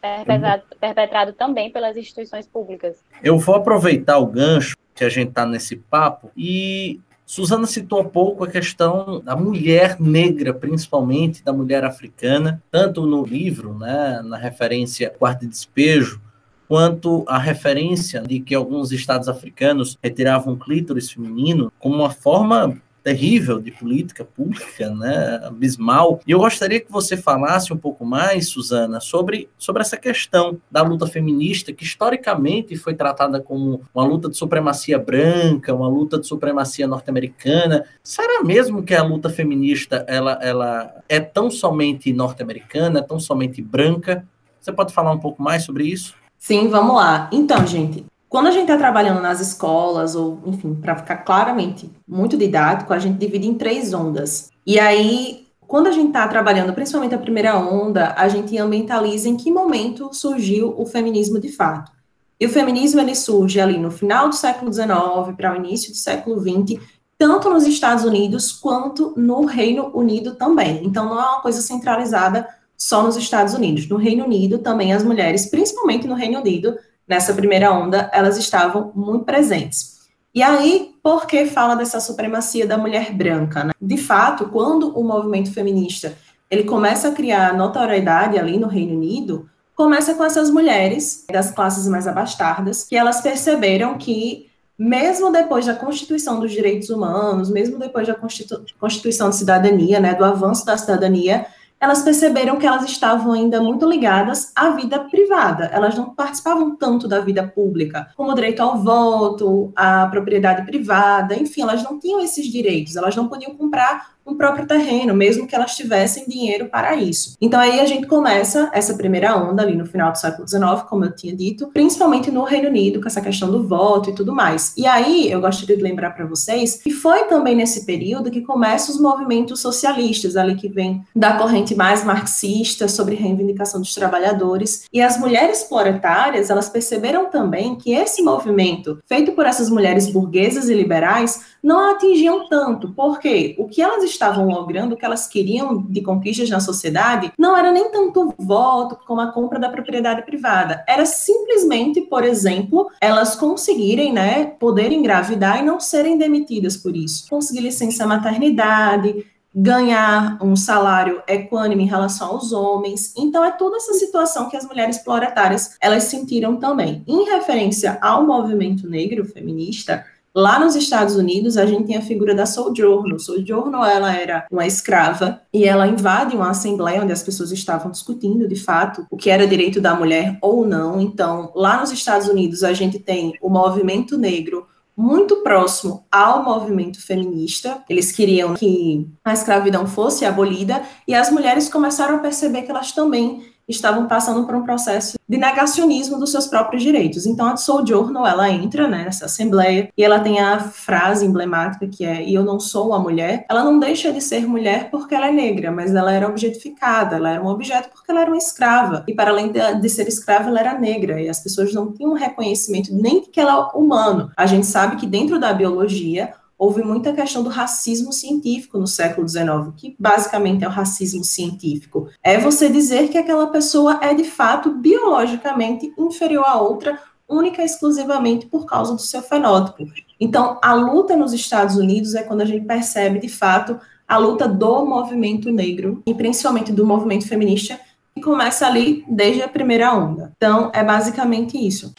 Perpetrado, 0.00 0.62
perpetrado 0.78 1.32
também 1.32 1.70
pelas 1.70 1.96
instituições 1.96 2.46
públicas. 2.46 3.02
Eu 3.22 3.38
vou 3.38 3.56
aproveitar 3.56 4.18
o 4.18 4.26
gancho 4.26 4.76
que 4.94 5.04
a 5.04 5.08
gente 5.08 5.30
está 5.30 5.44
nesse 5.44 5.76
papo 5.76 6.30
e 6.36 7.00
Suzana 7.26 7.66
citou 7.66 8.00
há 8.00 8.04
pouco 8.04 8.44
a 8.44 8.48
questão 8.48 9.20
da 9.20 9.34
mulher 9.34 9.98
negra, 9.98 10.52
principalmente 10.52 11.42
da 11.42 11.52
mulher 11.52 11.82
africana, 11.84 12.62
tanto 12.70 13.06
no 13.06 13.24
livro, 13.24 13.74
né, 13.78 14.20
na 14.22 14.36
referência 14.36 15.10
Quarto 15.10 15.40
de 15.40 15.48
Despejo, 15.48 16.20
quanto 16.68 17.24
a 17.26 17.38
referência 17.38 18.20
de 18.20 18.40
que 18.40 18.54
alguns 18.54 18.92
estados 18.92 19.28
africanos 19.28 19.98
retiravam 20.02 20.56
clítoris 20.56 21.10
feminino 21.10 21.72
como 21.78 21.96
uma 21.96 22.10
forma 22.10 22.80
terrível 23.04 23.60
de 23.60 23.70
política 23.70 24.24
pública, 24.24 24.88
né, 24.88 25.38
abismal. 25.44 26.20
E 26.26 26.30
eu 26.30 26.38
gostaria 26.38 26.80
que 26.80 26.90
você 26.90 27.18
falasse 27.18 27.70
um 27.70 27.76
pouco 27.76 28.04
mais, 28.04 28.48
Suzana, 28.48 28.98
sobre, 28.98 29.48
sobre 29.58 29.82
essa 29.82 29.98
questão 29.98 30.58
da 30.70 30.80
luta 30.80 31.06
feminista, 31.06 31.70
que 31.70 31.84
historicamente 31.84 32.74
foi 32.76 32.94
tratada 32.94 33.40
como 33.40 33.82
uma 33.94 34.04
luta 34.04 34.30
de 34.30 34.36
supremacia 34.38 34.98
branca, 34.98 35.74
uma 35.74 35.86
luta 35.86 36.18
de 36.18 36.26
supremacia 36.26 36.88
norte-americana. 36.88 37.84
Será 38.02 38.42
mesmo 38.42 38.82
que 38.82 38.94
a 38.94 39.02
luta 39.02 39.28
feminista 39.28 40.04
ela, 40.08 40.38
ela 40.40 40.94
é 41.06 41.20
tão 41.20 41.50
somente 41.50 42.10
norte-americana, 42.10 43.00
é 43.00 43.02
tão 43.02 43.20
somente 43.20 43.60
branca? 43.60 44.26
Você 44.58 44.72
pode 44.72 44.94
falar 44.94 45.12
um 45.12 45.20
pouco 45.20 45.42
mais 45.42 45.62
sobre 45.62 45.84
isso? 45.84 46.14
Sim, 46.38 46.68
vamos 46.68 46.96
lá. 46.96 47.28
Então, 47.30 47.66
gente, 47.66 48.06
quando 48.34 48.48
a 48.48 48.50
gente 48.50 48.62
está 48.62 48.76
trabalhando 48.76 49.20
nas 49.20 49.38
escolas, 49.38 50.16
ou, 50.16 50.40
enfim, 50.44 50.74
para 50.74 50.96
ficar 50.96 51.18
claramente 51.18 51.88
muito 52.04 52.36
didático, 52.36 52.92
a 52.92 52.98
gente 52.98 53.16
divide 53.16 53.46
em 53.46 53.54
três 53.54 53.94
ondas. 53.94 54.50
E 54.66 54.76
aí, 54.76 55.46
quando 55.60 55.86
a 55.86 55.92
gente 55.92 56.08
está 56.08 56.26
trabalhando, 56.26 56.72
principalmente 56.72 57.14
a 57.14 57.18
primeira 57.18 57.56
onda, 57.56 58.12
a 58.16 58.28
gente 58.28 58.58
ambientaliza 58.58 59.28
em 59.28 59.36
que 59.36 59.52
momento 59.52 60.12
surgiu 60.12 60.74
o 60.76 60.84
feminismo 60.84 61.38
de 61.38 61.48
fato. 61.48 61.92
E 62.40 62.46
o 62.46 62.48
feminismo 62.48 63.00
ele 63.00 63.14
surge 63.14 63.60
ali 63.60 63.78
no 63.78 63.92
final 63.92 64.28
do 64.28 64.34
século 64.34 64.72
XIX 64.72 65.36
para 65.36 65.52
o 65.52 65.56
início 65.56 65.92
do 65.92 65.96
século 65.96 66.40
XX, 66.40 66.82
tanto 67.16 67.48
nos 67.48 67.64
Estados 67.68 68.04
Unidos 68.04 68.50
quanto 68.50 69.14
no 69.16 69.44
Reino 69.44 69.92
Unido 69.94 70.34
também. 70.34 70.84
Então 70.84 71.04
não 71.04 71.20
é 71.20 71.24
uma 71.24 71.40
coisa 71.40 71.62
centralizada 71.62 72.48
só 72.76 73.00
nos 73.00 73.16
Estados 73.16 73.54
Unidos. 73.54 73.88
No 73.88 73.96
Reino 73.96 74.24
Unido, 74.24 74.58
também 74.58 74.92
as 74.92 75.04
mulheres, 75.04 75.46
principalmente 75.46 76.08
no 76.08 76.16
Reino 76.16 76.40
Unido, 76.40 76.76
nessa 77.06 77.34
primeira 77.34 77.72
onda, 77.72 78.10
elas 78.12 78.36
estavam 78.36 78.92
muito 78.94 79.24
presentes. 79.24 79.94
E 80.34 80.42
aí, 80.42 80.94
por 81.02 81.26
que 81.26 81.46
fala 81.46 81.74
dessa 81.74 82.00
supremacia 82.00 82.66
da 82.66 82.76
mulher 82.76 83.12
branca? 83.12 83.64
Né? 83.64 83.72
De 83.80 83.96
fato, 83.96 84.48
quando 84.48 84.88
o 84.98 85.04
movimento 85.04 85.52
feminista 85.52 86.16
ele 86.50 86.64
começa 86.64 87.08
a 87.08 87.12
criar 87.12 87.56
notoriedade 87.56 88.38
ali 88.38 88.58
no 88.58 88.66
Reino 88.66 88.94
Unido, 88.94 89.48
começa 89.74 90.14
com 90.14 90.24
essas 90.24 90.50
mulheres 90.50 91.24
das 91.30 91.50
classes 91.50 91.86
mais 91.88 92.06
abastadas, 92.06 92.84
que 92.84 92.96
elas 92.96 93.20
perceberam 93.20 93.96
que 93.98 94.50
mesmo 94.78 95.30
depois 95.30 95.66
da 95.66 95.74
Constituição 95.74 96.40
dos 96.40 96.50
Direitos 96.50 96.90
Humanos, 96.90 97.48
mesmo 97.48 97.78
depois 97.78 98.06
da 98.06 98.14
Constitu 98.14 98.64
Constituição 98.78 99.30
de 99.30 99.36
Cidadania, 99.36 100.00
né, 100.00 100.14
do 100.14 100.24
avanço 100.24 100.66
da 100.66 100.76
cidadania, 100.76 101.46
elas 101.84 102.02
perceberam 102.02 102.56
que 102.56 102.66
elas 102.66 102.82
estavam 102.84 103.32
ainda 103.32 103.60
muito 103.60 103.86
ligadas 103.86 104.52
à 104.56 104.70
vida 104.70 104.98
privada. 105.00 105.66
Elas 105.66 105.94
não 105.94 106.14
participavam 106.14 106.74
tanto 106.76 107.06
da 107.06 107.20
vida 107.20 107.46
pública, 107.46 108.08
como 108.16 108.30
o 108.30 108.34
direito 108.34 108.60
ao 108.60 108.82
voto, 108.82 109.70
a 109.76 110.06
propriedade 110.06 110.64
privada, 110.64 111.34
enfim, 111.34 111.60
elas 111.60 111.82
não 111.82 111.98
tinham 111.98 112.20
esses 112.20 112.46
direitos, 112.50 112.96
elas 112.96 113.14
não 113.14 113.28
podiam 113.28 113.54
comprar 113.54 114.13
um 114.26 114.36
próprio 114.36 114.66
terreno, 114.66 115.14
mesmo 115.14 115.46
que 115.46 115.54
elas 115.54 115.76
tivessem 115.76 116.24
dinheiro 116.26 116.66
para 116.66 116.96
isso. 116.96 117.36
Então 117.40 117.60
aí 117.60 117.80
a 117.80 117.86
gente 117.86 118.06
começa 118.06 118.70
essa 118.72 118.94
primeira 118.94 119.36
onda 119.36 119.62
ali 119.62 119.76
no 119.76 119.86
final 119.86 120.12
do 120.12 120.18
século 120.18 120.48
XIX, 120.48 120.82
como 120.88 121.04
eu 121.04 121.14
tinha 121.14 121.34
dito, 121.34 121.68
principalmente 121.68 122.30
no 122.30 122.44
Reino 122.44 122.68
Unido, 122.68 123.00
com 123.00 123.06
essa 123.06 123.20
questão 123.20 123.50
do 123.50 123.66
voto 123.66 124.10
e 124.10 124.14
tudo 124.14 124.34
mais. 124.34 124.72
E 124.76 124.86
aí 124.86 125.30
eu 125.30 125.40
gostaria 125.40 125.76
de 125.76 125.82
lembrar 125.82 126.10
para 126.10 126.26
vocês 126.26 126.80
que 126.82 126.90
foi 126.90 127.24
também 127.24 127.54
nesse 127.54 127.84
período 127.84 128.30
que 128.30 128.40
começam 128.40 128.94
os 128.94 129.00
movimentos 129.00 129.60
socialistas, 129.60 130.36
ali 130.36 130.54
que 130.54 130.68
vem 130.68 131.02
da 131.14 131.36
corrente 131.36 131.74
mais 131.74 132.04
marxista 132.04 132.88
sobre 132.88 133.14
reivindicação 133.14 133.80
dos 133.80 133.94
trabalhadores. 133.94 134.84
E 134.92 135.00
as 135.00 135.18
mulheres 135.18 135.64
proletárias, 135.64 136.50
elas 136.50 136.68
perceberam 136.68 137.26
também 137.26 137.76
que 137.76 137.92
esse 137.92 138.22
movimento, 138.22 138.98
feito 139.06 139.32
por 139.32 139.46
essas 139.46 139.68
mulheres 139.68 140.10
burguesas 140.10 140.68
e 140.68 140.74
liberais, 140.74 141.53
não 141.64 141.92
atingiam 141.92 142.46
tanto, 142.46 142.92
porque 142.94 143.56
o 143.58 143.66
que 143.66 143.80
elas 143.80 144.04
estavam 144.04 144.46
logrando, 144.46 144.94
o 144.94 144.98
que 144.98 145.04
elas 145.04 145.26
queriam 145.26 145.82
de 145.88 146.02
conquistas 146.02 146.50
na 146.50 146.60
sociedade, 146.60 147.32
não 147.38 147.56
era 147.56 147.72
nem 147.72 147.90
tanto 147.90 148.34
voto 148.38 148.98
como 149.06 149.22
a 149.22 149.32
compra 149.32 149.58
da 149.58 149.70
propriedade 149.70 150.26
privada, 150.26 150.84
era 150.86 151.06
simplesmente, 151.06 152.02
por 152.02 152.22
exemplo, 152.22 152.90
elas 153.00 153.34
conseguirem, 153.34 154.12
né, 154.12 154.44
poder 154.44 154.92
engravidar 154.92 155.58
e 155.58 155.64
não 155.64 155.80
serem 155.80 156.18
demitidas 156.18 156.76
por 156.76 156.94
isso, 156.94 157.26
conseguir 157.30 157.60
licença 157.60 158.06
maternidade, 158.06 159.24
ganhar 159.54 160.36
um 160.42 160.56
salário 160.56 161.22
equânime 161.28 161.84
em 161.84 161.88
relação 161.88 162.30
aos 162.30 162.52
homens. 162.52 163.14
Então 163.16 163.44
é 163.44 163.52
toda 163.52 163.76
essa 163.76 163.94
situação 163.94 164.48
que 164.48 164.56
as 164.56 164.66
mulheres 164.66 164.98
proletárias 164.98 165.76
elas 165.80 166.04
sentiram 166.04 166.56
também. 166.56 167.04
Em 167.06 167.24
referência 167.24 167.96
ao 168.02 168.26
movimento 168.26 168.88
negro 168.88 169.24
feminista, 169.24 170.04
Lá 170.36 170.58
nos 170.58 170.74
Estados 170.74 171.14
Unidos, 171.14 171.56
a 171.56 171.64
gente 171.64 171.86
tem 171.86 171.96
a 171.96 172.02
figura 172.02 172.34
da 172.34 172.44
Sojourner. 172.44 173.20
Sojourner, 173.20 173.80
ela 173.88 174.12
era 174.12 174.46
uma 174.50 174.66
escrava 174.66 175.40
e 175.52 175.64
ela 175.64 175.86
invade 175.86 176.34
uma 176.34 176.50
assembleia 176.50 177.02
onde 177.02 177.12
as 177.12 177.22
pessoas 177.22 177.52
estavam 177.52 177.92
discutindo, 177.92 178.48
de 178.48 178.56
fato, 178.56 179.06
o 179.12 179.16
que 179.16 179.30
era 179.30 179.46
direito 179.46 179.80
da 179.80 179.94
mulher 179.94 180.36
ou 180.42 180.66
não. 180.66 181.00
Então, 181.00 181.52
lá 181.54 181.80
nos 181.80 181.92
Estados 181.92 182.26
Unidos, 182.26 182.64
a 182.64 182.72
gente 182.72 182.98
tem 182.98 183.34
o 183.40 183.48
movimento 183.48 184.18
negro 184.18 184.66
muito 184.96 185.36
próximo 185.36 186.04
ao 186.10 186.42
movimento 186.42 187.00
feminista. 187.00 187.84
Eles 187.88 188.10
queriam 188.10 188.54
que 188.54 189.08
a 189.24 189.32
escravidão 189.32 189.86
fosse 189.86 190.24
abolida 190.24 190.82
e 191.06 191.14
as 191.14 191.30
mulheres 191.30 191.68
começaram 191.68 192.16
a 192.16 192.20
perceber 192.20 192.62
que 192.62 192.70
elas 192.70 192.90
também 192.90 193.53
estavam 193.68 194.06
passando 194.06 194.44
por 194.44 194.54
um 194.54 194.62
processo 194.62 195.18
de 195.28 195.38
negacionismo 195.38 196.18
dos 196.18 196.30
seus 196.30 196.46
próprios 196.46 196.82
direitos. 196.82 197.26
Então, 197.26 197.46
a 197.46 197.56
Sojourner, 197.56 198.24
ela 198.24 198.50
entra 198.50 198.86
né, 198.86 199.04
nessa 199.04 199.26
assembleia 199.26 199.90
e 199.96 200.04
ela 200.04 200.20
tem 200.20 200.38
a 200.40 200.60
frase 200.60 201.24
emblemática 201.24 201.86
que 201.86 202.04
é 202.04 202.22
e 202.22 202.34
eu 202.34 202.44
não 202.44 202.60
sou 202.60 202.88
uma 202.88 202.98
mulher. 202.98 203.46
Ela 203.48 203.64
não 203.64 203.78
deixa 203.78 204.12
de 204.12 204.20
ser 204.20 204.46
mulher 204.46 204.90
porque 204.90 205.14
ela 205.14 205.28
é 205.28 205.32
negra, 205.32 205.70
mas 205.72 205.94
ela 205.94 206.12
era 206.12 206.28
objetificada, 206.28 207.16
ela 207.16 207.30
era 207.30 207.42
um 207.42 207.48
objeto 207.48 207.90
porque 207.90 208.10
ela 208.10 208.20
era 208.20 208.30
uma 208.30 208.36
escrava. 208.36 209.04
E 209.08 209.14
para 209.14 209.30
além 209.30 209.50
de, 209.50 209.88
ser 209.88 210.06
escrava, 210.08 210.48
ela 210.48 210.60
era 210.60 210.78
negra 210.78 211.20
e 211.20 211.28
as 211.28 211.40
pessoas 211.40 211.72
não 211.72 211.92
tinham 211.92 212.12
reconhecimento 212.12 212.94
nem 212.94 213.22
que 213.22 213.40
ela 213.40 213.70
é 213.74 213.76
humano. 213.76 214.30
A 214.36 214.46
gente 214.46 214.66
sabe 214.66 214.96
que 214.96 215.06
dentro 215.06 215.38
da 215.38 215.52
biologia 215.52 216.32
houve 216.58 216.82
muita 216.82 217.12
questão 217.12 217.42
do 217.42 217.50
racismo 217.50 218.12
científico 218.12 218.78
no 218.78 218.86
século 218.86 219.28
XIX, 219.28 219.72
que 219.76 219.96
basicamente 219.98 220.64
é 220.64 220.68
o 220.68 220.70
racismo 220.70 221.24
científico. 221.24 222.08
É 222.22 222.38
você 222.38 222.68
dizer 222.68 223.08
que 223.08 223.18
aquela 223.18 223.48
pessoa 223.48 223.98
é 224.02 224.14
de 224.14 224.24
fato 224.24 224.70
biologicamente 224.70 225.92
inferior 225.98 226.44
à 226.46 226.60
outra, 226.60 226.98
única 227.28 227.62
e 227.62 227.64
exclusivamente 227.64 228.46
por 228.46 228.66
causa 228.66 228.94
do 228.94 229.00
seu 229.00 229.22
fenótipo. 229.22 229.86
Então, 230.20 230.58
a 230.62 230.74
luta 230.74 231.16
nos 231.16 231.32
Estados 231.32 231.76
Unidos 231.76 232.14
é 232.14 232.22
quando 232.22 232.42
a 232.42 232.44
gente 232.44 232.66
percebe 232.66 233.18
de 233.18 233.28
fato 233.28 233.78
a 234.06 234.18
luta 234.18 234.46
do 234.46 234.84
movimento 234.84 235.50
negro 235.50 236.02
e 236.06 236.14
principalmente 236.14 236.70
do 236.70 236.86
movimento 236.86 237.26
feminista 237.26 237.80
que 238.14 238.20
começa 238.20 238.66
ali 238.66 239.04
desde 239.08 239.42
a 239.42 239.48
primeira 239.48 239.92
onda. 239.92 240.32
Então, 240.36 240.70
é 240.72 240.84
basicamente 240.84 241.56
isso. 241.58 241.92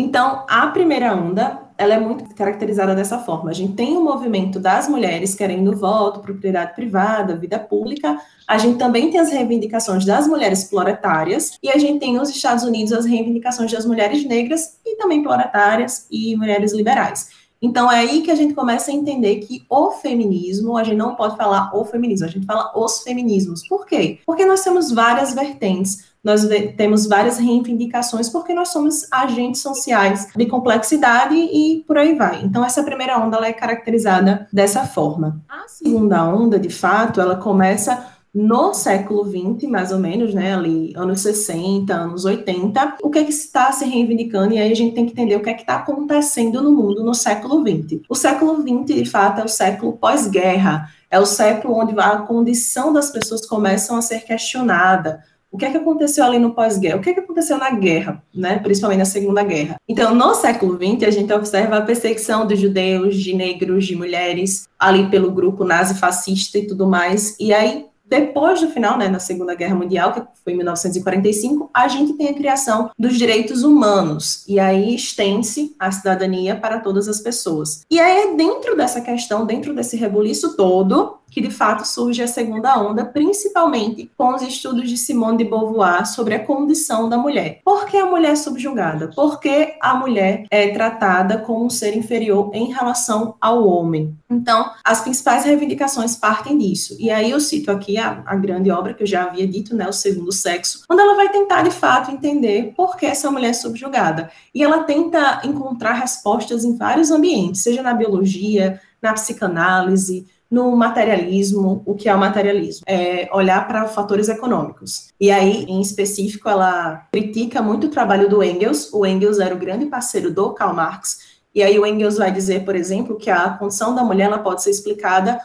Então, 0.00 0.44
a 0.48 0.68
primeira 0.68 1.12
onda, 1.12 1.60
ela 1.76 1.94
é 1.94 1.98
muito 1.98 2.32
caracterizada 2.32 2.94
dessa 2.94 3.18
forma. 3.18 3.50
A 3.50 3.52
gente 3.52 3.72
tem 3.72 3.96
o 3.96 4.00
movimento 4.00 4.60
das 4.60 4.88
mulheres 4.88 5.34
querendo 5.34 5.76
voto, 5.76 6.20
propriedade 6.20 6.72
privada, 6.76 7.34
vida 7.34 7.58
pública. 7.58 8.16
A 8.46 8.58
gente 8.58 8.78
também 8.78 9.10
tem 9.10 9.18
as 9.18 9.32
reivindicações 9.32 10.04
das 10.04 10.28
mulheres 10.28 10.62
proletárias 10.62 11.58
e 11.60 11.68
a 11.68 11.76
gente 11.78 11.98
tem 11.98 12.14
nos 12.14 12.30
Estados 12.30 12.62
Unidos 12.62 12.92
as 12.92 13.06
reivindicações 13.06 13.72
das 13.72 13.84
mulheres 13.84 14.24
negras 14.24 14.78
e 14.86 14.94
também 14.94 15.20
proletárias 15.20 16.06
e 16.08 16.36
mulheres 16.36 16.72
liberais. 16.72 17.30
Então 17.60 17.90
é 17.90 18.00
aí 18.00 18.22
que 18.22 18.30
a 18.30 18.34
gente 18.34 18.54
começa 18.54 18.90
a 18.90 18.94
entender 18.94 19.36
que 19.36 19.64
o 19.68 19.90
feminismo, 19.90 20.76
a 20.76 20.84
gente 20.84 20.96
não 20.96 21.14
pode 21.14 21.36
falar 21.36 21.70
o 21.74 21.84
feminismo, 21.84 22.26
a 22.26 22.30
gente 22.30 22.46
fala 22.46 22.72
os 22.74 23.02
feminismos. 23.02 23.66
Por 23.68 23.86
quê? 23.86 24.18
Porque 24.24 24.44
nós 24.44 24.62
temos 24.62 24.92
várias 24.92 25.34
vertentes 25.34 26.08
nós 26.22 26.46
temos 26.76 27.06
várias 27.06 27.38
reivindicações 27.38 28.28
porque 28.28 28.52
nós 28.52 28.68
somos 28.68 29.10
agentes 29.10 29.62
sociais 29.62 30.28
de 30.36 30.46
complexidade 30.46 31.34
e 31.34 31.84
por 31.86 31.96
aí 31.96 32.14
vai. 32.14 32.42
Então, 32.44 32.64
essa 32.64 32.82
primeira 32.82 33.18
onda 33.18 33.36
ela 33.36 33.46
é 33.46 33.52
caracterizada 33.52 34.46
dessa 34.52 34.84
forma. 34.84 35.40
A 35.48 35.68
segunda 35.68 36.24
onda, 36.24 36.58
de 36.58 36.70
fato, 36.70 37.20
ela 37.20 37.36
começa 37.36 38.17
no 38.38 38.72
século 38.72 39.24
XX, 39.24 39.68
mais 39.68 39.90
ou 39.90 39.98
menos, 39.98 40.32
né, 40.32 40.54
ali, 40.54 40.92
anos 40.94 41.22
60, 41.22 41.92
anos 41.92 42.24
80, 42.24 42.98
o 43.02 43.10
que 43.10 43.18
é 43.18 43.24
que 43.24 43.32
está 43.32 43.72
se 43.72 43.84
reivindicando, 43.84 44.54
e 44.54 44.58
aí 44.58 44.70
a 44.70 44.76
gente 44.76 44.94
tem 44.94 45.04
que 45.04 45.10
entender 45.10 45.34
o 45.34 45.42
que 45.42 45.50
é 45.50 45.54
que 45.54 45.62
está 45.62 45.74
acontecendo 45.74 46.62
no 46.62 46.70
mundo 46.70 47.02
no 47.02 47.14
século 47.14 47.60
XX. 47.60 48.00
O 48.08 48.14
século 48.14 48.62
XX, 48.62 48.94
de 48.94 49.04
fato, 49.04 49.40
é 49.40 49.44
o 49.44 49.48
século 49.48 49.94
pós-guerra, 49.94 50.88
é 51.10 51.18
o 51.18 51.26
século 51.26 51.74
onde 51.74 51.98
a 51.98 52.18
condição 52.18 52.92
das 52.92 53.10
pessoas 53.10 53.44
começam 53.44 53.96
a 53.96 54.02
ser 54.02 54.20
questionada, 54.20 55.20
o 55.50 55.56
que 55.56 55.64
é 55.64 55.70
que 55.70 55.78
aconteceu 55.78 56.24
ali 56.24 56.38
no 56.38 56.54
pós-guerra? 56.54 56.98
O 56.98 57.00
que 57.00 57.10
é 57.10 57.14
que 57.14 57.20
aconteceu 57.20 57.56
na 57.56 57.70
guerra, 57.70 58.22
né? 58.34 58.58
principalmente 58.58 58.98
na 58.98 59.04
Segunda 59.06 59.42
Guerra? 59.42 59.80
Então, 59.88 60.14
no 60.14 60.34
século 60.34 60.76
XX, 60.76 61.08
a 61.08 61.10
gente 61.10 61.32
observa 61.32 61.78
a 61.78 61.82
perseguição 61.82 62.46
de 62.46 62.54
judeus, 62.54 63.16
de 63.16 63.34
negros, 63.34 63.86
de 63.86 63.96
mulheres, 63.96 64.68
ali 64.78 65.08
pelo 65.08 65.32
grupo 65.32 65.64
nazi-fascista 65.64 66.58
e 66.58 66.66
tudo 66.66 66.86
mais. 66.86 67.34
E 67.40 67.54
aí, 67.54 67.86
depois 68.08 68.60
do 68.60 68.68
final, 68.68 68.96
né, 68.96 69.08
na 69.08 69.18
Segunda 69.18 69.54
Guerra 69.54 69.74
Mundial, 69.74 70.12
que 70.12 70.22
foi 70.42 70.54
em 70.54 70.56
1945, 70.56 71.70
a 71.74 71.88
gente 71.88 72.14
tem 72.14 72.28
a 72.28 72.34
criação 72.34 72.90
dos 72.98 73.16
direitos 73.16 73.62
humanos, 73.62 74.44
e 74.48 74.58
aí 74.58 74.94
estende-se 74.94 75.74
a 75.78 75.90
cidadania 75.90 76.56
para 76.56 76.80
todas 76.80 77.08
as 77.08 77.20
pessoas. 77.20 77.82
E 77.90 78.00
aí, 78.00 78.18
é 78.18 78.34
dentro 78.34 78.76
dessa 78.76 79.00
questão, 79.00 79.44
dentro 79.44 79.74
desse 79.74 79.96
rebuliço 79.96 80.56
todo, 80.56 81.17
que 81.38 81.42
de 81.46 81.50
fato 81.52 81.86
surge 81.86 82.20
a 82.20 82.26
segunda 82.26 82.76
onda, 82.80 83.04
principalmente 83.04 84.10
com 84.18 84.34
os 84.34 84.42
estudos 84.42 84.88
de 84.88 84.96
Simone 84.96 85.38
de 85.38 85.44
Beauvoir 85.44 86.04
sobre 86.04 86.34
a 86.34 86.44
condição 86.44 87.08
da 87.08 87.16
mulher. 87.16 87.60
Por 87.64 87.86
que 87.86 87.96
a 87.96 88.06
mulher 88.06 88.32
é 88.32 88.36
subjugada? 88.36 89.12
Por 89.14 89.38
que 89.38 89.76
a 89.80 89.94
mulher 89.94 90.46
é 90.50 90.66
tratada 90.72 91.38
como 91.38 91.64
um 91.64 91.70
ser 91.70 91.96
inferior 91.96 92.50
em 92.52 92.72
relação 92.72 93.36
ao 93.40 93.64
homem? 93.68 94.16
Então, 94.28 94.68
as 94.84 95.00
principais 95.00 95.44
reivindicações 95.44 96.16
partem 96.16 96.58
disso. 96.58 96.96
E 96.98 97.08
aí 97.08 97.30
eu 97.30 97.38
cito 97.38 97.70
aqui 97.70 97.96
a, 97.96 98.20
a 98.26 98.34
grande 98.34 98.68
obra 98.72 98.92
que 98.92 99.04
eu 99.04 99.06
já 99.06 99.22
havia 99.22 99.46
dito, 99.46 99.76
né, 99.76 99.88
O 99.88 99.92
Segundo 99.92 100.32
Sexo, 100.32 100.82
onde 100.90 101.00
ela 101.00 101.14
vai 101.14 101.28
tentar 101.28 101.62
de 101.62 101.70
fato 101.70 102.10
entender 102.10 102.72
por 102.76 102.96
que 102.96 103.06
essa 103.06 103.30
mulher 103.30 103.50
é 103.50 103.52
subjugada. 103.52 104.28
E 104.52 104.60
ela 104.60 104.82
tenta 104.82 105.40
encontrar 105.44 105.92
respostas 105.92 106.64
em 106.64 106.76
vários 106.76 107.12
ambientes, 107.12 107.62
seja 107.62 107.80
na 107.80 107.94
biologia, 107.94 108.80
na 109.00 109.12
psicanálise, 109.12 110.26
no 110.50 110.74
materialismo, 110.74 111.82
o 111.84 111.94
que 111.94 112.08
é 112.08 112.14
o 112.14 112.18
materialismo? 112.18 112.84
É 112.86 113.28
olhar 113.32 113.66
para 113.66 113.86
fatores 113.86 114.28
econômicos. 114.28 115.08
E 115.20 115.30
aí, 115.30 115.64
em 115.64 115.80
específico, 115.80 116.48
ela 116.48 117.06
critica 117.12 117.60
muito 117.60 117.86
o 117.86 117.90
trabalho 117.90 118.28
do 118.28 118.42
Engels. 118.42 118.92
O 118.92 119.04
Engels 119.04 119.38
era 119.38 119.54
o 119.54 119.58
grande 119.58 119.86
parceiro 119.86 120.32
do 120.32 120.50
Karl 120.54 120.74
Marx. 120.74 121.38
E 121.54 121.62
aí 121.62 121.78
o 121.78 121.84
Engels 121.84 122.16
vai 122.16 122.30
dizer, 122.30 122.64
por 122.64 122.76
exemplo, 122.76 123.16
que 123.16 123.30
a 123.30 123.50
condição 123.50 123.94
da 123.94 124.04
mulher 124.04 124.26
ela 124.26 124.38
pode 124.38 124.62
ser 124.62 124.70
explicada 124.70 125.40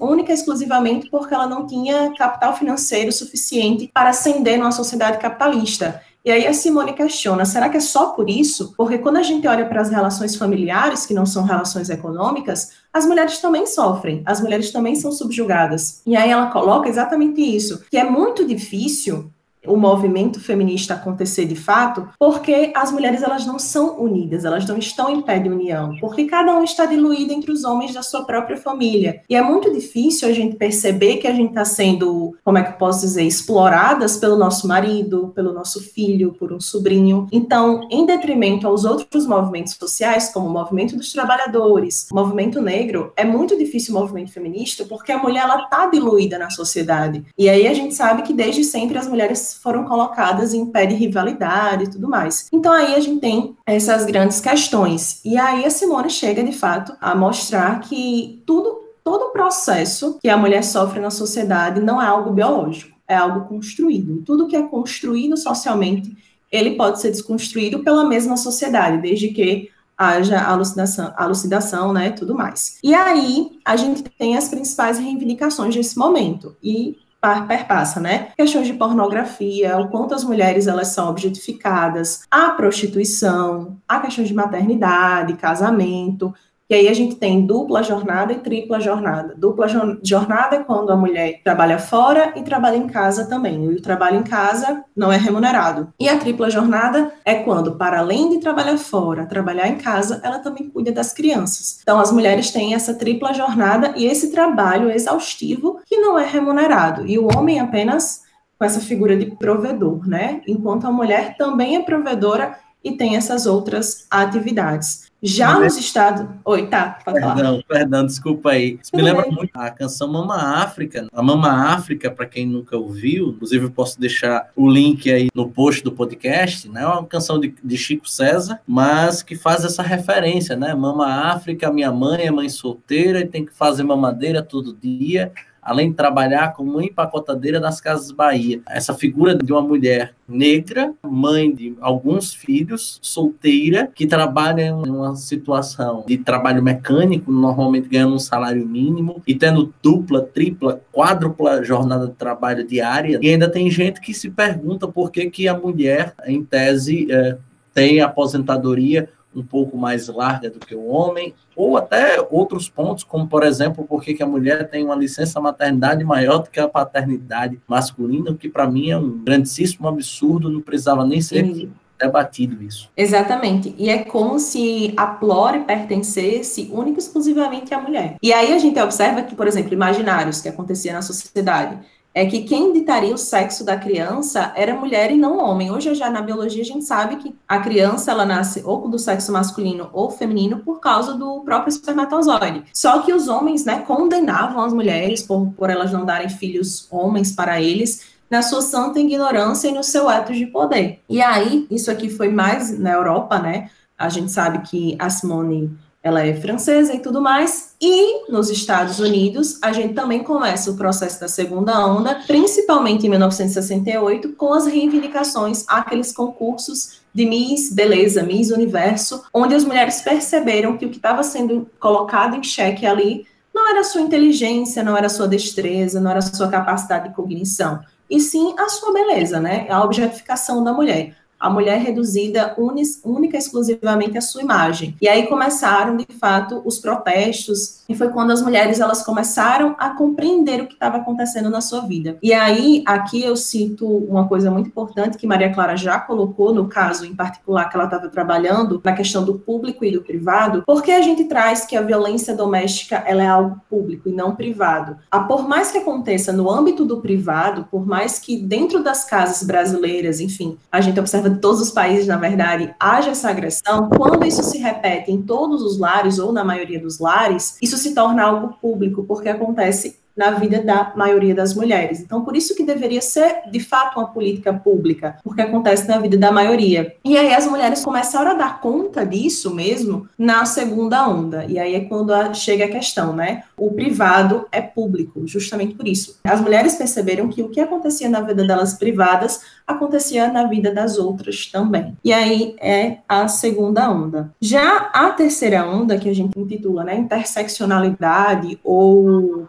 única 0.00 0.30
e 0.30 0.34
exclusivamente 0.34 1.08
porque 1.10 1.34
ela 1.34 1.46
não 1.46 1.66
tinha 1.66 2.12
capital 2.16 2.56
financeiro 2.56 3.10
suficiente 3.10 3.90
para 3.92 4.10
ascender 4.10 4.58
numa 4.58 4.70
sociedade 4.70 5.18
capitalista. 5.18 6.02
E 6.22 6.30
aí 6.30 6.46
a 6.46 6.52
Simone 6.52 6.92
questiona, 6.92 7.46
será 7.46 7.70
que 7.70 7.78
é 7.78 7.80
só 7.80 8.10
por 8.10 8.28
isso? 8.28 8.74
Porque 8.76 8.98
quando 8.98 9.16
a 9.16 9.22
gente 9.22 9.48
olha 9.48 9.66
para 9.66 9.80
as 9.80 9.90
relações 9.90 10.36
familiares, 10.36 11.06
que 11.06 11.14
não 11.14 11.24
são 11.24 11.44
relações 11.44 11.88
econômicas, 11.88 12.72
as 12.92 13.06
mulheres 13.06 13.38
também 13.38 13.66
sofrem, 13.66 14.22
as 14.26 14.40
mulheres 14.40 14.70
também 14.70 14.94
são 14.94 15.10
subjugadas. 15.10 16.02
E 16.06 16.14
aí 16.14 16.30
ela 16.30 16.50
coloca 16.50 16.90
exatamente 16.90 17.40
isso, 17.40 17.82
que 17.90 17.96
é 17.96 18.04
muito 18.04 18.46
difícil 18.46 19.30
o 19.66 19.76
movimento 19.76 20.40
feminista 20.40 20.94
acontecer 20.94 21.44
de 21.44 21.56
fato, 21.56 22.08
porque 22.18 22.72
as 22.74 22.90
mulheres 22.90 23.22
elas 23.22 23.46
não 23.46 23.58
são 23.58 24.00
unidas, 24.00 24.44
elas 24.44 24.66
não 24.66 24.78
estão 24.78 25.10
em 25.10 25.20
pé 25.20 25.38
de 25.38 25.48
união, 25.48 25.96
porque 26.00 26.24
cada 26.24 26.56
um 26.56 26.64
está 26.64 26.86
diluído 26.86 27.32
entre 27.32 27.50
os 27.50 27.64
homens 27.64 27.94
da 27.94 28.02
sua 28.02 28.24
própria 28.24 28.56
família. 28.56 29.22
E 29.28 29.36
é 29.36 29.42
muito 29.42 29.72
difícil 29.72 30.28
a 30.28 30.32
gente 30.32 30.56
perceber 30.56 31.18
que 31.18 31.26
a 31.26 31.32
gente 31.32 31.50
está 31.50 31.64
sendo, 31.64 32.36
como 32.44 32.58
é 32.58 32.62
que 32.62 32.70
eu 32.70 32.76
posso 32.76 33.00
dizer, 33.00 33.22
exploradas 33.22 34.16
pelo 34.16 34.36
nosso 34.36 34.66
marido, 34.66 35.32
pelo 35.34 35.52
nosso 35.52 35.80
filho, 35.82 36.32
por 36.38 36.52
um 36.52 36.60
sobrinho. 36.60 37.26
Então, 37.32 37.86
em 37.90 38.06
detrimento 38.06 38.66
aos 38.66 38.84
outros 38.84 39.26
movimentos 39.26 39.74
sociais, 39.74 40.30
como 40.32 40.46
o 40.46 40.52
movimento 40.52 40.96
dos 40.96 41.12
trabalhadores, 41.12 42.08
o 42.10 42.14
movimento 42.14 42.60
negro, 42.60 43.12
é 43.16 43.24
muito 43.24 43.56
difícil 43.56 43.94
o 43.94 44.00
movimento 44.00 44.32
feminista, 44.32 44.84
porque 44.84 45.12
a 45.12 45.18
mulher 45.18 45.44
ela 45.44 45.64
está 45.64 45.86
diluída 45.86 46.38
na 46.38 46.50
sociedade. 46.50 47.24
E 47.36 47.48
aí 47.48 47.66
a 47.66 47.74
gente 47.74 47.94
sabe 47.94 48.22
que 48.22 48.32
desde 48.32 48.64
sempre 48.64 48.98
as 48.98 49.06
mulheres 49.06 49.49
foram 49.54 49.84
colocadas 49.84 50.52
em 50.54 50.66
pé 50.66 50.86
de 50.86 50.94
rivalidade 50.94 51.84
e 51.84 51.90
tudo 51.90 52.08
mais. 52.08 52.48
Então 52.52 52.72
aí 52.72 52.94
a 52.94 53.00
gente 53.00 53.20
tem 53.20 53.56
essas 53.66 54.04
grandes 54.04 54.40
questões. 54.40 55.20
E 55.24 55.38
aí 55.38 55.64
a 55.64 55.70
Simone 55.70 56.10
chega 56.10 56.42
de 56.42 56.52
fato 56.52 56.94
a 57.00 57.14
mostrar 57.14 57.80
que 57.80 58.42
tudo 58.46 58.80
todo 59.02 59.24
o 59.24 59.30
processo 59.30 60.18
que 60.20 60.28
a 60.28 60.36
mulher 60.36 60.62
sofre 60.62 61.00
na 61.00 61.10
sociedade 61.10 61.80
não 61.80 62.00
é 62.00 62.06
algo 62.06 62.32
biológico, 62.32 62.96
é 63.08 63.16
algo 63.16 63.48
construído. 63.48 64.22
Tudo 64.24 64.46
que 64.46 64.54
é 64.54 64.62
construído 64.62 65.36
socialmente, 65.36 66.16
ele 66.52 66.76
pode 66.76 67.00
ser 67.00 67.10
desconstruído 67.10 67.80
pela 67.80 68.04
mesma 68.04 68.36
sociedade, 68.36 69.00
desde 69.00 69.28
que 69.28 69.70
haja 69.96 70.40
alucinação, 70.40 71.12
alucidação, 71.16 71.92
né, 71.92 72.10
tudo 72.10 72.34
mais. 72.34 72.78
E 72.82 72.94
aí 72.94 73.58
a 73.64 73.76
gente 73.76 74.02
tem 74.02 74.36
as 74.36 74.48
principais 74.48 74.98
reivindicações 74.98 75.74
desse 75.74 75.98
momento. 75.98 76.56
E 76.62 76.96
perpassa, 77.20 78.00
né? 78.00 78.28
Questões 78.36 78.66
de 78.66 78.74
pornografia, 78.74 79.78
o 79.78 79.88
quanto 79.88 80.14
as 80.14 80.24
mulheres 80.24 80.66
elas 80.66 80.88
são 80.88 81.08
objetificadas, 81.08 82.22
a 82.30 82.50
prostituição, 82.50 83.76
a 83.86 84.00
questão 84.00 84.24
de 84.24 84.34
maternidade, 84.34 85.34
casamento, 85.34 86.34
e 86.70 86.74
aí 86.74 86.88
a 86.88 86.94
gente 86.94 87.16
tem 87.16 87.44
dupla 87.44 87.82
jornada 87.82 88.32
e 88.32 88.38
tripla 88.38 88.78
jornada. 88.78 89.34
Dupla 89.36 89.66
jornada 90.04 90.54
é 90.54 90.62
quando 90.62 90.92
a 90.92 90.96
mulher 90.96 91.40
trabalha 91.42 91.80
fora 91.80 92.32
e 92.36 92.42
trabalha 92.42 92.76
em 92.76 92.86
casa 92.86 93.28
também. 93.28 93.64
E 93.64 93.74
o 93.74 93.82
trabalho 93.82 94.20
em 94.20 94.22
casa 94.22 94.84
não 94.94 95.10
é 95.10 95.16
remunerado. 95.16 95.92
E 95.98 96.08
a 96.08 96.16
tripla 96.16 96.48
jornada 96.48 97.12
é 97.24 97.34
quando, 97.34 97.74
para 97.74 97.98
além 97.98 98.30
de 98.30 98.38
trabalhar 98.38 98.78
fora, 98.78 99.26
trabalhar 99.26 99.66
em 99.66 99.78
casa, 99.78 100.20
ela 100.22 100.38
também 100.38 100.70
cuida 100.70 100.92
das 100.92 101.12
crianças. 101.12 101.80
Então 101.82 101.98
as 101.98 102.12
mulheres 102.12 102.52
têm 102.52 102.72
essa 102.72 102.94
tripla 102.94 103.34
jornada 103.34 103.92
e 103.96 104.06
esse 104.06 104.30
trabalho 104.30 104.92
exaustivo 104.92 105.80
que 105.84 105.96
não 105.96 106.16
é 106.16 106.24
remunerado. 106.24 107.04
E 107.04 107.18
o 107.18 107.26
homem 107.36 107.58
apenas 107.58 108.22
com 108.56 108.64
essa 108.64 108.78
figura 108.78 109.16
de 109.16 109.26
provedor, 109.26 110.06
né? 110.06 110.40
Enquanto 110.46 110.86
a 110.86 110.92
mulher 110.92 111.34
também 111.36 111.74
é 111.74 111.82
provedora 111.82 112.56
e 112.84 112.92
tem 112.92 113.16
essas 113.16 113.44
outras 113.44 114.06
atividades. 114.08 115.09
Já 115.22 115.54
Mas, 115.54 115.74
nos 115.74 115.84
Estados. 115.84 116.26
Oi, 116.44 116.66
tá, 116.66 116.98
pode 117.04 117.20
falar. 117.20 117.34
Perdão, 117.34 117.62
perdão, 117.68 118.06
desculpa 118.06 118.50
aí. 118.52 118.78
Isso 118.82 118.94
me 118.94 119.02
lembra 119.02 119.26
muito 119.26 119.50
a 119.54 119.70
canção 119.70 120.10
Mama 120.10 120.36
África. 120.62 121.08
A 121.12 121.22
Mama 121.22 121.72
África, 121.72 122.10
para 122.10 122.24
quem 122.24 122.46
nunca 122.46 122.76
ouviu, 122.76 123.28
inclusive 123.28 123.66
eu 123.66 123.70
posso 123.70 124.00
deixar 124.00 124.50
o 124.56 124.68
link 124.68 125.12
aí 125.12 125.28
no 125.34 125.50
post 125.50 125.84
do 125.84 125.92
podcast, 125.92 126.68
né? 126.70 126.82
É 126.82 126.86
uma 126.86 127.04
canção 127.04 127.38
de, 127.38 127.54
de 127.62 127.76
Chico 127.76 128.08
César, 128.08 128.60
mas 128.66 129.22
que 129.22 129.36
faz 129.36 129.62
essa 129.64 129.82
referência, 129.82 130.56
né? 130.56 130.74
Mama 130.74 131.06
África, 131.06 131.70
minha 131.70 131.92
mãe 131.92 132.26
é 132.26 132.30
mãe 132.30 132.48
solteira 132.48 133.20
e 133.20 133.26
tem 133.26 133.44
que 133.44 133.52
fazer 133.52 133.82
mamadeira 133.82 134.42
todo 134.42 134.74
dia 134.74 135.32
além 135.62 135.90
de 135.90 135.96
trabalhar 135.96 136.52
como 136.52 136.80
empacotadeira 136.80 137.60
nas 137.60 137.80
Casas 137.80 138.10
Bahia. 138.10 138.60
Essa 138.68 138.94
figura 138.94 139.34
de 139.34 139.52
uma 139.52 139.62
mulher 139.62 140.14
negra, 140.28 140.92
mãe 141.02 141.52
de 141.52 141.76
alguns 141.80 142.32
filhos, 142.32 142.98
solteira, 143.02 143.90
que 143.94 144.06
trabalha 144.06 144.62
em 144.62 144.72
uma 144.72 145.14
situação 145.16 146.04
de 146.06 146.18
trabalho 146.18 146.62
mecânico, 146.62 147.30
normalmente 147.32 147.88
ganhando 147.88 148.14
um 148.14 148.18
salário 148.18 148.66
mínimo 148.66 149.22
e 149.26 149.34
tendo 149.34 149.74
dupla, 149.82 150.22
tripla, 150.22 150.80
quádrupla 150.92 151.64
jornada 151.64 152.06
de 152.06 152.14
trabalho 152.14 152.66
diária. 152.66 153.18
E 153.20 153.28
ainda 153.28 153.48
tem 153.48 153.70
gente 153.70 154.00
que 154.00 154.14
se 154.14 154.30
pergunta 154.30 154.86
por 154.86 155.10
que, 155.10 155.28
que 155.28 155.48
a 155.48 155.56
mulher, 155.56 156.14
em 156.26 156.44
tese, 156.44 157.10
é, 157.10 157.36
tem 157.74 158.00
aposentadoria 158.00 159.08
um 159.34 159.42
pouco 159.42 159.76
mais 159.76 160.08
larga 160.08 160.50
do 160.50 160.58
que 160.58 160.74
o 160.74 160.86
homem, 160.86 161.34
ou 161.54 161.76
até 161.76 162.20
outros 162.30 162.68
pontos, 162.68 163.04
como 163.04 163.28
por 163.28 163.42
exemplo, 163.44 163.84
por 163.84 164.02
que 164.02 164.22
a 164.22 164.26
mulher 164.26 164.68
tem 164.68 164.84
uma 164.84 164.96
licença 164.96 165.40
maternidade 165.40 166.02
maior 166.04 166.38
do 166.38 166.50
que 166.50 166.58
a 166.58 166.68
paternidade 166.68 167.60
masculina, 167.66 168.30
o 168.30 168.36
que 168.36 168.48
para 168.48 168.68
mim 168.68 168.90
é 168.90 168.98
um 168.98 169.18
grandíssimo 169.18 169.86
absurdo, 169.88 170.50
não 170.50 170.60
precisava 170.60 171.06
nem 171.06 171.20
ser 171.20 171.70
debatido 172.00 172.62
isso. 172.62 172.90
Exatamente. 172.96 173.74
E 173.76 173.90
é 173.90 173.98
como 173.98 174.38
se 174.38 174.94
a 174.96 175.06
plore 175.06 175.60
pertencesse 175.60 176.70
única 176.72 176.98
e 176.98 177.02
exclusivamente 177.02 177.74
à 177.74 177.80
mulher. 177.80 178.16
E 178.22 178.32
aí 178.32 178.52
a 178.52 178.58
gente 178.58 178.80
observa 178.80 179.22
que, 179.22 179.34
por 179.34 179.46
exemplo, 179.46 179.74
imaginários 179.74 180.40
que 180.40 180.48
acontecia 180.48 180.94
na 180.94 181.02
sociedade 181.02 181.78
é 182.12 182.26
que 182.26 182.42
quem 182.42 182.72
ditaria 182.72 183.14
o 183.14 183.18
sexo 183.18 183.64
da 183.64 183.76
criança 183.76 184.52
era 184.56 184.74
mulher 184.74 185.12
e 185.12 185.16
não 185.16 185.38
homem. 185.38 185.70
Hoje, 185.70 185.94
já 185.94 186.10
na 186.10 186.20
biologia, 186.20 186.62
a 186.62 186.66
gente 186.66 186.84
sabe 186.84 187.16
que 187.16 187.34
a 187.46 187.60
criança 187.60 188.10
ela 188.10 188.26
nasce 188.26 188.62
ou 188.64 188.88
do 188.88 188.98
sexo 188.98 189.30
masculino 189.30 189.88
ou 189.92 190.10
feminino 190.10 190.58
por 190.58 190.80
causa 190.80 191.14
do 191.14 191.40
próprio 191.40 191.70
espermatozoide. 191.70 192.64
Só 192.74 193.00
que 193.02 193.12
os 193.12 193.28
homens 193.28 193.64
né, 193.64 193.80
condenavam 193.82 194.64
as 194.64 194.72
mulheres 194.72 195.22
por, 195.22 195.52
por 195.52 195.70
elas 195.70 195.92
não 195.92 196.04
darem 196.04 196.28
filhos 196.28 196.88
homens 196.90 197.32
para 197.32 197.60
eles, 197.60 198.10
na 198.28 198.42
sua 198.42 198.62
santa 198.62 198.98
ignorância 198.98 199.68
e 199.68 199.72
no 199.72 199.82
seu 199.82 200.10
etos 200.10 200.36
de 200.36 200.46
poder. 200.46 201.00
E 201.08 201.20
aí, 201.22 201.66
isso 201.70 201.90
aqui 201.90 202.08
foi 202.08 202.28
mais 202.28 202.76
na 202.78 202.92
Europa, 202.92 203.38
né? 203.38 203.70
A 203.98 204.08
gente 204.08 204.30
sabe 204.32 204.60
que 204.60 204.96
a 204.98 205.10
Simone 205.10 205.76
ela 206.02 206.24
é 206.24 206.34
francesa 206.34 206.94
e 206.94 207.00
tudo 207.00 207.20
mais. 207.20 207.74
E 207.80 208.30
nos 208.30 208.50
Estados 208.50 208.98
Unidos, 208.98 209.58
a 209.62 209.72
gente 209.72 209.94
também 209.94 210.22
começa 210.22 210.70
o 210.70 210.76
processo 210.76 211.20
da 211.20 211.28
segunda 211.28 211.86
onda, 211.86 212.22
principalmente 212.26 213.06
em 213.06 213.10
1968, 213.10 214.32
com 214.32 214.52
as 214.54 214.66
reivindicações 214.66 215.64
àqueles 215.68 216.12
concursos 216.12 217.00
de 217.14 217.26
Miss 217.26 217.72
Beleza, 217.72 218.22
Miss 218.22 218.50
Universo, 218.50 219.24
onde 219.32 219.54
as 219.54 219.64
mulheres 219.64 220.00
perceberam 220.00 220.76
que 220.76 220.86
o 220.86 220.90
que 220.90 220.96
estava 220.96 221.22
sendo 221.22 221.68
colocado 221.78 222.36
em 222.36 222.42
xeque 222.42 222.86
ali 222.86 223.26
não 223.52 223.68
era 223.68 223.80
a 223.80 223.84
sua 223.84 224.00
inteligência, 224.00 224.82
não 224.82 224.96
era 224.96 225.06
a 225.06 225.10
sua 225.10 225.28
destreza, 225.28 226.00
não 226.00 226.10
era 226.10 226.20
a 226.20 226.22
sua 226.22 226.48
capacidade 226.48 227.08
de 227.08 227.14
cognição, 227.14 227.80
e 228.08 228.20
sim 228.20 228.54
a 228.58 228.68
sua 228.68 228.92
beleza, 228.92 229.38
né? 229.38 229.66
A 229.68 229.84
objetificação 229.84 230.64
da 230.64 230.72
mulher 230.72 231.14
a 231.40 231.48
mulher 231.48 231.80
reduzida 231.80 232.54
unis, 232.58 233.00
única 233.02 233.36
e 233.36 233.38
exclusivamente 233.38 234.18
à 234.18 234.20
sua 234.20 234.42
imagem. 234.42 234.94
E 235.00 235.08
aí 235.08 235.26
começaram, 235.26 235.96
de 235.96 236.06
fato, 236.18 236.60
os 236.66 236.78
protestos, 236.78 237.79
e 237.90 237.94
foi 237.96 238.08
quando 238.08 238.30
as 238.30 238.40
mulheres 238.40 238.78
elas 238.78 239.02
começaram 239.02 239.74
a 239.76 239.90
compreender 239.90 240.62
o 240.62 240.68
que 240.68 240.74
estava 240.74 240.98
acontecendo 240.98 241.50
na 241.50 241.60
sua 241.60 241.80
vida. 241.80 242.16
E 242.22 242.32
aí, 242.32 242.84
aqui 242.86 243.20
eu 243.20 243.34
cito 243.34 243.84
uma 243.84 244.28
coisa 244.28 244.48
muito 244.48 244.68
importante 244.68 245.18
que 245.18 245.26
Maria 245.26 245.52
Clara 245.52 245.76
já 245.76 245.98
colocou, 245.98 246.54
no 246.54 246.68
caso 246.68 247.04
em 247.04 247.16
particular 247.16 247.68
que 247.68 247.76
ela 247.76 247.86
estava 247.86 248.08
trabalhando, 248.08 248.80
na 248.84 248.92
questão 248.92 249.24
do 249.24 249.40
público 249.40 249.84
e 249.84 249.90
do 249.90 250.02
privado, 250.02 250.62
porque 250.64 250.92
a 250.92 251.02
gente 251.02 251.24
traz 251.24 251.64
que 251.64 251.76
a 251.76 251.82
violência 251.82 252.32
doméstica 252.32 253.02
ela 253.04 253.24
é 253.24 253.26
algo 253.26 253.60
público 253.68 254.08
e 254.08 254.12
não 254.12 254.36
privado. 254.36 254.96
A, 255.10 255.18
por 255.18 255.48
mais 255.48 255.72
que 255.72 255.78
aconteça 255.78 256.32
no 256.32 256.48
âmbito 256.48 256.84
do 256.84 257.00
privado, 257.00 257.66
por 257.72 257.84
mais 257.84 258.20
que 258.20 258.36
dentro 258.36 258.84
das 258.84 259.04
casas 259.04 259.42
brasileiras, 259.42 260.20
enfim, 260.20 260.56
a 260.70 260.80
gente 260.80 261.00
observa 261.00 261.28
de 261.28 261.40
todos 261.40 261.60
os 261.60 261.72
países, 261.72 262.06
na 262.06 262.16
verdade, 262.16 262.72
haja 262.78 263.10
essa 263.10 263.30
agressão, 263.30 263.88
quando 263.88 264.24
isso 264.24 264.44
se 264.44 264.58
repete 264.58 265.10
em 265.10 265.20
todos 265.20 265.60
os 265.62 265.76
lares 265.76 266.20
ou 266.20 266.32
na 266.32 266.44
maioria 266.44 266.78
dos 266.78 267.00
lares, 267.00 267.58
isso 267.60 267.79
se 267.80 267.94
torna 267.94 268.24
algo 268.26 268.58
público, 268.60 269.04
porque 269.06 269.28
acontece 269.28 269.99
na 270.16 270.32
vida 270.32 270.62
da 270.62 270.92
maioria 270.96 271.34
das 271.34 271.54
mulheres. 271.54 272.00
Então, 272.00 272.24
por 272.24 272.36
isso 272.36 272.54
que 272.54 272.64
deveria 272.64 273.00
ser, 273.00 273.42
de 273.50 273.60
fato, 273.60 273.98
uma 273.98 274.08
política 274.08 274.52
pública, 274.52 275.16
porque 275.24 275.40
acontece 275.40 275.88
na 275.88 275.98
vida 275.98 276.16
da 276.16 276.30
maioria. 276.30 276.94
E 277.04 277.16
aí 277.16 277.32
as 277.32 277.46
mulheres 277.46 277.84
começaram 277.84 278.32
a 278.32 278.34
dar 278.34 278.60
conta 278.60 279.04
disso 279.06 279.54
mesmo 279.54 280.08
na 280.18 280.44
segunda 280.44 281.08
onda. 281.08 281.44
E 281.46 281.58
aí 281.58 281.74
é 281.74 281.80
quando 281.80 282.12
chega 282.34 282.64
a 282.66 282.70
questão, 282.70 283.14
né? 283.14 283.44
O 283.56 283.70
privado 283.72 284.46
é 284.52 284.60
público, 284.60 285.26
justamente 285.26 285.74
por 285.74 285.86
isso. 285.86 286.18
As 286.24 286.40
mulheres 286.40 286.74
perceberam 286.74 287.28
que 287.28 287.42
o 287.42 287.48
que 287.48 287.60
acontecia 287.60 288.08
na 288.08 288.20
vida 288.20 288.44
delas 288.44 288.74
privadas 288.74 289.40
acontecia 289.66 290.30
na 290.32 290.44
vida 290.46 290.72
das 290.72 290.98
outras 290.98 291.46
também. 291.46 291.96
E 292.04 292.12
aí 292.12 292.56
é 292.60 292.98
a 293.08 293.28
segunda 293.28 293.90
onda. 293.90 294.32
Já 294.40 294.90
a 294.92 295.10
terceira 295.10 295.64
onda, 295.64 295.98
que 295.98 296.08
a 296.08 296.14
gente 296.14 296.38
intitula 296.38 296.84
né, 296.84 296.96
interseccionalidade 296.96 298.58
ou 298.64 299.48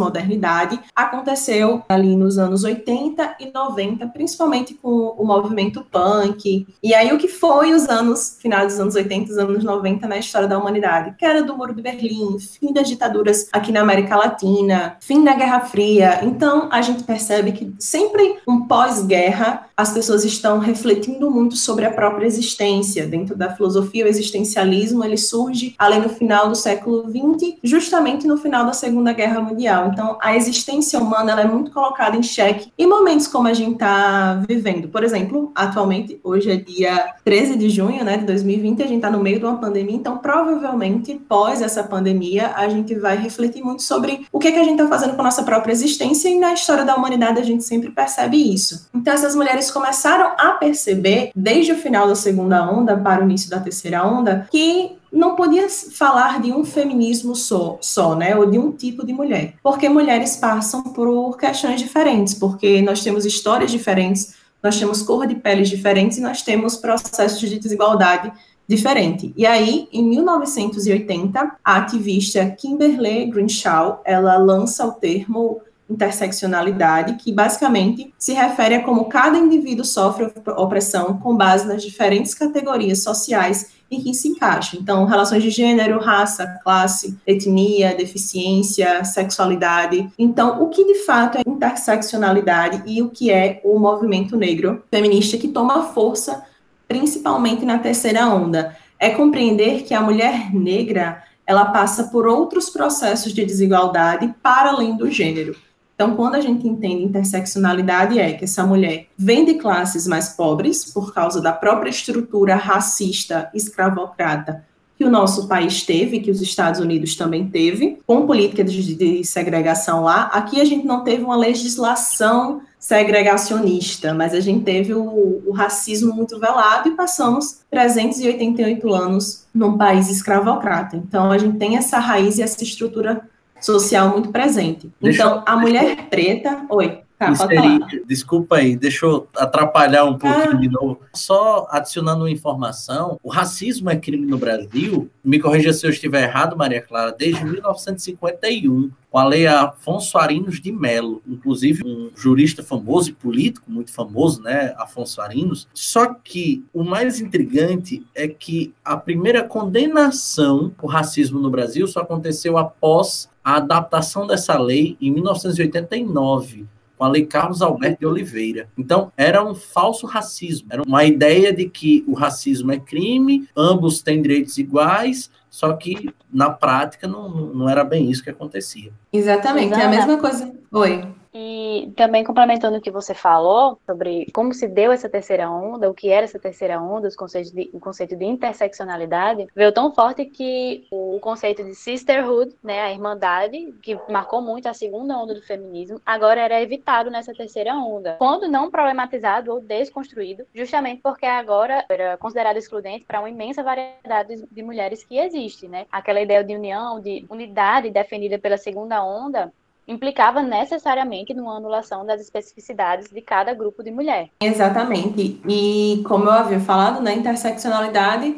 pós-modernidade, 0.00 0.80
aconteceu 0.96 1.82
ali 1.88 2.16
nos 2.16 2.38
anos 2.38 2.64
80 2.64 3.36
e 3.38 3.52
90, 3.52 4.06
principalmente 4.08 4.74
com 4.74 5.14
o 5.18 5.24
movimento 5.24 5.84
punk. 5.90 6.66
E 6.82 6.94
aí 6.94 7.12
o 7.12 7.18
que 7.18 7.28
foi 7.28 7.72
os 7.74 7.88
anos, 7.88 8.38
final 8.40 8.66
dos 8.66 8.80
anos 8.80 8.94
80 8.94 9.32
e 9.32 9.38
anos 9.38 9.62
90 9.62 10.08
na 10.08 10.16
história 10.16 10.48
da 10.48 10.58
humanidade? 10.58 11.14
Que 11.18 11.24
era 11.24 11.42
do 11.42 11.56
Muro 11.56 11.74
de 11.74 11.82
Berlim, 11.82 12.38
fim 12.38 12.72
das 12.72 12.88
ditaduras 12.88 13.48
aqui 13.52 13.70
na 13.70 13.82
América 13.82 14.16
Latina, 14.16 14.96
fim 15.00 15.22
da 15.22 15.34
Guerra 15.34 15.60
Fria. 15.60 16.20
Então 16.24 16.68
a 16.72 16.80
gente 16.80 17.04
percebe 17.04 17.52
que 17.52 17.72
sempre 17.78 18.38
um 18.48 18.66
pós-guerra 18.66 19.66
as 19.80 19.92
pessoas 19.92 20.24
estão 20.24 20.58
refletindo 20.58 21.30
muito 21.30 21.56
sobre 21.56 21.84
a 21.84 21.90
própria 21.90 22.26
existência. 22.26 23.06
Dentro 23.06 23.36
da 23.36 23.54
filosofia, 23.54 24.04
o 24.04 24.08
existencialismo 24.08 25.04
ele 25.04 25.16
surge 25.16 25.74
ali 25.78 25.98
no 25.98 26.08
final 26.08 26.48
do 26.48 26.54
século 26.54 27.04
XX, 27.08 27.54
justamente 27.62 28.26
no 28.26 28.36
final 28.36 28.64
da 28.66 28.72
Segunda 28.72 29.12
Guerra 29.12 29.40
Mundial. 29.40 29.90
Então, 29.92 30.18
a 30.20 30.36
existência 30.36 30.98
humana 30.98 31.32
ela 31.32 31.40
é 31.42 31.46
muito 31.46 31.70
colocada 31.70 32.16
em 32.16 32.22
xeque 32.22 32.72
em 32.78 32.86
momentos 32.86 33.26
como 33.26 33.48
a 33.48 33.54
gente 33.54 33.72
está 33.72 34.42
vivendo. 34.46 34.88
Por 34.88 35.02
exemplo, 35.02 35.50
atualmente, 35.54 36.20
hoje 36.22 36.50
é 36.50 36.56
dia 36.56 37.14
13 37.24 37.56
de 37.56 37.70
junho 37.70 38.04
né, 38.04 38.18
de 38.18 38.26
2020, 38.26 38.82
a 38.82 38.86
gente 38.86 38.96
está 38.96 39.10
no 39.10 39.20
meio 39.20 39.38
de 39.38 39.44
uma 39.44 39.56
pandemia, 39.56 39.96
então 39.96 40.18
provavelmente, 40.18 41.14
pós 41.28 41.62
essa 41.62 41.82
pandemia, 41.82 42.52
a 42.54 42.68
gente 42.68 42.94
vai 42.94 43.16
refletir 43.16 43.62
muito 43.62 43.82
sobre 43.82 44.26
o 44.32 44.38
que, 44.38 44.48
é 44.48 44.52
que 44.52 44.58
a 44.58 44.64
gente 44.64 44.80
está 44.80 44.88
fazendo 44.88 45.14
com 45.14 45.20
a 45.20 45.24
nossa 45.24 45.42
própria 45.42 45.72
existência 45.72 46.28
e 46.28 46.38
na 46.38 46.52
história 46.52 46.84
da 46.84 46.94
humanidade 46.94 47.40
a 47.40 47.44
gente 47.44 47.64
sempre 47.64 47.90
percebe 47.90 48.36
isso. 48.36 48.88
Então, 48.94 49.14
essas 49.14 49.34
mulheres 49.34 49.69
começaram 49.70 50.32
a 50.38 50.52
perceber, 50.52 51.30
desde 51.34 51.72
o 51.72 51.76
final 51.76 52.06
da 52.08 52.14
segunda 52.14 52.70
onda 52.70 52.96
para 52.96 53.22
o 53.22 53.24
início 53.24 53.50
da 53.50 53.60
terceira 53.60 54.06
onda, 54.06 54.46
que 54.50 54.96
não 55.12 55.34
podia 55.34 55.68
falar 55.68 56.40
de 56.40 56.52
um 56.52 56.64
feminismo 56.64 57.34
só, 57.34 57.78
só, 57.80 58.14
né, 58.14 58.36
ou 58.36 58.46
de 58.46 58.58
um 58.58 58.72
tipo 58.72 59.04
de 59.04 59.12
mulher, 59.12 59.54
porque 59.62 59.88
mulheres 59.88 60.36
passam 60.36 60.82
por 60.82 61.36
questões 61.36 61.80
diferentes, 61.80 62.34
porque 62.34 62.80
nós 62.82 63.02
temos 63.02 63.24
histórias 63.24 63.70
diferentes, 63.70 64.34
nós 64.62 64.78
temos 64.78 65.02
cor 65.02 65.26
de 65.26 65.34
peles 65.34 65.68
diferentes 65.68 66.18
e 66.18 66.20
nós 66.20 66.42
temos 66.42 66.76
processos 66.76 67.40
de 67.40 67.58
desigualdade 67.58 68.30
diferente. 68.68 69.32
E 69.36 69.44
aí, 69.44 69.88
em 69.92 70.04
1980, 70.04 71.56
a 71.64 71.76
ativista 71.76 72.48
Kimberly 72.50 73.26
Greenshaw, 73.26 74.00
ela 74.04 74.36
lança 74.36 74.86
o 74.86 74.92
termo 74.92 75.60
interseccionalidade, 75.90 77.14
que 77.14 77.32
basicamente 77.32 78.14
se 78.18 78.32
refere 78.32 78.76
a 78.76 78.82
como 78.82 79.06
cada 79.06 79.36
indivíduo 79.36 79.84
sofre 79.84 80.32
opressão 80.56 81.18
com 81.18 81.36
base 81.36 81.66
nas 81.66 81.82
diferentes 81.82 82.32
categorias 82.32 83.02
sociais 83.02 83.72
em 83.90 84.00
que 84.00 84.14
se 84.14 84.28
encaixa. 84.28 84.76
Então, 84.76 85.04
relações 85.04 85.42
de 85.42 85.50
gênero, 85.50 85.98
raça, 85.98 86.46
classe, 86.62 87.18
etnia, 87.26 87.94
deficiência, 87.94 89.02
sexualidade. 89.04 90.08
Então, 90.16 90.62
o 90.62 90.68
que 90.68 90.84
de 90.84 91.00
fato 91.04 91.38
é 91.38 91.42
interseccionalidade 91.44 92.82
e 92.86 93.02
o 93.02 93.10
que 93.10 93.32
é 93.32 93.60
o 93.64 93.78
movimento 93.78 94.36
negro 94.36 94.84
feminista 94.90 95.36
que 95.36 95.48
toma 95.48 95.88
força 95.92 96.44
principalmente 96.86 97.64
na 97.64 97.78
terceira 97.78 98.28
onda? 98.28 98.76
É 98.98 99.10
compreender 99.10 99.82
que 99.82 99.94
a 99.94 100.00
mulher 100.00 100.54
negra 100.54 101.24
ela 101.46 101.64
passa 101.64 102.04
por 102.04 102.28
outros 102.28 102.70
processos 102.70 103.32
de 103.32 103.44
desigualdade 103.44 104.32
para 104.40 104.70
além 104.70 104.96
do 104.96 105.10
gênero. 105.10 105.56
Então, 106.00 106.16
quando 106.16 106.36
a 106.36 106.40
gente 106.40 106.66
entende 106.66 107.04
interseccionalidade, 107.04 108.18
é 108.18 108.32
que 108.32 108.44
essa 108.44 108.64
mulher 108.64 109.08
vem 109.18 109.44
de 109.44 109.56
classes 109.56 110.06
mais 110.06 110.30
pobres, 110.30 110.90
por 110.94 111.12
causa 111.12 111.42
da 111.42 111.52
própria 111.52 111.90
estrutura 111.90 112.56
racista 112.56 113.50
escravocrata 113.52 114.64
que 114.96 115.04
o 115.04 115.10
nosso 115.10 115.46
país 115.46 115.82
teve, 115.82 116.20
que 116.20 116.30
os 116.30 116.40
Estados 116.40 116.80
Unidos 116.80 117.16
também 117.16 117.50
teve, 117.50 117.98
com 118.06 118.26
política 118.26 118.64
de, 118.64 118.94
de 118.94 119.24
segregação 119.24 120.02
lá. 120.02 120.30
Aqui 120.32 120.58
a 120.58 120.64
gente 120.64 120.86
não 120.86 121.04
teve 121.04 121.22
uma 121.22 121.36
legislação 121.36 122.62
segregacionista, 122.78 124.14
mas 124.14 124.32
a 124.32 124.40
gente 124.40 124.64
teve 124.64 124.94
o, 124.94 125.42
o, 125.46 125.52
racismo 125.52 126.14
muito 126.14 126.40
velado 126.40 126.88
e 126.88 126.92
passamos 126.92 127.60
388 127.70 128.90
anos 128.94 129.46
num 129.54 129.76
país 129.76 130.10
escravocrata. 130.10 130.96
Então 130.96 131.30
a 131.30 131.36
gente 131.36 131.58
tem 131.58 131.76
essa 131.76 131.98
raiz 131.98 132.38
e 132.38 132.42
essa 132.42 132.64
estrutura 132.64 133.20
social 133.60 134.10
muito 134.10 134.30
presente. 134.30 134.90
Então, 135.00 135.42
a 135.46 135.56
mulher 135.56 136.08
preta. 136.08 136.64
Oi. 136.68 137.00
Tá, 137.20 137.34
seria, 137.34 137.78
desculpa 138.06 138.56
aí, 138.56 138.74
deixa 138.74 139.04
eu 139.04 139.28
atrapalhar 139.36 140.06
um 140.06 140.16
pouquinho 140.16 140.52
ah. 140.52 140.58
de 140.58 140.68
novo. 140.70 141.02
Só 141.12 141.66
adicionando 141.70 142.22
uma 142.24 142.30
informação: 142.30 143.20
o 143.22 143.28
racismo 143.28 143.90
é 143.90 143.96
crime 143.96 144.24
no 144.24 144.38
Brasil, 144.38 145.10
me 145.22 145.38
corrija 145.38 145.70
se 145.74 145.86
eu 145.86 145.90
estiver 145.90 146.22
errado, 146.22 146.56
Maria 146.56 146.80
Clara, 146.80 147.12
desde 147.12 147.44
1951, 147.44 148.90
com 149.10 149.18
a 149.18 149.24
lei 149.26 149.46
Afonso 149.46 150.16
Arinos 150.16 150.62
de 150.62 150.72
Melo, 150.72 151.20
inclusive 151.28 151.82
um 151.84 152.10
jurista 152.16 152.62
famoso 152.62 153.10
e 153.10 153.12
político 153.12 153.70
muito 153.70 153.92
famoso, 153.92 154.40
né, 154.40 154.74
Afonso 154.78 155.20
Arinos. 155.20 155.68
Só 155.74 156.14
que 156.14 156.64
o 156.72 156.82
mais 156.82 157.20
intrigante 157.20 158.02
é 158.14 158.28
que 158.28 158.72
a 158.82 158.96
primeira 158.96 159.44
condenação 159.44 160.70
por 160.70 160.86
racismo 160.86 161.38
no 161.38 161.50
Brasil 161.50 161.86
só 161.86 162.00
aconteceu 162.00 162.56
após 162.56 163.28
a 163.44 163.56
adaptação 163.56 164.26
dessa 164.26 164.58
lei 164.58 164.96
em 164.98 165.10
1989 165.10 166.66
com 167.00 167.04
a 167.06 167.08
Lei 167.08 167.24
Carlos 167.24 167.62
Alberto 167.62 168.00
de 168.00 168.06
Oliveira. 168.06 168.68
Então, 168.76 169.10
era 169.16 169.42
um 169.42 169.54
falso 169.54 170.06
racismo, 170.06 170.68
era 170.70 170.82
uma 170.82 171.02
ideia 171.02 171.50
de 171.50 171.66
que 171.66 172.04
o 172.06 172.12
racismo 172.12 172.72
é 172.72 172.78
crime, 172.78 173.48
ambos 173.56 174.02
têm 174.02 174.20
direitos 174.20 174.58
iguais, 174.58 175.30
só 175.48 175.72
que 175.72 176.10
na 176.30 176.50
prática 176.50 177.08
não, 177.08 177.30
não 177.30 177.70
era 177.70 177.84
bem 177.84 178.10
isso 178.10 178.22
que 178.22 178.28
acontecia. 178.28 178.92
Exatamente, 179.10 179.72
é 179.72 179.82
a 179.82 179.88
mesma 179.88 180.18
coisa. 180.18 180.52
Oi. 180.70 181.19
E 181.32 181.92
também 181.96 182.24
complementando 182.24 182.78
o 182.78 182.80
que 182.80 182.90
você 182.90 183.14
falou 183.14 183.78
sobre 183.86 184.26
como 184.32 184.52
se 184.52 184.66
deu 184.66 184.90
essa 184.90 185.08
terceira 185.08 185.50
onda, 185.50 185.88
o 185.88 185.94
que 185.94 186.10
era 186.10 186.24
essa 186.24 186.38
terceira 186.38 186.80
onda, 186.80 187.08
os 187.08 187.16
conceitos 187.16 187.52
de, 187.52 187.70
o 187.72 187.78
conceito 187.78 188.16
de 188.16 188.24
interseccionalidade, 188.24 189.46
veio 189.54 189.72
tão 189.72 189.92
forte 189.92 190.24
que 190.24 190.86
o 190.90 191.18
conceito 191.20 191.62
de 191.62 191.74
sisterhood, 191.74 192.54
né, 192.62 192.80
a 192.80 192.90
irmandade, 192.90 193.72
que 193.80 193.98
marcou 194.08 194.42
muito 194.42 194.66
a 194.66 194.74
segunda 194.74 195.16
onda 195.16 195.34
do 195.34 195.42
feminismo, 195.42 196.00
agora 196.04 196.40
era 196.40 196.60
evitado 196.60 197.10
nessa 197.10 197.32
terceira 197.32 197.74
onda. 197.74 198.16
Quando 198.18 198.48
não 198.48 198.70
problematizado 198.70 199.52
ou 199.52 199.60
desconstruído, 199.60 200.44
justamente 200.54 201.00
porque 201.02 201.26
agora 201.26 201.84
era 201.88 202.16
considerado 202.16 202.56
excludente 202.56 203.04
para 203.04 203.20
uma 203.20 203.30
imensa 203.30 203.62
variedade 203.62 204.44
de 204.50 204.62
mulheres 204.62 205.04
que 205.04 205.18
existe, 205.18 205.68
né? 205.68 205.86
Aquela 205.90 206.20
ideia 206.20 206.42
de 206.42 206.54
união, 206.54 207.00
de 207.00 207.24
unidade 207.30 207.90
defendida 207.90 208.38
pela 208.38 208.56
segunda 208.56 209.04
onda, 209.04 209.52
implicava 209.90 210.42
necessariamente 210.42 211.34
numa 211.34 211.56
anulação 211.56 212.06
das 212.06 212.20
especificidades 212.20 213.10
de 213.10 213.20
cada 213.20 213.52
grupo 213.52 213.82
de 213.82 213.90
mulher. 213.90 214.30
Exatamente. 214.40 215.40
E 215.48 216.02
como 216.06 216.24
eu 216.24 216.30
havia 216.30 216.60
falado, 216.60 216.96
na 216.96 217.10
né, 217.10 217.16
interseccionalidade, 217.16 218.36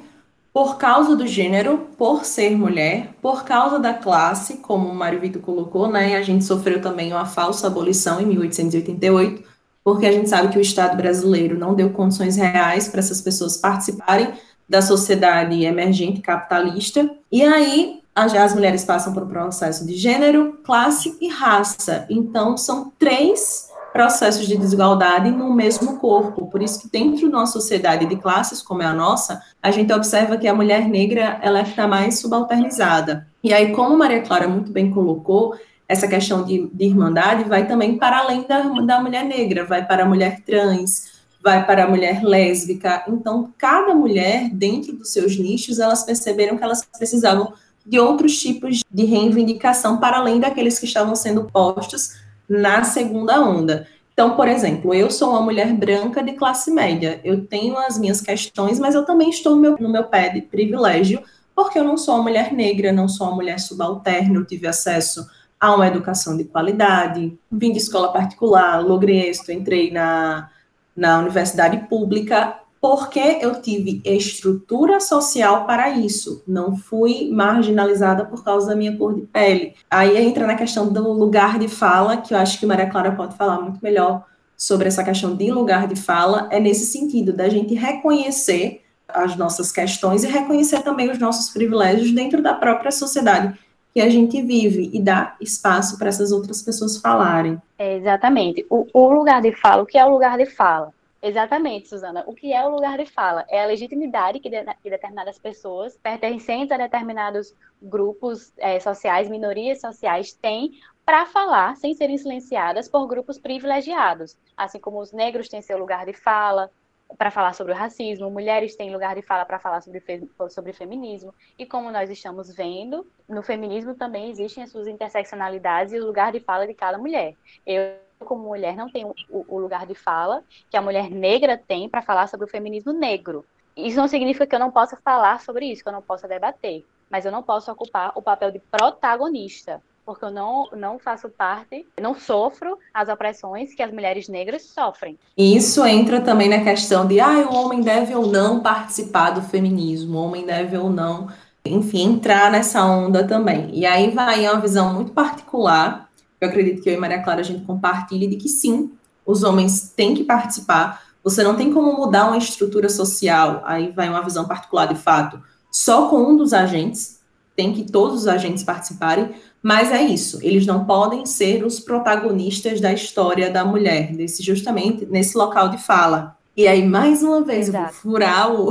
por 0.53 0.77
causa 0.79 1.15
do 1.15 1.27
gênero, 1.27 1.89
por 1.97 2.25
ser 2.25 2.57
mulher, 2.57 3.11
por 3.21 3.45
causa 3.45 3.79
da 3.79 3.93
classe, 3.93 4.59
como 4.59 4.89
o 4.89 4.95
Mário 4.95 5.21
Vitor 5.21 5.43
colocou, 5.43 5.89
né, 5.89 6.17
a 6.17 6.23
gente 6.23 6.45
sofreu 6.45 6.81
também 6.81 7.13
uma 7.13 7.27
falsa 7.27 7.67
abolição 7.67 8.21
em 8.21 8.27
1888, 8.27 9.43
porque 9.85 10.07
a 10.07 10.13
gente 10.13 10.29
sabe 10.29 10.49
que 10.49 10.59
o 10.59 10.63
Estado 10.63 10.97
brasileiro 10.97 11.59
não 11.59 11.75
deu 11.75 11.91
condições 11.91 12.37
reais 12.37 12.89
para 12.89 13.01
essas 13.01 13.21
pessoas 13.21 13.57
participarem 13.57 14.33
da 14.69 14.81
sociedade 14.81 15.65
emergente 15.65 16.21
capitalista. 16.21 17.11
E 17.31 17.43
aí 17.43 18.02
as 18.15 18.55
mulheres 18.55 18.85
passam 18.85 19.13
por 19.13 19.23
um 19.23 19.29
processo 19.29 19.87
de 19.87 19.97
gênero, 19.97 20.59
classe 20.65 21.17
e 21.21 21.29
raça. 21.29 22.07
Então, 22.11 22.57
são 22.57 22.93
três 22.99 23.71
processos 23.93 24.47
de 24.47 24.57
desigualdade 24.57 25.31
no 25.31 25.53
mesmo 25.53 25.99
corpo. 25.99 26.47
Por 26.47 26.63
isso 26.63 26.81
que 26.81 26.91
dentro 26.91 27.29
de 27.29 27.35
uma 27.35 27.47
sociedade 27.47 28.07
de 28.07 28.17
classes 28.17 28.63
como 28.63 28.83
é 28.83 28.87
a 28.87 28.95
nossa, 28.95 29.43
a 29.63 29.71
gente 29.71 29.93
observa 29.93 30.37
que 30.37 30.49
a 30.49 30.55
mulher 30.55 30.89
negra 30.89 31.39
ela 31.43 31.61
está 31.61 31.87
mais 31.87 32.19
subalternizada. 32.19 33.27
E 33.45 33.53
aí, 33.53 33.73
como 33.73 33.97
Maria 33.97 34.23
Clara 34.23 34.49
muito 34.49 34.73
bem 34.73 34.91
colocou, 34.91 35.55
essa 35.87 36.09
questão 36.09 36.43
de, 36.43 36.71
de 36.73 36.85
irmandade 36.87 37.45
vai 37.45 37.67
também 37.67 37.99
para 37.99 38.19
além 38.19 38.47
da, 38.47 38.63
da 38.63 39.01
mulher 39.01 39.25
negra, 39.25 39.65
vai 39.65 39.87
para 39.87 40.05
a 40.05 40.09
mulher 40.09 40.41
trans, 40.41 41.23
vai 41.43 41.67
para 41.67 41.85
a 41.85 41.89
mulher 41.89 42.23
lésbica. 42.23 43.05
Então, 43.09 43.53
cada 43.59 43.95
mulher, 43.95 44.49
dentro 44.51 44.95
dos 44.95 45.13
seus 45.13 45.37
nichos, 45.37 45.79
elas 45.79 46.03
perceberam 46.03 46.57
que 46.57 46.65
elas 46.65 46.85
precisavam 46.85 47.53
de 47.85 47.99
outros 47.99 48.39
tipos 48.39 48.83
de 48.91 49.05
reivindicação 49.05 49.99
para 49.99 50.19
além 50.19 50.41
daqueles 50.41 50.79
que 50.79 50.87
estavam 50.87 51.15
sendo 51.15 51.45
postos 51.45 52.21
na 52.49 52.85
segunda 52.85 53.41
onda. 53.41 53.87
Então, 54.13 54.37
por 54.37 54.47
exemplo, 54.47 54.93
eu 54.95 55.11
sou 55.11 55.31
uma 55.31 55.41
mulher 55.41 55.73
branca 55.73 56.23
de 56.23 56.33
classe 56.33 56.71
média, 56.71 57.21
eu 57.25 57.47
tenho 57.47 57.77
as 57.79 57.99
minhas 57.99 58.21
questões, 58.21 58.79
mas 58.79 58.95
eu 58.95 59.05
também 59.05 59.31
estou 59.31 59.57
no 59.57 59.61
meu, 59.61 59.77
no 59.79 59.89
meu 59.89 60.05
pé 60.05 60.29
de 60.29 60.43
privilégio, 60.43 61.23
porque 61.55 61.79
eu 61.79 61.85
não 61.85 61.97
sou 61.97 62.15
uma 62.15 62.25
mulher 62.25 62.53
negra, 62.53 62.93
não 62.93 63.09
sou 63.09 63.27
uma 63.27 63.37
mulher 63.37 63.59
subalterna, 63.59 64.37
eu 64.37 64.45
tive 64.45 64.67
acesso 64.67 65.27
a 65.59 65.75
uma 65.75 65.87
educação 65.87 66.37
de 66.37 66.45
qualidade, 66.45 67.39
vim 67.51 67.73
de 67.73 67.79
escola 67.79 68.13
particular, 68.13 68.85
logrei 68.85 69.29
êxito, 69.29 69.53
entrei 69.53 69.91
na 69.91 70.51
na 70.97 71.19
universidade 71.19 71.89
pública 71.89 72.57
porque 72.83 73.39
eu 73.41 73.63
tive 73.63 74.03
estrutura 74.05 74.99
social 74.99 75.65
para 75.67 75.91
isso, 75.91 76.43
não 76.49 76.77
fui 76.77 77.31
marginalizada 77.31 78.25
por 78.25 78.43
causa 78.43 78.71
da 78.71 78.75
minha 78.75 78.99
cor 78.99 79.15
de 79.15 79.21
pele. 79.21 79.77
Aí 79.89 80.17
entra 80.17 80.49
na 80.49 80.57
questão 80.57 80.93
do 80.93 81.13
lugar 81.13 81.61
de 81.61 81.69
fala, 81.69 82.17
que 82.17 82.35
eu 82.35 82.39
acho 82.39 82.59
que 82.59 82.67
Maria 82.67 82.91
Clara 82.91 83.13
pode 83.13 83.37
falar 83.37 83.61
muito 83.61 83.79
melhor 83.81 84.27
sobre 84.57 84.89
essa 84.89 85.05
questão 85.05 85.37
de 85.37 85.49
lugar 85.53 85.87
de 85.87 85.95
fala, 85.95 86.49
é 86.51 86.59
nesse 86.59 86.87
sentido, 86.87 87.33
da 87.33 87.49
gente 87.49 87.73
reconhecer 87.73 88.83
as 89.07 89.37
nossas 89.37 89.71
questões 89.71 90.25
e 90.25 90.27
reconhecer 90.27 90.83
também 90.83 91.09
os 91.09 91.21
nossos 91.21 91.51
privilégios 91.51 92.11
dentro 92.11 92.43
da 92.43 92.53
própria 92.53 92.91
sociedade 92.91 93.57
que 93.95 94.01
a 94.01 94.09
gente 94.09 94.43
vive 94.43 94.91
e 94.93 95.01
dar 95.01 95.37
espaço 95.41 95.99
para 95.99 96.09
essas 96.09 96.33
outras 96.33 96.61
pessoas 96.61 96.97
falarem. 96.97 97.63
É, 97.79 97.97
exatamente. 97.97 98.67
O, 98.69 98.89
o 98.93 99.13
lugar 99.13 99.41
de 99.41 99.53
fala, 99.53 99.83
o 99.83 99.87
que 99.87 99.99
é 99.99 100.05
o 100.05 100.11
lugar 100.11 100.37
de 100.37 100.47
fala? 100.47 100.93
Exatamente, 101.23 101.89
Suzana. 101.89 102.25
O 102.27 102.35
que 102.35 102.53
é 102.53 102.67
o 102.67 102.71
lugar 102.71 102.99
de 102.99 103.07
fala? 103.07 103.47
É 103.49 103.63
a 103.63 103.67
legitimidade 103.67 104.41
que, 104.41 104.51
de, 104.51 104.65
que 104.83 104.91
determinadas 104.91 105.39
pessoas, 105.39 105.97
pertencentes 105.97 106.73
a 106.73 106.77
determinados 106.77 107.55
grupos 107.81 108.53
é, 108.59 108.81
sociais, 108.81 109.29
minorias 109.29 109.81
sociais, 109.81 110.33
têm 110.33 110.73
para 111.05 111.25
falar 111.27 111.77
sem 111.77 111.95
serem 111.95 112.19
silenciadas 112.19 112.89
por 112.89 113.07
grupos 113.07 113.39
privilegiados. 113.39 114.37
Assim 114.57 114.81
como 114.81 115.01
os 115.01 115.13
negros 115.13 115.49
têm 115.49 115.63
seu 115.63 115.79
lugar 115.79 116.05
de 116.07 116.13
fala 116.13 116.69
para 117.17 117.31
falar 117.31 117.53
sobre 117.53 117.73
o 117.73 117.77
racismo, 117.77 118.29
mulheres 118.29 118.75
têm 118.75 118.93
lugar 118.93 119.15
de 119.15 119.23
fala 119.23 119.45
para 119.45 119.61
falar 119.61 119.81
sobre, 119.81 120.03
sobre 120.51 120.73
feminismo. 120.73 121.33
E 121.57 121.65
como 121.65 121.91
nós 121.93 122.11
estamos 122.11 122.53
vendo, 122.53 123.07
no 123.29 123.45
feminismo 123.45 123.95
também 123.95 124.31
existem 124.31 124.65
as 124.65 124.71
suas 124.71 124.89
interseccionalidades 124.89 125.93
e 125.93 126.01
o 126.01 126.07
lugar 126.07 126.33
de 126.33 126.41
fala 126.41 126.67
de 126.67 126.75
cada 126.75 126.99
mulher. 126.99 127.37
Eu 127.65 127.97
como 128.23 128.49
mulher, 128.49 128.77
não 128.77 128.91
tenho 128.91 129.15
o, 129.31 129.45
o 129.49 129.59
lugar 129.59 129.87
de 129.87 129.95
fala 129.95 130.43
que 130.71 130.77
a 130.77 130.83
mulher 130.83 131.11
negra 131.11 131.57
tem 131.57 131.89
para 131.89 132.03
falar 132.03 132.27
sobre 132.29 132.47
o 132.47 132.49
feminismo 132.49 132.93
negro. 132.93 133.45
Isso 133.77 133.97
não 133.97 134.09
significa 134.09 134.47
que 134.47 134.55
eu 134.55 134.61
não 134.61 134.71
possa 134.71 134.99
falar 135.03 135.41
sobre 135.41 135.67
isso, 135.67 135.83
que 135.83 135.89
eu 135.89 135.93
não 135.93 136.03
possa 136.03 136.29
debater, 136.29 136.85
mas 137.11 137.25
eu 137.25 137.33
não 137.33 137.43
posso 137.43 137.71
ocupar 137.71 138.13
o 138.15 138.23
papel 138.23 138.51
de 138.51 138.59
protagonista, 138.59 139.81
porque 140.05 140.25
eu 140.25 140.31
não, 140.31 140.69
não 140.73 140.99
faço 140.99 141.29
parte, 141.29 141.87
não 142.01 142.15
sofro 142.15 142.79
as 142.93 143.09
opressões 143.09 143.75
que 143.75 143.83
as 143.83 143.93
mulheres 143.93 144.29
negras 144.29 144.63
sofrem. 144.63 145.19
E 145.37 145.57
isso 145.57 145.85
entra 145.87 146.21
também 146.21 146.49
na 146.49 146.63
questão 146.63 147.07
de, 147.07 147.21
ah, 147.21 147.49
o 147.49 147.55
homem 147.55 147.81
deve 147.81 148.15
ou 148.15 148.27
não 148.27 148.61
participar 148.61 149.31
do 149.31 149.43
feminismo, 149.43 150.19
o 150.19 150.25
homem 150.27 150.45
deve 150.45 150.77
ou 150.77 150.91
não, 150.91 151.29
enfim, 151.65 152.15
entrar 152.15 152.51
nessa 152.51 152.85
onda 152.85 153.27
também. 153.27 153.71
E 153.73 153.87
aí 153.87 154.11
vai 154.11 154.49
uma 154.49 154.61
visão 154.61 154.93
muito 154.93 155.13
particular 155.13 156.11
eu 156.45 156.49
acredito 156.49 156.83
que 156.83 156.91
eu 156.91 156.95
e 156.95 156.97
Maria 156.97 157.23
Clara 157.23 157.41
a 157.41 157.45
gente 157.45 157.65
compartilhe 157.65 158.27
de 158.27 158.37
que 158.37 158.49
sim, 158.49 158.93
os 159.25 159.43
homens 159.43 159.93
têm 159.95 160.15
que 160.15 160.25
participar. 160.25 161.03
Você 161.23 161.43
não 161.43 161.55
tem 161.55 161.73
como 161.73 161.97
mudar 161.97 162.27
uma 162.27 162.37
estrutura 162.37 162.89
social, 162.89 163.63
aí 163.65 163.93
vai 163.93 164.09
uma 164.09 164.23
visão 164.23 164.45
particular 164.45 164.87
de 164.87 164.97
fato, 164.97 165.41
só 165.71 166.09
com 166.09 166.17
um 166.17 166.37
dos 166.37 166.53
agentes, 166.53 167.21
tem 167.55 167.73
que 167.73 167.91
todos 167.91 168.23
os 168.23 168.27
agentes 168.27 168.65
participarem, 168.65 169.31
mas 169.63 169.93
é 169.93 170.03
isso, 170.03 170.39
eles 170.43 170.67
não 170.67 170.85
podem 170.85 171.25
ser 171.25 171.65
os 171.65 171.79
protagonistas 171.79 172.81
da 172.81 172.93
história 172.93 173.51
da 173.51 173.65
mulher, 173.65 174.13
desse 174.17 174.43
justamente 174.43 175.07
nesse 175.07 175.39
local 175.39 175.69
de 175.69 175.79
fala. 175.79 176.37
E 176.55 176.69
aí, 176.69 176.87
mais 176.87 177.23
uma 177.23 177.43
vez, 177.43 177.69
Exato. 177.69 177.95
vou 178.05 178.13
furar 178.13 178.53
o, 178.53 178.71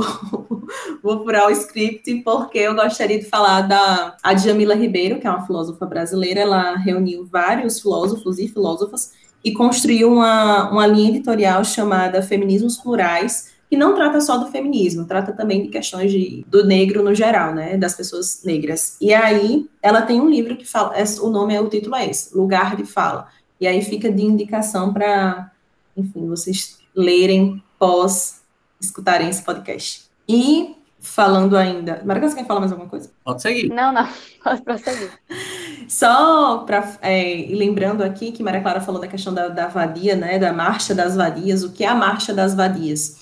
vou 1.02 1.24
furar 1.24 1.48
o 1.48 1.50
script, 1.50 2.22
porque 2.22 2.58
eu 2.58 2.74
gostaria 2.76 3.18
de 3.18 3.24
falar 3.24 3.62
da 3.62 4.16
a 4.22 4.34
Djamila 4.34 4.74
Ribeiro, 4.74 5.18
que 5.18 5.26
é 5.26 5.30
uma 5.30 5.44
filósofa 5.44 5.84
brasileira. 5.84 6.40
Ela 6.40 6.76
reuniu 6.76 7.26
vários 7.26 7.80
filósofos 7.80 8.38
e 8.38 8.46
filósofas 8.46 9.12
e 9.44 9.52
construiu 9.52 10.12
uma, 10.12 10.70
uma 10.70 10.86
linha 10.86 11.10
editorial 11.10 11.64
chamada 11.64 12.22
Feminismos 12.22 12.76
Plurais, 12.76 13.50
que 13.68 13.76
não 13.76 13.96
trata 13.96 14.20
só 14.20 14.36
do 14.36 14.50
feminismo, 14.50 15.04
trata 15.04 15.32
também 15.32 15.62
de 15.62 15.68
questões 15.68 16.12
de, 16.12 16.44
do 16.46 16.64
negro 16.64 17.02
no 17.02 17.14
geral, 17.14 17.52
né, 17.52 17.76
das 17.76 17.94
pessoas 17.94 18.42
negras. 18.44 18.96
E 19.00 19.12
aí, 19.12 19.66
ela 19.82 20.02
tem 20.02 20.20
um 20.20 20.28
livro 20.28 20.56
que 20.56 20.64
fala, 20.64 20.94
o 21.20 21.30
nome 21.30 21.54
é 21.54 21.60
o 21.60 21.68
título 21.68 21.96
é 21.96 22.08
esse, 22.08 22.36
Lugar 22.36 22.76
de 22.76 22.84
Fala. 22.84 23.26
E 23.60 23.66
aí 23.66 23.82
fica 23.82 24.12
de 24.12 24.22
indicação 24.22 24.92
para, 24.92 25.50
enfim, 25.96 26.28
vocês 26.28 26.78
lerem 26.94 27.62
pós 27.82 28.42
escutarem 28.80 29.28
esse 29.28 29.42
podcast. 29.42 30.08
E 30.28 30.76
falando 31.00 31.56
ainda. 31.56 32.00
Marcos, 32.04 32.30
você 32.30 32.36
quer 32.38 32.46
falar 32.46 32.60
mais 32.60 32.70
alguma 32.70 32.88
coisa? 32.88 33.10
Pode 33.24 33.42
seguir. 33.42 33.70
Não, 33.70 33.92
não, 33.92 34.08
pode 34.44 34.62
prosseguir. 34.62 35.10
Só 35.88 36.58
para 36.58 36.96
é, 37.02 37.44
lembrando 37.50 38.04
aqui 38.04 38.30
que 38.30 38.40
Maria 38.40 38.60
Clara 38.60 38.80
falou 38.80 39.00
da 39.00 39.08
questão 39.08 39.34
da, 39.34 39.48
da 39.48 39.66
vadia, 39.66 40.14
né, 40.14 40.38
da 40.38 40.52
marcha 40.52 40.94
das 40.94 41.16
vadias, 41.16 41.64
o 41.64 41.72
que 41.72 41.82
é 41.82 41.88
a 41.88 41.94
marcha 41.96 42.32
das 42.32 42.54
vadias? 42.54 43.21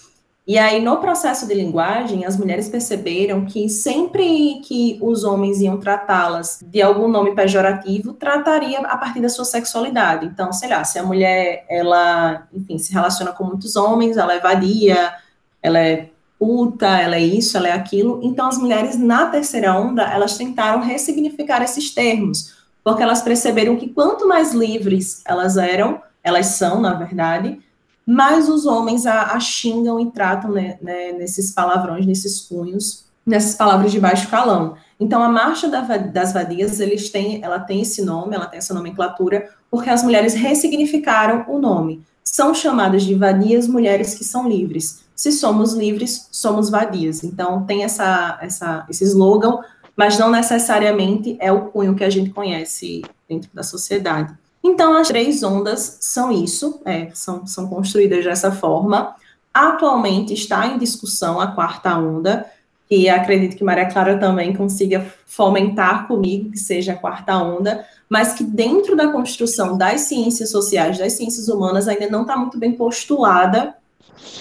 E 0.50 0.58
aí, 0.58 0.82
no 0.82 0.96
processo 0.96 1.46
de 1.46 1.54
linguagem, 1.54 2.24
as 2.24 2.36
mulheres 2.36 2.68
perceberam 2.68 3.46
que 3.46 3.68
sempre 3.68 4.60
que 4.64 4.98
os 5.00 5.22
homens 5.22 5.60
iam 5.60 5.78
tratá-las 5.78 6.58
de 6.60 6.82
algum 6.82 7.06
nome 7.06 7.36
pejorativo, 7.36 8.14
trataria 8.14 8.80
a 8.80 8.96
partir 8.96 9.20
da 9.20 9.28
sua 9.28 9.44
sexualidade. 9.44 10.26
Então, 10.26 10.52
sei 10.52 10.68
lá, 10.68 10.82
se 10.82 10.98
a 10.98 11.04
mulher, 11.04 11.64
ela, 11.70 12.48
enfim, 12.52 12.78
se 12.78 12.92
relaciona 12.92 13.30
com 13.30 13.44
muitos 13.44 13.76
homens, 13.76 14.16
ela 14.16 14.34
é 14.34 14.40
vadia, 14.40 15.14
ela 15.62 15.78
é 15.78 16.08
puta, 16.36 17.00
ela 17.00 17.14
é 17.14 17.20
isso, 17.20 17.56
ela 17.56 17.68
é 17.68 17.72
aquilo. 17.72 18.18
Então, 18.20 18.48
as 18.48 18.58
mulheres 18.58 18.98
na 18.98 19.26
terceira 19.26 19.78
onda, 19.78 20.02
elas 20.02 20.36
tentaram 20.36 20.80
ressignificar 20.80 21.62
esses 21.62 21.94
termos, 21.94 22.56
porque 22.82 23.04
elas 23.04 23.22
perceberam 23.22 23.76
que 23.76 23.90
quanto 23.90 24.26
mais 24.26 24.52
livres 24.52 25.22
elas 25.24 25.56
eram, 25.56 26.02
elas 26.24 26.46
são, 26.46 26.80
na 26.80 26.94
verdade, 26.94 27.60
mais 28.06 28.48
os 28.48 28.66
homens 28.66 29.06
a, 29.06 29.32
a 29.32 29.40
xingam 29.40 30.00
e 30.00 30.10
tratam 30.10 30.50
né, 30.50 30.78
né, 30.80 31.12
nesses 31.12 31.52
palavrões, 31.52 32.06
nesses 32.06 32.40
cunhos, 32.40 33.04
nessas 33.24 33.54
palavras 33.54 33.92
de 33.92 34.00
baixo 34.00 34.28
calão. 34.28 34.76
Então, 34.98 35.22
a 35.22 35.28
marcha 35.28 35.68
da, 35.68 35.80
das 35.80 36.32
vadias, 36.32 36.80
eles 36.80 37.10
têm, 37.10 37.42
ela 37.42 37.58
tem 37.58 37.80
esse 37.80 38.04
nome, 38.04 38.34
ela 38.34 38.46
tem 38.46 38.58
essa 38.58 38.74
nomenclatura, 38.74 39.48
porque 39.70 39.88
as 39.88 40.02
mulheres 40.02 40.34
ressignificaram 40.34 41.44
o 41.48 41.58
nome. 41.58 42.04
São 42.22 42.54
chamadas 42.54 43.02
de 43.02 43.14
vadias 43.14 43.66
mulheres 43.66 44.14
que 44.14 44.24
são 44.24 44.48
livres. 44.48 45.04
Se 45.14 45.32
somos 45.32 45.72
livres, 45.74 46.28
somos 46.30 46.68
vadias. 46.68 47.24
Então, 47.24 47.64
tem 47.64 47.84
essa, 47.84 48.38
essa, 48.42 48.86
esse 48.90 49.04
slogan, 49.04 49.60
mas 49.96 50.18
não 50.18 50.30
necessariamente 50.30 51.36
é 51.40 51.52
o 51.52 51.66
cunho 51.66 51.94
que 51.94 52.04
a 52.04 52.10
gente 52.10 52.30
conhece 52.30 53.02
dentro 53.28 53.50
da 53.52 53.62
sociedade. 53.62 54.34
Então, 54.62 54.94
as 54.94 55.08
três 55.08 55.42
ondas 55.42 55.98
são 56.00 56.30
isso, 56.30 56.80
é, 56.84 57.10
são, 57.14 57.46
são 57.46 57.66
construídas 57.66 58.24
dessa 58.24 58.52
forma. 58.52 59.14
Atualmente 59.52 60.34
está 60.34 60.66
em 60.66 60.78
discussão 60.78 61.40
a 61.40 61.48
quarta 61.48 61.96
onda, 61.96 62.46
e 62.90 63.08
acredito 63.08 63.56
que 63.56 63.62
Maria 63.62 63.86
Clara 63.86 64.18
também 64.18 64.52
consiga 64.52 65.06
fomentar 65.24 66.08
comigo 66.08 66.50
que 66.50 66.58
seja 66.58 66.92
a 66.92 66.96
quarta 66.96 67.36
onda, 67.38 67.86
mas 68.08 68.32
que 68.32 68.42
dentro 68.42 68.96
da 68.96 69.12
construção 69.12 69.78
das 69.78 70.02
ciências 70.02 70.50
sociais, 70.50 70.98
das 70.98 71.12
ciências 71.12 71.48
humanas, 71.48 71.86
ainda 71.86 72.08
não 72.10 72.22
está 72.22 72.36
muito 72.36 72.58
bem 72.58 72.72
postulada 72.72 73.76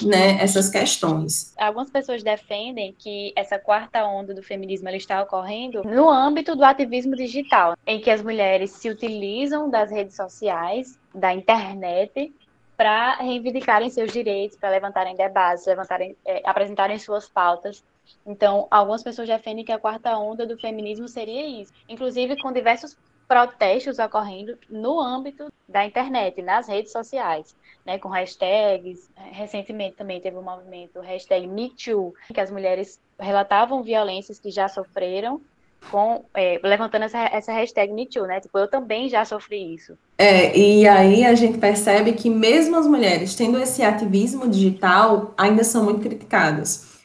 né, 0.02 0.42
essas 0.42 0.70
questões. 0.70 1.54
Algumas 1.58 1.90
pessoas 1.90 2.24
defendem 2.24 2.96
que 2.98 3.34
essa 3.36 3.58
quarta 3.58 4.06
onda 4.06 4.34
do 4.34 4.44
feminismo 4.44 4.90
está 4.90 5.22
ocorrendo 5.22 5.84
no 5.84 6.10
âmbito 6.10 6.56
do 6.56 6.64
ativismo 6.64 7.16
digital, 7.16 7.76
em 7.86 8.00
que 8.00 8.10
as 8.10 8.22
mulheres 8.22 8.72
se 8.72 8.90
utilizam 8.90 9.70
das 9.70 9.92
redes 9.92 10.16
sociais, 10.16 10.98
da 11.14 11.34
internet, 11.34 12.34
para 12.78 13.16
reivindicarem 13.16 13.90
seus 13.90 14.12
direitos, 14.12 14.58
para 14.58 14.70
levantarem 14.70 15.16
debates, 15.16 15.66
levantarem, 15.66 16.16
é, 16.26 16.42
apresentarem 16.46 16.98
suas 16.98 17.28
pautas. 17.28 17.84
Então, 18.26 18.68
algumas 18.72 19.04
pessoas 19.04 19.28
defendem 19.28 19.66
que 19.66 19.72
a 19.72 19.78
quarta 19.78 20.18
onda 20.18 20.46
do 20.46 20.58
feminismo 20.58 21.08
seria 21.08 21.46
isso, 21.46 21.74
inclusive 21.90 22.42
com 22.42 22.54
diversos 22.54 22.98
protestos 23.28 24.00
ocorrendo 24.00 24.58
no 24.70 25.00
âmbito 25.00 25.52
da 25.68 25.86
internet, 25.86 26.42
nas 26.42 26.68
redes 26.68 26.92
sociais 26.92 27.56
né, 27.90 27.98
com 27.98 28.08
hashtags. 28.08 29.10
Recentemente 29.32 29.96
também 29.96 30.22
teve 30.22 30.38
um 30.38 30.44
movimento, 30.44 31.00
hashtag 31.00 31.48
MeToo, 31.48 32.14
que 32.32 32.40
as 32.40 32.52
mulheres 32.52 33.00
relatavam 33.20 33.82
violências 33.82 34.40
que 34.40 34.52
já 34.52 34.68
sofreram, 34.68 35.42
com, 35.90 36.24
é, 36.36 36.60
levantando 36.62 37.06
essa, 37.06 37.18
essa 37.18 37.52
hashtag 37.52 37.92
MeToo, 37.92 38.28
né? 38.28 38.40
Tipo, 38.40 38.60
eu 38.60 38.70
também 38.70 39.10
já 39.10 39.26
sofri 39.26 39.74
isso. 39.74 39.98
É, 40.20 40.56
e 40.56 40.88
aí 40.88 41.26
a 41.26 41.34
gente 41.34 41.58
percebe 41.58 42.14
que 42.14 42.30
mesmo 42.30 42.76
as 42.76 42.86
mulheres 42.86 43.36
tendo 43.36 43.60
esse 43.60 43.82
ativismo 43.82 44.48
digital, 44.48 45.34
ainda 45.36 45.64
são 45.64 45.84
muito 45.84 46.02
criticadas. 46.02 47.00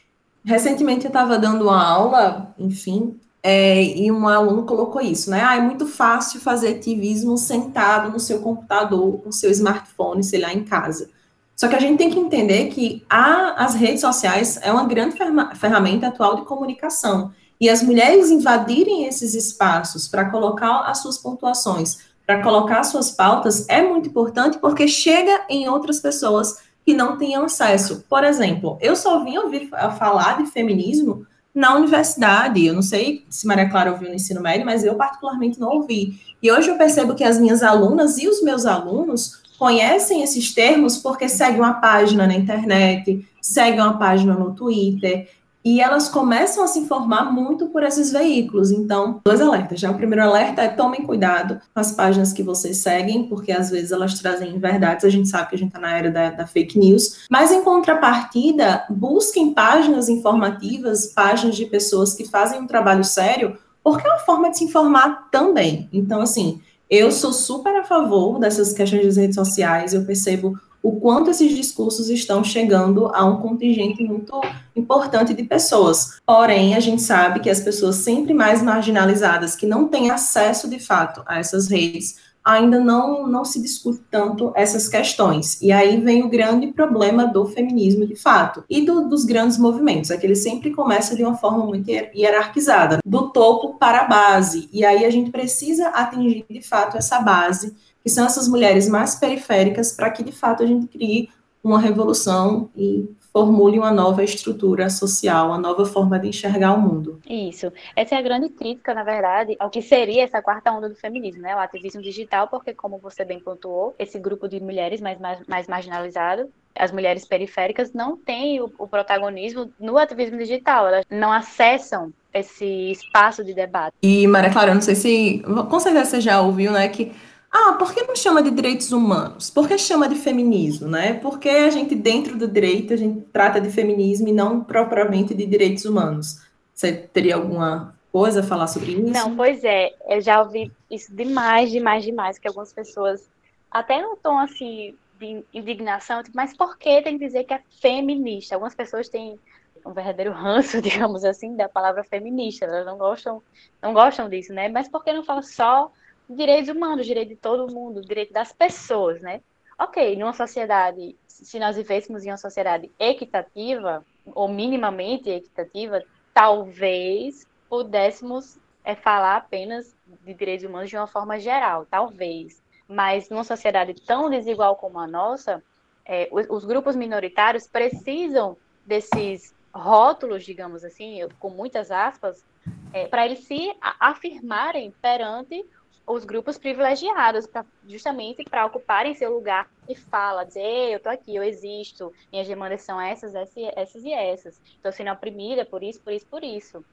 Recentemente 0.45 1.05
eu 1.05 1.09
estava 1.09 1.39
dando 1.39 1.63
uma 1.63 1.83
aula, 1.83 2.53
enfim, 2.59 3.19
é, 3.47 3.83
e 3.83 4.11
um 4.11 4.27
aluno 4.27 4.63
colocou 4.63 4.99
isso, 4.99 5.29
né? 5.29 5.39
Ah, 5.43 5.55
é 5.55 5.61
muito 5.61 5.85
fácil 5.85 6.39
fazer 6.39 6.69
ativismo 6.69 7.37
sentado 7.37 8.11
no 8.11 8.19
seu 8.19 8.39
computador, 8.41 9.21
com 9.21 9.31
seu 9.31 9.51
smartphone, 9.51 10.23
sei 10.23 10.41
lá, 10.41 10.51
em 10.51 10.63
casa. 10.63 11.11
Só 11.55 11.67
que 11.67 11.75
a 11.75 11.79
gente 11.79 11.99
tem 11.99 12.09
que 12.09 12.17
entender 12.17 12.69
que 12.69 13.05
a, 13.07 13.63
as 13.63 13.75
redes 13.75 14.01
sociais 14.01 14.57
é 14.63 14.71
uma 14.71 14.85
grande 14.87 15.15
ferramenta 15.57 16.07
atual 16.07 16.37
de 16.37 16.41
comunicação. 16.41 17.31
E 17.61 17.69
as 17.69 17.83
mulheres 17.83 18.31
invadirem 18.31 19.05
esses 19.05 19.35
espaços 19.35 20.07
para 20.07 20.31
colocar 20.31 20.79
as 20.79 20.97
suas 21.03 21.19
pontuações, 21.19 21.99
para 22.25 22.41
colocar 22.41 22.79
as 22.79 22.87
suas 22.87 23.11
pautas, 23.11 23.69
é 23.69 23.79
muito 23.79 24.09
importante 24.09 24.57
porque 24.57 24.87
chega 24.87 25.45
em 25.47 25.69
outras 25.69 25.99
pessoas 25.99 26.63
que 26.83 26.95
não 26.95 27.15
tenham 27.15 27.45
acesso. 27.45 28.03
Por 28.09 28.23
exemplo, 28.23 28.79
eu 28.81 28.95
só 28.95 29.23
vim 29.23 29.37
ouvir 29.37 29.69
falar 29.99 30.41
de 30.41 30.49
feminismo 30.49 31.27
na 31.55 31.73
universidade. 31.73 32.65
Eu 32.65 32.73
não 32.73 32.81
sei 32.81 33.25
se 33.29 33.47
Maria 33.47 33.69
Clara 33.69 33.91
ouviu 33.91 34.09
no 34.09 34.15
ensino 34.15 34.41
médio, 34.41 34.65
mas 34.65 34.83
eu 34.83 34.95
particularmente 34.95 35.59
não 35.59 35.69
ouvi. 35.69 36.19
E 36.43 36.51
hoje 36.51 36.69
eu 36.69 36.77
percebo 36.77 37.15
que 37.15 37.23
as 37.23 37.39
minhas 37.39 37.63
alunas 37.63 38.17
e 38.17 38.27
os 38.27 38.43
meus 38.43 38.65
alunos 38.65 39.41
conhecem 39.57 40.21
esses 40.21 40.53
termos 40.53 40.97
porque 40.97 41.29
seguem 41.29 41.61
uma 41.61 41.75
página 41.75 42.27
na 42.27 42.35
internet, 42.35 43.25
seguem 43.41 43.79
uma 43.79 43.97
página 43.97 44.33
no 44.33 44.53
Twitter, 44.53 45.29
e 45.65 45.81
elas 45.81 46.07
começam 46.07 46.63
a 46.63 46.67
se 46.67 46.77
informar 46.77 47.33
muito 47.33 47.69
por 47.69 47.81
esses 47.81 48.11
veículos. 48.11 48.69
Então, 48.69 49.19
dois 49.25 49.41
alertas. 49.41 49.79
Já 49.79 49.89
o 49.89 49.95
primeiro 49.95 50.23
alerta 50.23 50.61
é 50.61 50.67
tomem 50.67 51.01
cuidado 51.01 51.59
com 51.73 51.79
as 51.79 51.91
páginas 51.91 52.31
que 52.31 52.43
vocês 52.43 52.77
seguem, 52.77 53.27
porque 53.27 53.51
às 53.51 53.71
vezes 53.71 53.91
elas 53.91 54.13
trazem 54.19 54.59
verdades. 54.59 55.03
A 55.03 55.09
gente 55.09 55.27
sabe 55.27 55.49
que 55.49 55.55
a 55.55 55.57
gente 55.57 55.69
está 55.69 55.79
na 55.79 55.97
era 55.97 56.11
da, 56.11 56.29
da, 56.29 56.45
fake 56.45 56.77
news. 56.77 57.25
Mas 57.31 57.51
em 57.51 57.63
contrapartida, 57.63 58.85
busquem 58.91 59.55
páginas 59.55 60.07
informativas, 60.07 61.07
páginas 61.07 61.55
de 61.55 61.65
pessoas 61.65 62.13
que 62.13 62.29
fazem 62.29 62.61
um 62.61 62.67
trabalho 62.67 63.03
sério, 63.03 63.57
porque 63.83 64.07
é 64.07 64.11
uma 64.11 64.19
forma 64.19 64.51
de 64.51 64.59
se 64.59 64.65
informar 64.65 65.29
também. 65.31 65.89
Então, 65.91 66.21
assim, 66.21 66.61
eu 66.87 67.11
sou 67.11 67.33
super 67.33 67.75
a 67.77 67.83
favor 67.83 68.37
dessas 68.39 68.71
questões 68.71 69.03
das 69.03 69.17
redes 69.17 69.35
sociais. 69.35 69.95
Eu 69.95 70.05
percebo 70.05 70.59
o 70.85 70.99
quanto 70.99 71.31
esses 71.31 71.55
discursos 71.55 72.09
estão 72.09 72.43
chegando 72.43 73.07
a 73.07 73.25
um 73.25 73.37
contingente 73.37 74.03
muito 74.03 74.39
importante 74.75 75.33
de 75.33 75.41
pessoas. 75.41 76.19
Porém, 76.23 76.75
a 76.75 76.79
gente 76.79 77.01
sabe 77.01 77.39
que 77.39 77.49
as 77.49 77.59
pessoas 77.59 77.95
sempre 77.95 78.35
mais 78.35 78.61
marginalizadas, 78.61 79.55
que 79.55 79.65
não 79.65 79.87
têm 79.87 80.11
acesso 80.11 80.69
de 80.69 80.77
fato 80.77 81.23
a 81.25 81.39
essas 81.39 81.67
redes, 81.67 82.17
ainda 82.43 82.79
não, 82.79 83.25
não 83.25 83.43
se 83.43 83.59
discute 83.59 83.99
tanto 84.11 84.51
essas 84.55 84.87
questões. 84.87 85.59
E 85.59 85.71
aí 85.71 85.99
vem 85.99 86.21
o 86.21 86.29
grande 86.29 86.67
problema 86.67 87.25
do 87.25 87.47
feminismo, 87.47 88.05
de 88.05 88.15
fato, 88.15 88.63
e 88.69 88.85
do, 88.85 89.09
dos 89.09 89.25
grandes 89.25 89.57
movimentos, 89.57 90.11
é 90.11 90.17
que 90.17 90.27
ele 90.27 90.35
sempre 90.35 90.69
começa 90.69 91.15
de 91.15 91.23
uma 91.23 91.35
forma 91.35 91.65
muito 91.65 91.89
hierarquizada, 91.89 92.99
do 93.03 93.31
topo 93.31 93.79
para 93.79 94.01
a 94.01 94.07
base. 94.07 94.69
E 94.71 94.85
aí 94.85 95.03
a 95.03 95.09
gente 95.09 95.31
precisa 95.31 95.87
atingir, 95.87 96.45
de 96.47 96.61
fato, 96.61 96.95
essa 96.95 97.19
base 97.19 97.75
que 98.05 98.09
são 98.11 98.23
essas 98.23 98.47
mulheres 98.47 98.87
mais 98.87 99.15
periféricas, 99.15 99.91
para 99.91 100.11
que 100.11 100.21
de 100.21 100.31
fato 100.31 100.61
a 100.61 100.65
gente 100.67 100.85
crie 100.85 101.27
uma 101.63 101.79
revolução 101.79 102.69
e 102.77 103.09
formule 103.33 103.79
uma 103.79 103.89
nova 103.89 104.23
estrutura 104.23 104.91
social, 104.91 105.47
uma 105.47 105.57
nova 105.57 105.87
forma 105.87 106.19
de 106.19 106.27
enxergar 106.27 106.75
o 106.75 106.79
mundo. 106.79 107.19
Isso. 107.27 107.73
Essa 107.95 108.13
é 108.13 108.17
a 108.19 108.21
grande 108.21 108.49
crítica, 108.49 108.93
na 108.93 109.03
verdade, 109.03 109.55
ao 109.57 109.71
que 109.71 109.81
seria 109.81 110.23
essa 110.23 110.39
quarta 110.39 110.71
onda 110.71 110.87
do 110.87 110.93
feminismo, 110.93 111.41
né? 111.41 111.55
O 111.55 111.59
ativismo 111.59 111.99
digital, 111.99 112.47
porque, 112.47 112.75
como 112.75 112.99
você 112.99 113.25
bem 113.25 113.39
pontuou, 113.39 113.95
esse 113.97 114.19
grupo 114.19 114.47
de 114.47 114.59
mulheres 114.59 115.01
mais, 115.01 115.19
mais, 115.19 115.39
mais 115.47 115.67
marginalizado, 115.67 116.47
as 116.75 116.91
mulheres 116.91 117.25
periféricas, 117.25 117.91
não 117.91 118.15
têm 118.15 118.61
o, 118.61 118.71
o 118.77 118.87
protagonismo 118.87 119.71
no 119.79 119.97
ativismo 119.97 120.37
digital, 120.37 120.87
elas 120.87 121.05
não 121.09 121.31
acessam 121.31 122.13
esse 122.31 122.91
espaço 122.91 123.43
de 123.43 123.55
debate. 123.55 123.95
E, 124.03 124.27
Maria 124.27 124.51
Clara, 124.51 124.69
eu 124.69 124.75
não 124.75 124.81
sei 124.81 124.93
se. 124.93 125.43
Com 125.69 125.79
certeza 125.79 126.05
você 126.05 126.21
já 126.21 126.39
ouviu, 126.39 126.71
né? 126.71 126.87
Que 126.87 127.11
ah, 127.55 127.73
por 127.79 127.93
que 127.93 128.03
não 128.03 128.17
chama 128.17 128.43
de 128.43 128.51
direitos 128.51 128.91
humanos? 128.91 129.49
Por 129.49 129.65
que 129.65 129.77
chama 129.77 130.09
de 130.09 130.15
feminismo, 130.15 130.89
né? 130.89 131.13
Porque 131.13 131.47
a 131.47 131.69
gente, 131.69 131.95
dentro 131.95 132.37
do 132.37 132.49
direito, 132.49 132.93
a 132.93 132.97
gente 132.97 133.21
trata 133.31 133.61
de 133.61 133.69
feminismo 133.69 134.27
e 134.27 134.33
não 134.33 134.61
propriamente 134.61 135.33
de 135.33 135.45
direitos 135.45 135.85
humanos. 135.85 136.41
Você 136.73 136.91
teria 136.91 137.35
alguma 137.35 137.95
coisa 138.11 138.41
a 138.41 138.43
falar 138.43 138.67
sobre 138.67 138.91
isso? 138.91 139.13
Não, 139.13 139.37
pois 139.37 139.63
é. 139.63 139.93
Eu 140.05 140.19
já 140.19 140.41
ouvi 140.41 140.69
isso 140.91 141.15
demais, 141.15 141.71
demais, 141.71 142.03
demais, 142.03 142.37
que 142.37 142.45
algumas 142.45 142.73
pessoas, 142.73 143.29
até 143.71 144.01
no 144.01 144.17
tom, 144.17 144.37
assim, 144.37 144.93
de 145.17 145.41
indignação, 145.53 146.21
tipo, 146.23 146.35
mas 146.35 146.55
por 146.57 146.77
que 146.77 147.01
tem 147.01 147.17
que 147.17 147.25
dizer 147.25 147.45
que 147.45 147.53
é 147.53 147.61
feminista? 147.81 148.55
Algumas 148.55 148.75
pessoas 148.75 149.07
têm 149.07 149.39
um 149.85 149.93
verdadeiro 149.93 150.33
ranço, 150.33 150.81
digamos 150.83 151.23
assim, 151.23 151.55
da 151.55 151.69
palavra 151.69 152.03
feminista. 152.03 152.65
Elas 152.65 152.85
não 152.85 152.97
gostam, 152.97 153.41
não 153.81 153.93
gostam 153.93 154.27
disso, 154.27 154.51
né? 154.51 154.67
Mas 154.67 154.89
por 154.89 155.05
que 155.05 155.13
não 155.13 155.23
fala 155.23 155.41
só 155.41 155.89
direitos 156.29 156.69
humanos, 156.69 157.05
direito 157.05 157.29
de 157.29 157.35
todo 157.35 157.71
mundo, 157.73 158.01
direito 158.01 158.33
das 158.33 158.51
pessoas, 158.51 159.21
né? 159.21 159.41
Ok, 159.77 160.15
numa 160.15 160.33
sociedade, 160.33 161.15
se 161.27 161.59
nós 161.59 161.75
vivêssemos 161.75 162.25
em 162.25 162.31
uma 162.31 162.37
sociedade 162.37 162.89
equitativa, 162.97 164.05
ou 164.33 164.47
minimamente 164.47 165.29
equitativa, 165.29 166.01
talvez 166.33 167.45
pudéssemos 167.69 168.57
é, 168.83 168.95
falar 168.95 169.37
apenas 169.37 169.95
de 170.23 170.33
direitos 170.33 170.65
humanos 170.65 170.89
de 170.89 170.95
uma 170.95 171.07
forma 171.07 171.39
geral, 171.39 171.85
talvez. 171.89 172.63
Mas 172.87 173.29
numa 173.29 173.43
sociedade 173.43 173.93
tão 173.93 174.29
desigual 174.29 174.75
como 174.75 174.99
a 174.99 175.07
nossa, 175.07 175.61
é, 176.05 176.29
os, 176.31 176.45
os, 176.49 176.65
grupos 176.65 176.95
minoritários 176.95 177.67
precisam 177.67 178.55
desses 178.85 179.53
rótulos, 179.73 180.45
digamos 180.45 180.83
assim, 180.83 181.27
com 181.39 181.49
muitas 181.49 181.91
aspas, 181.91 182.45
é, 182.93 183.07
para 183.07 183.25
eles 183.25 183.39
se 183.39 183.75
afirmarem 183.99 184.91
perante 185.01 185.65
os 186.07 186.23
grupos 186.23 186.57
privilegiados, 186.57 187.47
pra, 187.47 187.65
justamente 187.87 188.43
para 188.43 188.65
ocuparem 188.65 189.15
seu 189.15 189.33
lugar 189.33 189.67
de 189.87 189.95
fala, 189.95 190.43
dizer, 190.43 190.91
eu 190.91 190.97
estou 190.97 191.11
aqui, 191.11 191.35
eu 191.35 191.43
existo, 191.43 192.13
minhas 192.31 192.47
demandas 192.47 192.81
são 192.81 192.99
essas, 193.01 193.33
essas, 193.33 193.63
essas 193.75 194.03
e 194.03 194.13
essas. 194.13 194.59
Estou 194.75 194.91
sendo 194.91 195.11
oprimida 195.11 195.65
por 195.65 195.83
isso, 195.83 195.99
por 196.01 196.13
isso, 196.13 196.25
por 196.27 196.43
isso. 196.43 196.85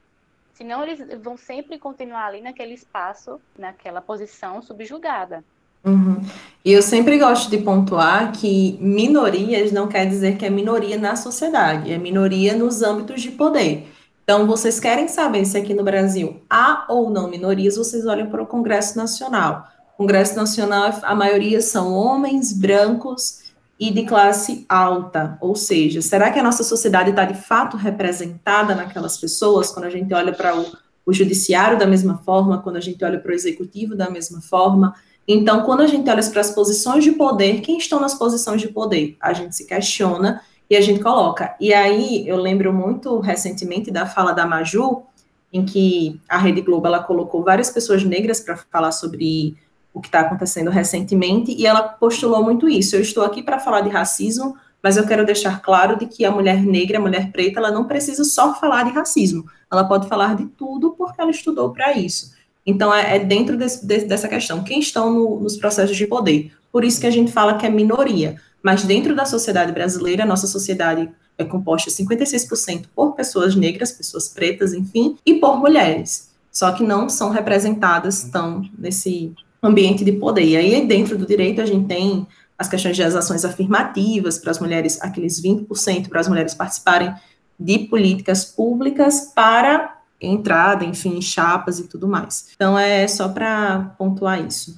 Senão 0.53 0.83
eles 0.83 0.99
vão 1.21 1.35
sempre 1.35 1.79
continuar 1.79 2.27
ali 2.27 2.41
naquele 2.41 2.73
espaço, 2.73 3.39
naquela 3.57 4.01
posição 4.01 4.61
subjugada. 4.61 5.43
Uhum. 5.83 6.21
E 6.63 6.71
eu 6.71 6.81
sempre 6.81 7.17
gosto 7.17 7.49
de 7.49 7.57
pontuar 7.57 8.31
que 8.31 8.77
minorias 8.79 9.71
não 9.71 9.87
quer 9.87 10.05
dizer 10.05 10.37
que 10.37 10.45
é 10.45 10.49
minoria 10.49 10.97
na 10.97 11.15
sociedade, 11.15 11.91
é 11.91 11.97
minoria 11.97 12.55
nos 12.55 12.81
âmbitos 12.81 13.21
de 13.21 13.31
poder. 13.31 13.92
Então, 14.23 14.47
vocês 14.47 14.79
querem 14.79 15.09
saber 15.09 15.43
se 15.43 15.57
aqui 15.57 15.73
no 15.73 15.83
Brasil 15.83 16.41
há 16.49 16.85
ou 16.87 17.09
não 17.09 17.29
minorias, 17.29 17.75
vocês 17.75 18.05
olham 18.05 18.29
para 18.29 18.41
o 18.41 18.47
Congresso 18.47 18.97
Nacional. 18.97 19.67
O 19.93 19.97
Congresso 19.97 20.35
Nacional, 20.35 20.97
a 21.03 21.13
maioria 21.13 21.61
são 21.61 21.93
homens 21.93 22.53
brancos 22.53 23.43
e 23.77 23.91
de 23.91 24.05
classe 24.05 24.65
alta. 24.69 25.37
Ou 25.41 25.55
seja, 25.55 26.01
será 26.01 26.31
que 26.31 26.39
a 26.39 26.43
nossa 26.43 26.63
sociedade 26.63 27.09
está 27.09 27.25
de 27.25 27.33
fato 27.33 27.75
representada 27.75 28.73
naquelas 28.73 29.17
pessoas 29.17 29.71
quando 29.71 29.85
a 29.85 29.89
gente 29.89 30.13
olha 30.13 30.31
para 30.31 30.57
o, 30.57 30.65
o 31.05 31.11
judiciário 31.11 31.77
da 31.77 31.85
mesma 31.85 32.17
forma, 32.19 32.61
quando 32.61 32.77
a 32.77 32.81
gente 32.81 33.03
olha 33.03 33.19
para 33.19 33.31
o 33.31 33.35
executivo 33.35 33.93
da 33.93 34.09
mesma 34.09 34.39
forma? 34.39 34.95
Então, 35.27 35.63
quando 35.63 35.81
a 35.81 35.87
gente 35.87 36.09
olha 36.09 36.23
para 36.23 36.41
as 36.41 36.51
posições 36.51 37.03
de 37.03 37.11
poder, 37.11 37.59
quem 37.59 37.77
estão 37.77 37.99
nas 37.99 38.13
posições 38.13 38.61
de 38.61 38.69
poder? 38.69 39.17
A 39.19 39.33
gente 39.33 39.53
se 39.53 39.65
questiona 39.65 40.41
e 40.73 40.75
a 40.75 40.81
gente 40.81 41.01
coloca. 41.01 41.55
E 41.59 41.71
aí 41.71 42.27
eu 42.27 42.35
lembro 42.35 42.73
muito 42.73 43.19
recentemente 43.19 43.91
da 43.91 44.07
fala 44.07 44.33
da 44.33 44.45
Maju, 44.45 45.03
em 45.51 45.63
que 45.63 46.19
a 46.27 46.35
Rede 46.35 46.61
Globo 46.61 46.87
ela 46.87 47.03
colocou 47.03 47.43
várias 47.43 47.69
pessoas 47.69 48.03
negras 48.03 48.39
para 48.39 48.57
falar 48.57 48.91
sobre 48.91 49.55
o 49.93 50.01
que 50.01 50.07
está 50.07 50.21
acontecendo 50.21 50.71
recentemente, 50.71 51.51
e 51.51 51.67
ela 51.67 51.83
postulou 51.83 52.43
muito 52.43 52.67
isso. 52.67 52.95
Eu 52.95 53.01
estou 53.01 53.23
aqui 53.23 53.43
para 53.43 53.59
falar 53.59 53.81
de 53.81 53.89
racismo, 53.89 54.57
mas 54.81 54.97
eu 54.97 55.05
quero 55.05 55.23
deixar 55.23 55.61
claro 55.61 55.95
de 55.95 56.07
que 56.07 56.25
a 56.25 56.31
mulher 56.31 56.63
negra, 56.63 56.97
a 56.97 57.01
mulher 57.01 57.31
preta, 57.31 57.59
ela 57.59 57.69
não 57.69 57.85
precisa 57.85 58.23
só 58.23 58.55
falar 58.55 58.85
de 58.85 58.91
racismo, 58.91 59.45
ela 59.71 59.83
pode 59.83 60.07
falar 60.07 60.35
de 60.35 60.47
tudo 60.47 60.95
porque 60.97 61.21
ela 61.21 61.29
estudou 61.29 61.71
para 61.71 61.93
isso. 61.93 62.33
Então, 62.65 62.91
é, 62.91 63.17
é 63.17 63.19
dentro 63.19 63.55
desse, 63.55 63.85
de, 63.85 64.05
dessa 64.05 64.27
questão, 64.27 64.63
quem 64.63 64.79
estão 64.79 65.13
no, 65.13 65.39
nos 65.39 65.55
processos 65.55 65.95
de 65.95 66.07
poder. 66.07 66.51
Por 66.71 66.83
isso 66.83 66.99
que 66.99 67.05
a 67.05 67.11
gente 67.11 67.31
fala 67.31 67.59
que 67.59 67.65
é 67.67 67.69
minoria. 67.69 68.37
Mas 68.63 68.83
dentro 68.85 69.13
da 69.13 69.25
sociedade 69.25 69.73
brasileira, 69.73 70.23
a 70.23 70.25
nossa 70.25 70.47
sociedade 70.47 71.11
é 71.37 71.43
composta 71.43 71.89
56% 71.89 72.85
por 72.95 73.13
pessoas 73.13 73.55
negras, 73.55 73.91
pessoas 73.91 74.29
pretas, 74.29 74.73
enfim, 74.73 75.17
e 75.25 75.33
por 75.33 75.59
mulheres. 75.59 76.31
Só 76.49 76.71
que 76.71 76.83
não 76.83 77.09
são 77.09 77.29
representadas 77.29 78.23
tão 78.25 78.63
nesse 78.77 79.33
ambiente 79.61 80.05
de 80.05 80.13
poder. 80.13 80.45
E 80.45 80.55
aí, 80.55 80.87
dentro 80.87 81.17
do 81.17 81.25
direito, 81.25 81.61
a 81.61 81.65
gente 81.65 81.87
tem 81.87 82.25
as 82.57 82.69
questões 82.69 82.97
das 82.97 83.15
ações 83.15 83.43
afirmativas 83.43 84.37
para 84.37 84.51
as 84.51 84.59
mulheres, 84.59 85.01
aqueles 85.01 85.41
20% 85.41 86.07
para 86.07 86.19
as 86.19 86.27
mulheres 86.27 86.53
participarem 86.53 87.13
de 87.59 87.79
políticas 87.79 88.45
públicas 88.45 89.31
para 89.35 89.99
entrada, 90.21 90.85
enfim, 90.85 91.21
chapas 91.21 91.79
e 91.79 91.87
tudo 91.87 92.07
mais. 92.07 92.49
Então, 92.55 92.77
é 92.77 93.07
só 93.07 93.27
para 93.27 93.95
pontuar 93.97 94.45
isso. 94.45 94.73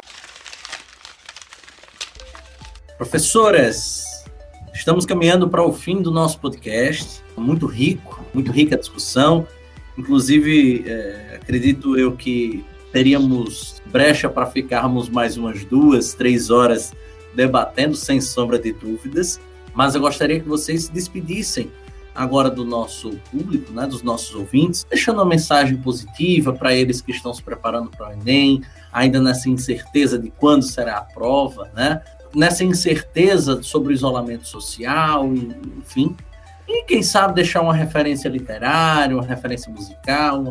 Professoras, 2.98 4.24
estamos 4.74 5.06
caminhando 5.06 5.50
para 5.50 5.62
o 5.62 5.74
fim 5.74 6.02
do 6.02 6.12
nosso 6.12 6.39
podcast. 6.39 7.22
Muito 7.36 7.66
rico, 7.66 8.24
muito 8.34 8.54
rica 8.54 8.76
a 8.76 8.80
discussão. 8.80 9.46
Inclusive, 9.98 10.86
é, 10.88 11.38
acredito 11.41 11.98
eu 11.98 12.14
que 12.14 12.64
teríamos 12.93 13.82
brecha 13.88 14.30
para 14.30 14.46
ficarmos 14.46 15.10
mais 15.10 15.36
umas 15.36 15.66
duas, 15.66 16.14
três 16.14 16.50
horas 16.50 16.93
debatendo, 17.34 17.98
sem 17.98 18.22
sombra 18.22 18.58
de 18.58 18.72
dúvidas. 18.72 19.41
Mas 19.74 19.93
eu 19.93 20.00
gostaria 20.00 20.39
que 20.39 20.48
vocês 20.48 20.86
se 20.86 20.91
despedissem 20.93 21.70
agora 22.16 22.50
do 22.50 22.64
nosso 22.64 23.20
público, 23.30 23.74
né, 23.74 23.86
dos 23.86 24.02
nossos 24.02 24.34
ouvintes, 24.34 24.86
deixando 24.89 25.18
uma 25.18 25.26
mensagem 25.26 25.76
positiva 25.76 26.54
para 26.54 26.74
eles 26.74 27.02
que 27.02 27.12
estão 27.12 27.34
se 27.34 27.43
preparando 27.43 27.89
para 27.89 28.08
o 28.08 28.14
Enem, 28.14 28.62
ainda 28.89 29.20
nessa 29.20 29.50
incerteza 29.50 30.18
de 30.18 30.32
quando 30.32 30.64
será 30.64 31.00
a 31.00 31.02
prova, 31.02 31.70
né? 31.76 32.02
Nessa 32.36 32.64
incerteza 32.64 33.64
sobre 33.64 33.94
o 33.94 33.96
isolamento 33.96 34.48
social, 34.48 35.26
enfim. 35.78 36.16
E 36.68 36.84
quem 36.84 37.04
sabe 37.04 37.36
deixar 37.36 37.62
uma 37.62 37.74
referência 37.74 38.28
literária, 38.28 39.16
uma 39.16 39.26
referência 39.26 39.72
musical, 39.72 40.42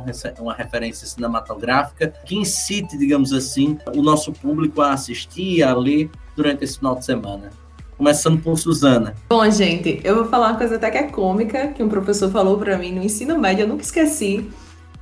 uma, 0.40 0.54
referência 0.54 1.06
cinematográfica 1.06 2.12
que 2.24 2.36
incite, 2.36 2.96
digamos 2.96 3.32
assim, 3.32 3.76
o 3.94 4.02
nosso 4.02 4.32
público 4.32 4.80
a 4.80 4.92
assistir, 4.92 5.62
a 5.62 5.74
ler 5.74 6.08
durante 6.36 6.62
esse 6.62 6.78
final 6.78 6.94
de 6.94 7.04
semana. 7.04 7.50
Começando 7.96 8.40
por 8.40 8.56
Suzana. 8.58 9.14
Bom, 9.28 9.48
gente, 9.50 10.00
eu 10.04 10.16
vou 10.16 10.24
falar 10.26 10.50
uma 10.50 10.58
coisa 10.58 10.76
até 10.76 10.90
que 10.90 10.98
é 10.98 11.02
cômica, 11.04 11.68
que 11.68 11.82
um 11.82 11.88
professor 11.88 12.30
falou 12.30 12.58
para 12.58 12.78
mim 12.78 12.92
no 12.92 13.02
ensino 13.02 13.38
médio, 13.38 13.62
eu 13.62 13.68
nunca 13.68 13.82
esqueci. 13.82 14.48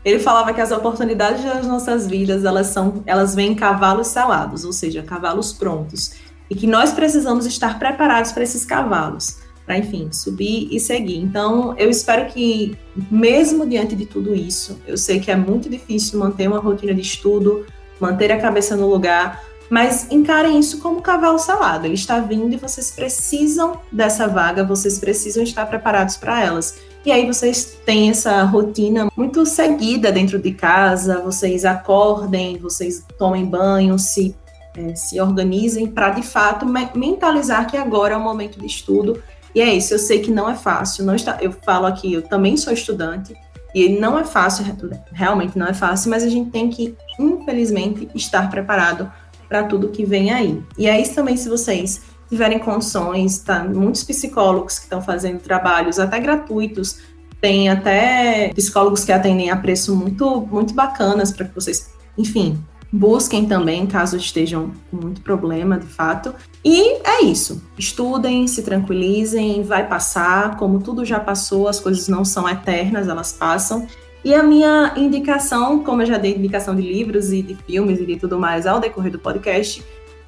Ele 0.05 0.19
falava 0.19 0.53
que 0.53 0.61
as 0.61 0.73
oportunidades 0.73 1.45
das 1.45 1.67
nossas 1.67 2.07
vidas, 2.07 2.45
elas 2.45 2.69
são, 2.69 3.03
elas 3.07 3.35
vêm 3.35 3.53
em 3.53 3.55
cavalos 3.55 4.09
selados, 4.09 4.65
ou 4.65 4.73
seja, 4.73 5.03
cavalos 5.03 5.53
prontos, 5.53 6.15
e 6.53 6.55
que 6.55 6.67
nós 6.67 6.93
precisamos 6.93 7.47
estar 7.47 7.79
preparados 7.79 8.31
para 8.31 8.43
esses 8.43 8.63
cavalos, 8.63 9.39
para 9.65 9.79
enfim, 9.79 10.13
subir 10.13 10.69
e 10.71 10.79
seguir. 10.79 11.17
Então, 11.17 11.75
eu 11.79 11.89
espero 11.89 12.31
que 12.31 12.77
mesmo 13.11 13.67
diante 13.67 13.97
de 13.97 14.05
tudo 14.05 14.35
isso, 14.35 14.79
eu 14.87 14.99
sei 14.99 15.19
que 15.19 15.31
é 15.31 15.37
muito 15.37 15.71
difícil 15.71 16.19
manter 16.19 16.47
uma 16.47 16.59
rotina 16.59 16.93
de 16.93 17.01
estudo, 17.01 17.65
manter 17.99 18.31
a 18.31 18.39
cabeça 18.39 18.77
no 18.77 18.87
lugar, 18.87 19.43
mas 19.71 20.09
encarem 20.11 20.59
isso 20.59 20.79
como 20.79 20.99
um 20.99 21.01
cavalo 21.01 21.39
selado. 21.39 21.87
Ele 21.87 21.95
está 21.95 22.21
vindo 22.21 22.53
e 22.53 22.59
vocês 22.59 22.91
precisam 22.91 23.81
dessa 23.91 24.29
vaga, 24.29 24.63
vocês 24.63 24.99
precisam 24.99 25.43
estar 25.43 25.65
preparados 25.65 26.19
para 26.19 26.45
elas. 26.45 26.77
E 27.03 27.11
aí 27.11 27.27
vocês 27.27 27.79
têm 27.87 28.11
essa 28.11 28.43
rotina 28.43 29.09
muito 29.17 29.47
seguida 29.47 30.13
dentro 30.13 30.39
de 30.39 30.53
casa, 30.53 31.23
vocês 31.23 31.65
acordem, 31.65 32.59
vocês 32.59 33.03
tomem 33.19 33.47
banho, 33.47 33.99
se, 33.99 34.37
é, 34.77 34.95
se 34.95 35.21
organizem 35.21 35.87
para 35.87 36.11
de 36.11 36.23
fato 36.23 36.67
mentalizar 36.95 37.67
que 37.67 37.77
agora 37.77 38.15
é 38.15 38.17
o 38.17 38.21
momento 38.21 38.59
de 38.59 38.67
estudo. 38.67 39.23
E 39.55 39.61
é 39.61 39.75
isso, 39.75 39.93
eu 39.93 39.99
sei 39.99 40.21
que 40.21 40.31
não 40.31 40.49
é 40.49 40.55
fácil, 40.55 41.05
não 41.05 41.15
está, 41.15 41.39
eu 41.41 41.53
falo 41.53 41.87
aqui, 41.87 42.13
eu 42.13 42.23
também 42.23 42.57
sou 42.57 42.73
estudante, 42.73 43.35
e 43.75 43.99
não 43.99 44.19
é 44.19 44.25
fácil, 44.25 44.65
realmente 45.13 45.59
não 45.59 45.67
é 45.67 45.75
fácil, 45.75 46.11
mas 46.11 46.23
a 46.23 46.29
gente 46.29 46.51
tem 46.51 46.69
que, 46.69 46.95
infelizmente, 47.19 48.09
estar 48.15 48.51
preparado 48.51 49.11
para 49.49 49.65
tudo 49.65 49.89
que 49.89 50.05
vem 50.05 50.31
aí. 50.31 50.63
E 50.77 50.87
é 50.87 51.01
isso 51.01 51.15
também 51.15 51.37
se 51.37 51.49
vocês 51.49 52.03
tiverem 52.29 52.59
condições, 52.59 53.39
tá? 53.39 53.63
Muitos 53.65 54.05
psicólogos 54.05 54.79
que 54.79 54.85
estão 54.85 55.03
fazendo 55.03 55.41
trabalhos 55.41 55.99
até 55.99 56.19
gratuitos, 56.19 56.99
tem 57.41 57.69
até 57.69 58.53
psicólogos 58.55 59.05
que 59.05 59.13
atendem 59.13 59.51
a 59.51 59.57
preço 59.57 59.97
muito, 59.97 60.41
muito 60.51 60.73
bacanas 60.73 61.33
para 61.33 61.47
que 61.47 61.55
vocês, 61.55 61.91
enfim, 62.17 62.63
busquem 62.93 63.47
também 63.47 63.87
caso 63.87 64.17
estejam 64.17 64.71
com 64.91 64.97
muito 64.99 65.23
problema, 65.23 65.79
de 65.79 65.87
fato. 65.87 66.35
E 66.65 66.99
é 67.03 67.25
isso. 67.25 67.63
Estudem, 67.79 68.47
se 68.47 68.63
tranquilizem, 68.63 69.63
vai 69.63 69.89
passar. 69.89 70.57
Como 70.57 70.81
tudo 70.81 71.05
já 71.05 71.19
passou, 71.19 71.67
as 71.69 71.81
coisas 71.81 72.07
não 72.09 72.25
são 72.25 72.49
eternas, 72.49 73.09
elas 73.09 73.33
passam. 73.33 73.87
E 74.25 74.35
a 74.35 74.43
minha 74.43 74.93
indicação, 74.97 75.83
como 75.83 76.03
eu 76.03 76.07
já 76.07 76.19
dei 76.19 76.37
indicação 76.37 76.77
de 76.77 76.83
livros 76.83 77.33
e 77.33 77.43
de 77.43 77.57
filmes 77.57 77.99
e 77.99 78.07
de 78.07 78.17
tudo 78.17 78.39
mais 78.39 78.67
ao 78.67 78.79
decorrer 78.79 79.11
do 79.11 79.19
podcast, 79.19 79.83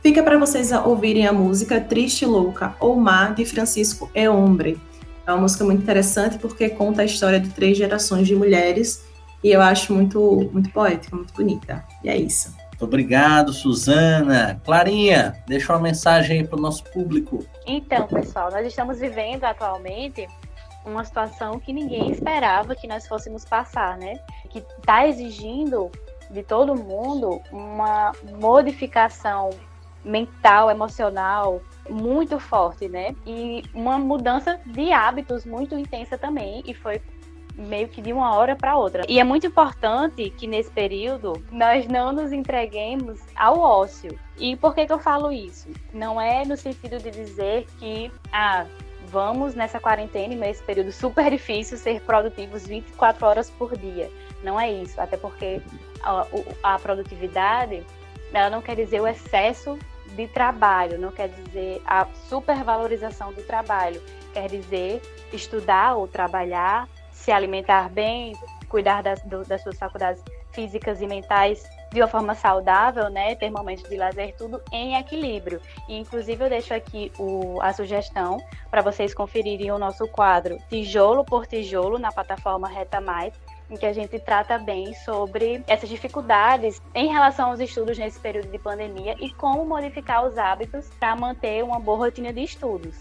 Fica 0.04 0.22
para 0.22 0.36
vocês 0.36 0.70
ouvirem 0.70 1.26
a 1.26 1.32
música 1.32 1.80
Triste 1.80 2.26
Louca 2.26 2.76
ou 2.78 2.94
Mar 2.94 3.34
de 3.34 3.46
Francisco 3.46 4.10
E 4.14 4.28
Hombre. 4.28 4.78
É 5.26 5.32
uma 5.32 5.40
música 5.40 5.64
muito 5.64 5.80
interessante 5.80 6.36
porque 6.36 6.68
conta 6.68 7.00
a 7.00 7.06
história 7.06 7.40
de 7.40 7.48
três 7.48 7.78
gerações 7.78 8.28
de 8.28 8.34
mulheres 8.34 9.02
e 9.44 9.52
eu 9.52 9.60
acho 9.60 9.92
muito, 9.92 10.48
muito 10.50 10.70
poética, 10.70 11.14
muito 11.14 11.34
bonita. 11.34 11.84
E 12.02 12.08
é 12.08 12.16
isso. 12.16 12.56
Muito 12.70 12.84
obrigado, 12.86 13.52
Suzana. 13.52 14.58
Clarinha, 14.64 15.40
deixa 15.46 15.72
uma 15.74 15.82
mensagem 15.82 16.40
aí 16.40 16.48
para 16.48 16.58
o 16.58 16.62
nosso 16.62 16.82
público. 16.84 17.44
Então, 17.66 18.06
pessoal, 18.06 18.50
nós 18.50 18.66
estamos 18.66 18.98
vivendo 18.98 19.44
atualmente 19.44 20.26
uma 20.84 21.04
situação 21.04 21.60
que 21.60 21.74
ninguém 21.74 22.10
esperava 22.10 22.74
que 22.74 22.88
nós 22.88 23.06
fôssemos 23.06 23.44
passar, 23.44 23.98
né? 23.98 24.18
Que 24.48 24.58
está 24.78 25.06
exigindo 25.06 25.90
de 26.30 26.42
todo 26.42 26.74
mundo 26.74 27.40
uma 27.52 28.12
modificação 28.40 29.50
mental, 30.04 30.70
emocional 30.70 31.60
muito 31.88 32.38
forte, 32.38 32.88
né? 32.88 33.14
E 33.26 33.62
uma 33.74 33.98
mudança 33.98 34.58
de 34.66 34.90
hábitos 34.92 35.44
muito 35.44 35.78
intensa 35.78 36.16
também, 36.18 36.62
e 36.66 36.74
foi 36.74 37.00
meio 37.54 37.88
que 37.88 38.02
de 38.02 38.12
uma 38.12 38.34
hora 38.34 38.56
para 38.56 38.76
outra. 38.76 39.04
E 39.08 39.20
é 39.20 39.24
muito 39.24 39.46
importante 39.46 40.30
que 40.30 40.46
nesse 40.46 40.70
período 40.70 41.44
nós 41.50 41.86
não 41.86 42.12
nos 42.12 42.32
entreguemos 42.32 43.20
ao 43.36 43.58
ócio. 43.58 44.18
E 44.38 44.56
por 44.56 44.74
que, 44.74 44.86
que 44.86 44.92
eu 44.92 44.98
falo 44.98 45.30
isso? 45.30 45.68
Não 45.92 46.20
é 46.20 46.44
no 46.44 46.56
sentido 46.56 46.98
de 46.98 47.10
dizer 47.10 47.66
que 47.78 48.10
ah, 48.32 48.66
vamos 49.06 49.54
nessa 49.54 49.78
quarentena, 49.78 50.34
nesse 50.34 50.62
período 50.62 50.90
super 50.90 51.30
difícil, 51.30 51.78
ser 51.78 52.00
produtivos 52.00 52.66
24 52.66 53.26
horas 53.26 53.50
por 53.50 53.76
dia. 53.76 54.10
Não 54.42 54.58
é 54.58 54.70
isso, 54.70 55.00
até 55.00 55.16
porque 55.16 55.62
a, 56.02 56.26
a 56.62 56.78
produtividade 56.78 57.84
ela 58.32 58.50
não 58.50 58.60
quer 58.60 58.74
dizer 58.74 59.00
o 59.00 59.06
excesso 59.06 59.78
de 60.16 60.26
trabalho, 60.26 60.98
não 60.98 61.12
quer 61.12 61.28
dizer 61.28 61.80
a 61.86 62.06
supervalorização 62.28 63.32
do 63.32 63.42
trabalho, 63.42 64.02
quer 64.32 64.48
dizer 64.48 65.00
estudar 65.32 65.94
ou 65.94 66.08
trabalhar, 66.08 66.88
se 67.24 67.32
alimentar 67.32 67.88
bem, 67.88 68.34
cuidar 68.68 69.02
das, 69.02 69.22
do, 69.22 69.44
das 69.44 69.62
suas 69.62 69.78
faculdades 69.78 70.22
físicas 70.52 71.00
e 71.00 71.06
mentais 71.06 71.64
de 71.90 72.00
uma 72.02 72.08
forma 72.08 72.34
saudável, 72.34 73.08
né? 73.08 73.34
Ter 73.34 73.50
momentos 73.50 73.88
de 73.88 73.96
lazer, 73.96 74.34
tudo 74.36 74.60
em 74.70 74.96
equilíbrio. 74.96 75.60
E, 75.88 75.96
inclusive, 75.96 76.44
eu 76.44 76.50
deixo 76.50 76.74
aqui 76.74 77.10
o, 77.18 77.60
a 77.62 77.72
sugestão 77.72 78.36
para 78.70 78.82
vocês 78.82 79.14
conferirem 79.14 79.72
o 79.72 79.78
nosso 79.78 80.06
quadro 80.08 80.58
Tijolo 80.68 81.24
por 81.24 81.46
Tijolo 81.46 81.98
na 81.98 82.12
plataforma 82.12 82.68
Reta 82.68 83.00
Mais, 83.00 83.32
em 83.70 83.76
que 83.76 83.86
a 83.86 83.92
gente 83.92 84.18
trata 84.18 84.58
bem 84.58 84.92
sobre 84.92 85.64
essas 85.66 85.88
dificuldades 85.88 86.82
em 86.94 87.08
relação 87.08 87.50
aos 87.50 87.60
estudos 87.60 87.96
nesse 87.96 88.20
período 88.20 88.50
de 88.50 88.58
pandemia 88.58 89.16
e 89.18 89.32
como 89.32 89.64
modificar 89.64 90.26
os 90.26 90.36
hábitos 90.36 90.90
para 91.00 91.16
manter 91.16 91.64
uma 91.64 91.80
boa 91.80 91.98
rotina 91.98 92.32
de 92.32 92.42
estudos. 92.42 92.96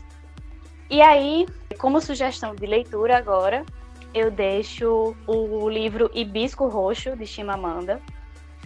E 0.90 1.02
aí, 1.02 1.46
como 1.78 2.00
sugestão 2.00 2.56
de 2.56 2.66
leitura 2.66 3.18
agora, 3.18 3.66
eu 4.14 4.30
deixo 4.30 5.16
o 5.26 5.70
livro 5.70 6.10
Hibisco 6.14 6.68
Roxo 6.68 7.16
de 7.16 7.26
Chimamanda. 7.26 8.02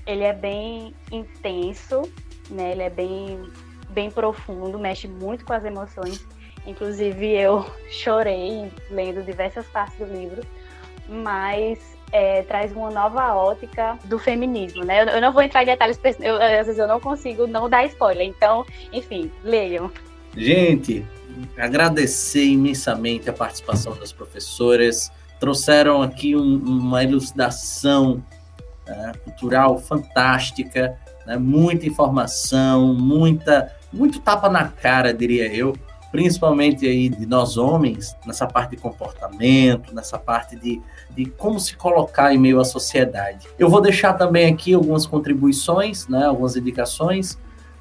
Ele 0.05 0.23
é 0.23 0.33
bem 0.33 0.93
intenso, 1.11 2.01
né? 2.49 2.71
Ele 2.71 2.83
é 2.83 2.89
bem 2.89 3.41
bem 3.89 4.11
profundo, 4.11 4.77
mexe 4.77 5.07
muito 5.07 5.45
com 5.45 5.53
as 5.53 5.63
emoções. 5.63 6.25
Inclusive 6.65 7.31
eu 7.31 7.65
chorei 7.89 8.71
lendo 8.91 9.23
diversas 9.23 9.65
partes 9.67 9.97
do 9.97 10.05
livro, 10.05 10.45
mas 11.07 11.79
é, 12.11 12.43
traz 12.43 12.71
uma 12.71 12.89
nova 12.91 13.33
ótica 13.33 13.97
do 14.05 14.19
feminismo, 14.19 14.83
né? 14.83 15.03
Eu, 15.03 15.07
eu 15.07 15.21
não 15.21 15.31
vou 15.31 15.41
entrar 15.41 15.63
em 15.63 15.65
detalhes, 15.65 15.99
eu, 16.19 16.35
às 16.35 16.65
vezes 16.67 16.77
eu 16.77 16.87
não 16.87 16.99
consigo 16.99 17.47
não 17.47 17.69
dar 17.69 17.85
spoiler, 17.85 18.27
então, 18.27 18.65
enfim, 18.91 19.31
leiam. 19.43 19.91
Gente, 20.35 21.05
agradecer 21.57 22.45
imensamente 22.45 23.29
a 23.29 23.33
participação 23.33 23.95
das 23.95 24.11
professoras, 24.11 25.11
trouxeram 25.39 26.01
aqui 26.01 26.35
um, 26.35 26.57
uma 26.57 27.03
elucidação 27.03 28.23
né, 28.87 29.11
cultural 29.23 29.77
fantástica, 29.77 30.97
né, 31.25 31.37
muita 31.37 31.85
informação, 31.85 32.93
muita, 32.93 33.71
muito 33.91 34.19
tapa 34.19 34.49
na 34.49 34.67
cara, 34.69 35.13
diria 35.13 35.53
eu, 35.53 35.75
principalmente 36.11 36.87
aí 36.87 37.09
de 37.09 37.25
nós 37.25 37.57
homens, 37.57 38.15
nessa 38.25 38.47
parte 38.47 38.71
de 38.71 38.77
comportamento, 38.77 39.93
nessa 39.93 40.17
parte 40.17 40.55
de, 40.55 40.81
de 41.15 41.25
como 41.25 41.59
se 41.59 41.75
colocar 41.75 42.33
em 42.33 42.37
meio 42.37 42.59
à 42.59 42.65
sociedade. 42.65 43.47
Eu 43.59 43.69
vou 43.69 43.81
deixar 43.81 44.13
também 44.13 44.51
aqui 44.51 44.73
algumas 44.73 45.05
contribuições, 45.05 46.07
né, 46.07 46.25
algumas 46.25 46.55
indicações. 46.55 47.37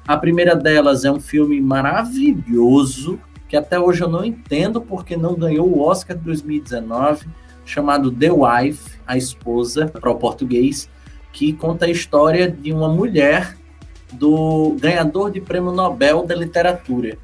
A 0.07 0.17
primeira 0.17 0.55
delas 0.55 1.05
é 1.05 1.11
um 1.11 1.19
filme 1.19 1.59
maravilhoso, 1.61 3.19
que 3.47 3.55
até 3.55 3.79
hoje 3.79 4.01
eu 4.01 4.09
não 4.09 4.25
entendo 4.25 4.81
porque 4.81 5.15
não 5.15 5.35
ganhou 5.35 5.67
o 5.67 5.79
Oscar 5.79 6.17
de 6.17 6.23
2019, 6.23 7.27
chamado 7.67 8.11
The 8.11 8.31
Wife, 8.31 8.97
a 9.05 9.17
esposa, 9.17 9.87
para 9.87 10.09
o 10.09 10.15
português, 10.15 10.89
que 11.31 11.53
conta 11.53 11.85
a 11.85 11.89
história 11.89 12.49
de 12.49 12.71
uma 12.73 12.87
mulher 12.87 13.55
do 14.13 14.75
ganhador 14.79 15.29
de 15.29 15.41
prêmio 15.41 15.71
Nobel 15.71 16.25
da 16.25 16.33
literatura. 16.33 17.17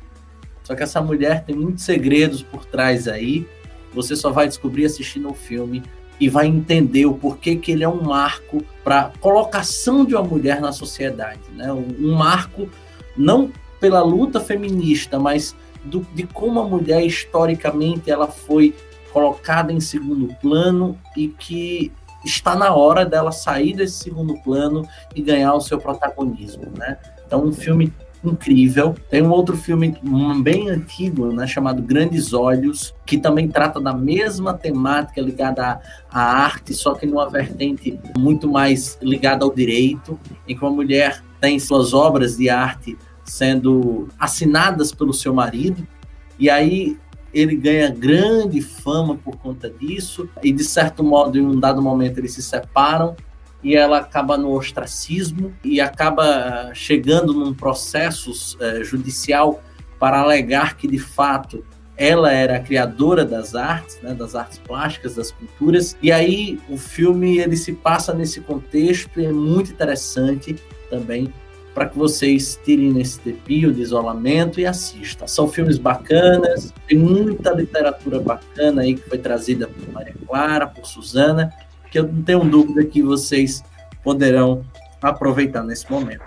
Só 0.63 0.75
que 0.75 0.83
essa 0.83 1.01
mulher 1.01 1.43
tem 1.45 1.55
muitos 1.55 1.83
segredos 1.83 2.43
por 2.43 2.65
trás 2.65 3.07
aí. 3.07 3.47
Você 3.93 4.15
só 4.15 4.31
vai 4.31 4.47
descobrir 4.47 4.85
assistindo 4.85 5.29
o 5.29 5.33
filme 5.33 5.81
e 6.19 6.29
vai 6.29 6.45
entender 6.45 7.05
o 7.05 7.13
porquê 7.13 7.55
que 7.55 7.71
ele 7.71 7.83
é 7.83 7.89
um 7.89 8.03
marco 8.03 8.63
para 8.83 9.11
colocação 9.19 10.05
de 10.05 10.13
uma 10.13 10.23
mulher 10.23 10.61
na 10.61 10.71
sociedade, 10.71 11.41
né? 11.55 11.71
Um 11.71 12.13
marco 12.13 12.69
não 13.15 13.51
pela 13.79 14.01
luta 14.01 14.39
feminista, 14.39 15.19
mas 15.19 15.55
do, 15.83 16.05
de 16.13 16.23
como 16.23 16.59
a 16.59 16.67
mulher 16.67 17.05
historicamente 17.05 18.09
ela 18.09 18.27
foi 18.27 18.73
colocada 19.13 19.71
em 19.71 19.79
segundo 19.79 20.33
plano 20.41 20.99
e 21.15 21.27
que 21.27 21.91
está 22.25 22.55
na 22.55 22.73
hora 22.73 23.05
dela 23.05 23.31
sair 23.31 23.75
desse 23.75 23.99
segundo 23.99 24.35
plano 24.41 24.87
e 25.15 25.21
ganhar 25.21 25.53
o 25.53 25.61
seu 25.61 25.77
protagonismo, 25.77 26.65
né? 26.77 26.97
Então, 27.25 27.45
um 27.45 27.53
filme 27.53 27.93
incrível. 28.23 28.95
Tem 29.09 29.21
um 29.21 29.29
outro 29.29 29.57
filme 29.57 29.97
bem 30.41 30.69
antigo, 30.69 31.33
né, 31.33 31.45
chamado 31.45 31.81
Grandes 31.81 32.33
Olhos, 32.33 32.95
que 33.05 33.17
também 33.17 33.49
trata 33.49 33.81
da 33.81 33.93
mesma 33.93 34.53
temática 34.53 35.21
ligada 35.21 35.61
à, 35.61 35.81
à 36.09 36.43
arte, 36.43 36.73
só 36.73 36.93
que 36.93 37.05
numa 37.05 37.29
vertente 37.29 37.99
muito 38.17 38.49
mais 38.49 38.97
ligada 39.01 39.43
ao 39.43 39.53
direito, 39.53 40.17
em 40.47 40.55
que 40.55 40.63
uma 40.63 40.71
mulher 40.71 41.21
tem 41.41 41.59
suas 41.59 41.93
obras 41.93 42.37
de 42.37 42.49
arte 42.49 42.97
sendo 43.25 44.07
assinadas 44.17 44.93
pelo 44.93 45.13
seu 45.13 45.33
marido, 45.33 45.85
e 46.39 46.49
aí 46.49 46.97
ele 47.33 47.55
ganha 47.55 47.89
grande 47.89 48.61
fama 48.61 49.15
por 49.15 49.37
conta 49.37 49.69
disso, 49.69 50.29
e 50.43 50.51
de 50.51 50.63
certo 50.63 51.03
modo, 51.03 51.37
em 51.37 51.41
um 51.41 51.59
dado 51.59 51.81
momento, 51.81 52.19
eles 52.19 52.33
se 52.33 52.41
separam, 52.43 53.15
e 53.63 53.75
ela 53.75 53.99
acaba 53.99 54.37
no 54.37 54.51
ostracismo 54.51 55.53
e 55.63 55.79
acaba 55.79 56.25
eh, 56.25 56.71
chegando 56.75 57.33
num 57.33 57.53
processo 57.53 58.57
é, 58.59 58.83
judicial 58.83 59.63
para 59.97 60.19
alegar 60.19 60.75
que 60.75 60.85
de 60.85 60.99
fato 60.99 61.63
ela 61.95 62.31
era 62.31 62.57
a 62.57 62.59
criadora 62.59 63.23
das 63.23 63.55
artes, 63.55 63.99
né, 64.01 64.13
das 64.13 64.35
artes 64.35 64.57
plásticas, 64.57 65.15
das 65.15 65.31
pinturas. 65.31 65.95
E 66.01 66.11
aí 66.11 66.59
o 66.67 66.75
filme 66.75 67.37
ele 67.37 67.55
se 67.55 67.71
passa 67.71 68.13
nesse 68.13 68.41
contexto 68.41 69.19
e 69.19 69.25
é 69.25 69.31
muito 69.31 69.71
interessante 69.71 70.55
também 70.89 71.31
para 71.73 71.87
que 71.87 71.97
vocês 71.97 72.59
tirem 72.63 72.91
nesse 72.91 73.19
tempinho 73.19 73.73
de 73.73 73.81
isolamento 73.81 74.59
e 74.59 74.65
assistam. 74.65 75.25
São 75.27 75.47
filmes 75.47 75.77
bacanas, 75.77 76.73
tem 76.87 76.97
muita 76.97 77.51
literatura 77.51 78.19
bacana 78.19 78.83
aí 78.83 78.95
que 78.95 79.09
foi 79.09 79.17
trazida 79.17 79.67
por 79.67 79.91
Maria 79.91 80.13
Clara, 80.27 80.67
por 80.67 80.85
Suzana, 80.85 81.51
que 81.89 81.97
eu 81.97 82.07
não 82.07 82.21
tenho 82.21 82.43
dúvida 82.43 82.85
que 82.85 83.01
vocês 83.01 83.63
poderão 84.03 84.63
aproveitar 85.01 85.63
nesse 85.63 85.89
momento. 85.91 86.23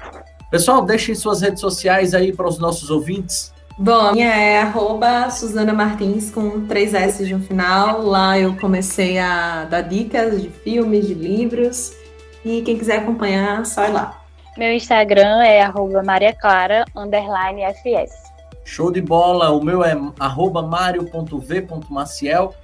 Pessoal, 0.51 0.85
deixem 0.85 1.15
suas 1.15 1.41
redes 1.41 1.61
sociais 1.61 2.15
aí 2.15 2.33
para 2.33 2.49
os 2.49 2.59
nossos 2.59 2.91
ouvintes. 2.91 3.53
Bom, 3.79 3.93
a 3.93 4.13
minha 4.13 4.35
é 4.35 4.61
arroba 4.63 5.29
Suzana 5.31 5.73
Martins 5.73 6.31
com 6.31 6.67
três 6.67 6.95
S 6.95 7.23
no 7.31 7.41
final. 7.41 8.03
Lá 8.03 8.39
eu 8.39 8.57
comecei 8.57 9.19
a 9.19 9.65
dar 9.65 9.83
dicas 9.83 10.41
de 10.41 10.49
filmes, 10.49 11.07
de 11.07 11.15
livros. 11.15 11.93
E 12.45 12.63
quem 12.63 12.79
quiser 12.79 12.99
acompanhar, 12.99 13.67
só 13.67 13.87
ir 13.87 13.93
lá. 13.93 14.26
Meu 14.57 14.73
Instagram 14.73 15.45
é 15.45 15.61
arroba 15.61 16.03
Maria 16.03 16.33
Clara, 16.33 16.87
underline 16.97 17.63
FS. 17.75 18.33
Show 18.65 18.91
de 18.91 19.03
bola! 19.03 19.51
O 19.51 19.63
meu 19.63 19.85
é 19.85 19.95
arroba 20.19 20.63
mario.v.maciel 20.63 22.55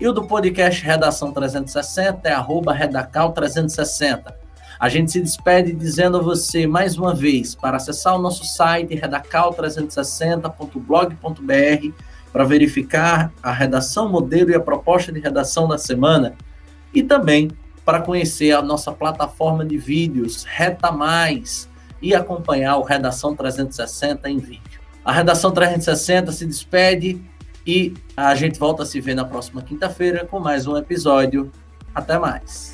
e 0.00 0.08
o 0.08 0.14
do 0.14 0.26
podcast 0.26 0.82
Redação 0.82 1.30
360 1.30 2.26
é 2.26 2.32
arroba 2.32 2.74
redacal360. 2.74 4.32
A 4.80 4.88
gente 4.88 5.12
se 5.12 5.20
despede 5.20 5.72
dizendo 5.72 6.16
a 6.16 6.22
você 6.22 6.66
mais 6.66 6.96
uma 6.96 7.14
vez 7.14 7.54
para 7.54 7.76
acessar 7.76 8.16
o 8.16 8.18
nosso 8.18 8.46
site 8.46 8.96
redacal360.blog.br 8.96 11.92
para 12.32 12.44
verificar 12.44 13.30
a 13.42 13.52
redação 13.52 14.08
modelo 14.08 14.50
e 14.50 14.54
a 14.54 14.60
proposta 14.60 15.12
de 15.12 15.20
redação 15.20 15.68
da 15.68 15.76
semana 15.76 16.34
e 16.94 17.02
também 17.02 17.50
para 17.84 18.00
conhecer 18.00 18.52
a 18.52 18.62
nossa 18.62 18.92
plataforma 18.92 19.64
de 19.64 19.76
vídeos 19.76 20.44
Reta 20.44 20.92
Mais 20.92 21.68
e 22.00 22.14
acompanhar 22.14 22.76
o 22.76 22.82
Redação 22.82 23.34
360 23.34 24.28
em 24.28 24.38
vídeo. 24.38 24.80
A 25.04 25.12
Redação 25.12 25.50
360 25.50 26.32
se 26.32 26.46
despede 26.46 27.20
e 27.66 27.94
a 28.16 28.34
gente 28.34 28.58
volta 28.58 28.82
a 28.82 28.86
se 28.86 29.00
ver 29.00 29.14
na 29.14 29.24
próxima 29.24 29.62
quinta-feira 29.62 30.24
com 30.24 30.40
mais 30.40 30.66
um 30.66 30.76
episódio. 30.76 31.50
Até 31.94 32.18
mais. 32.18 32.71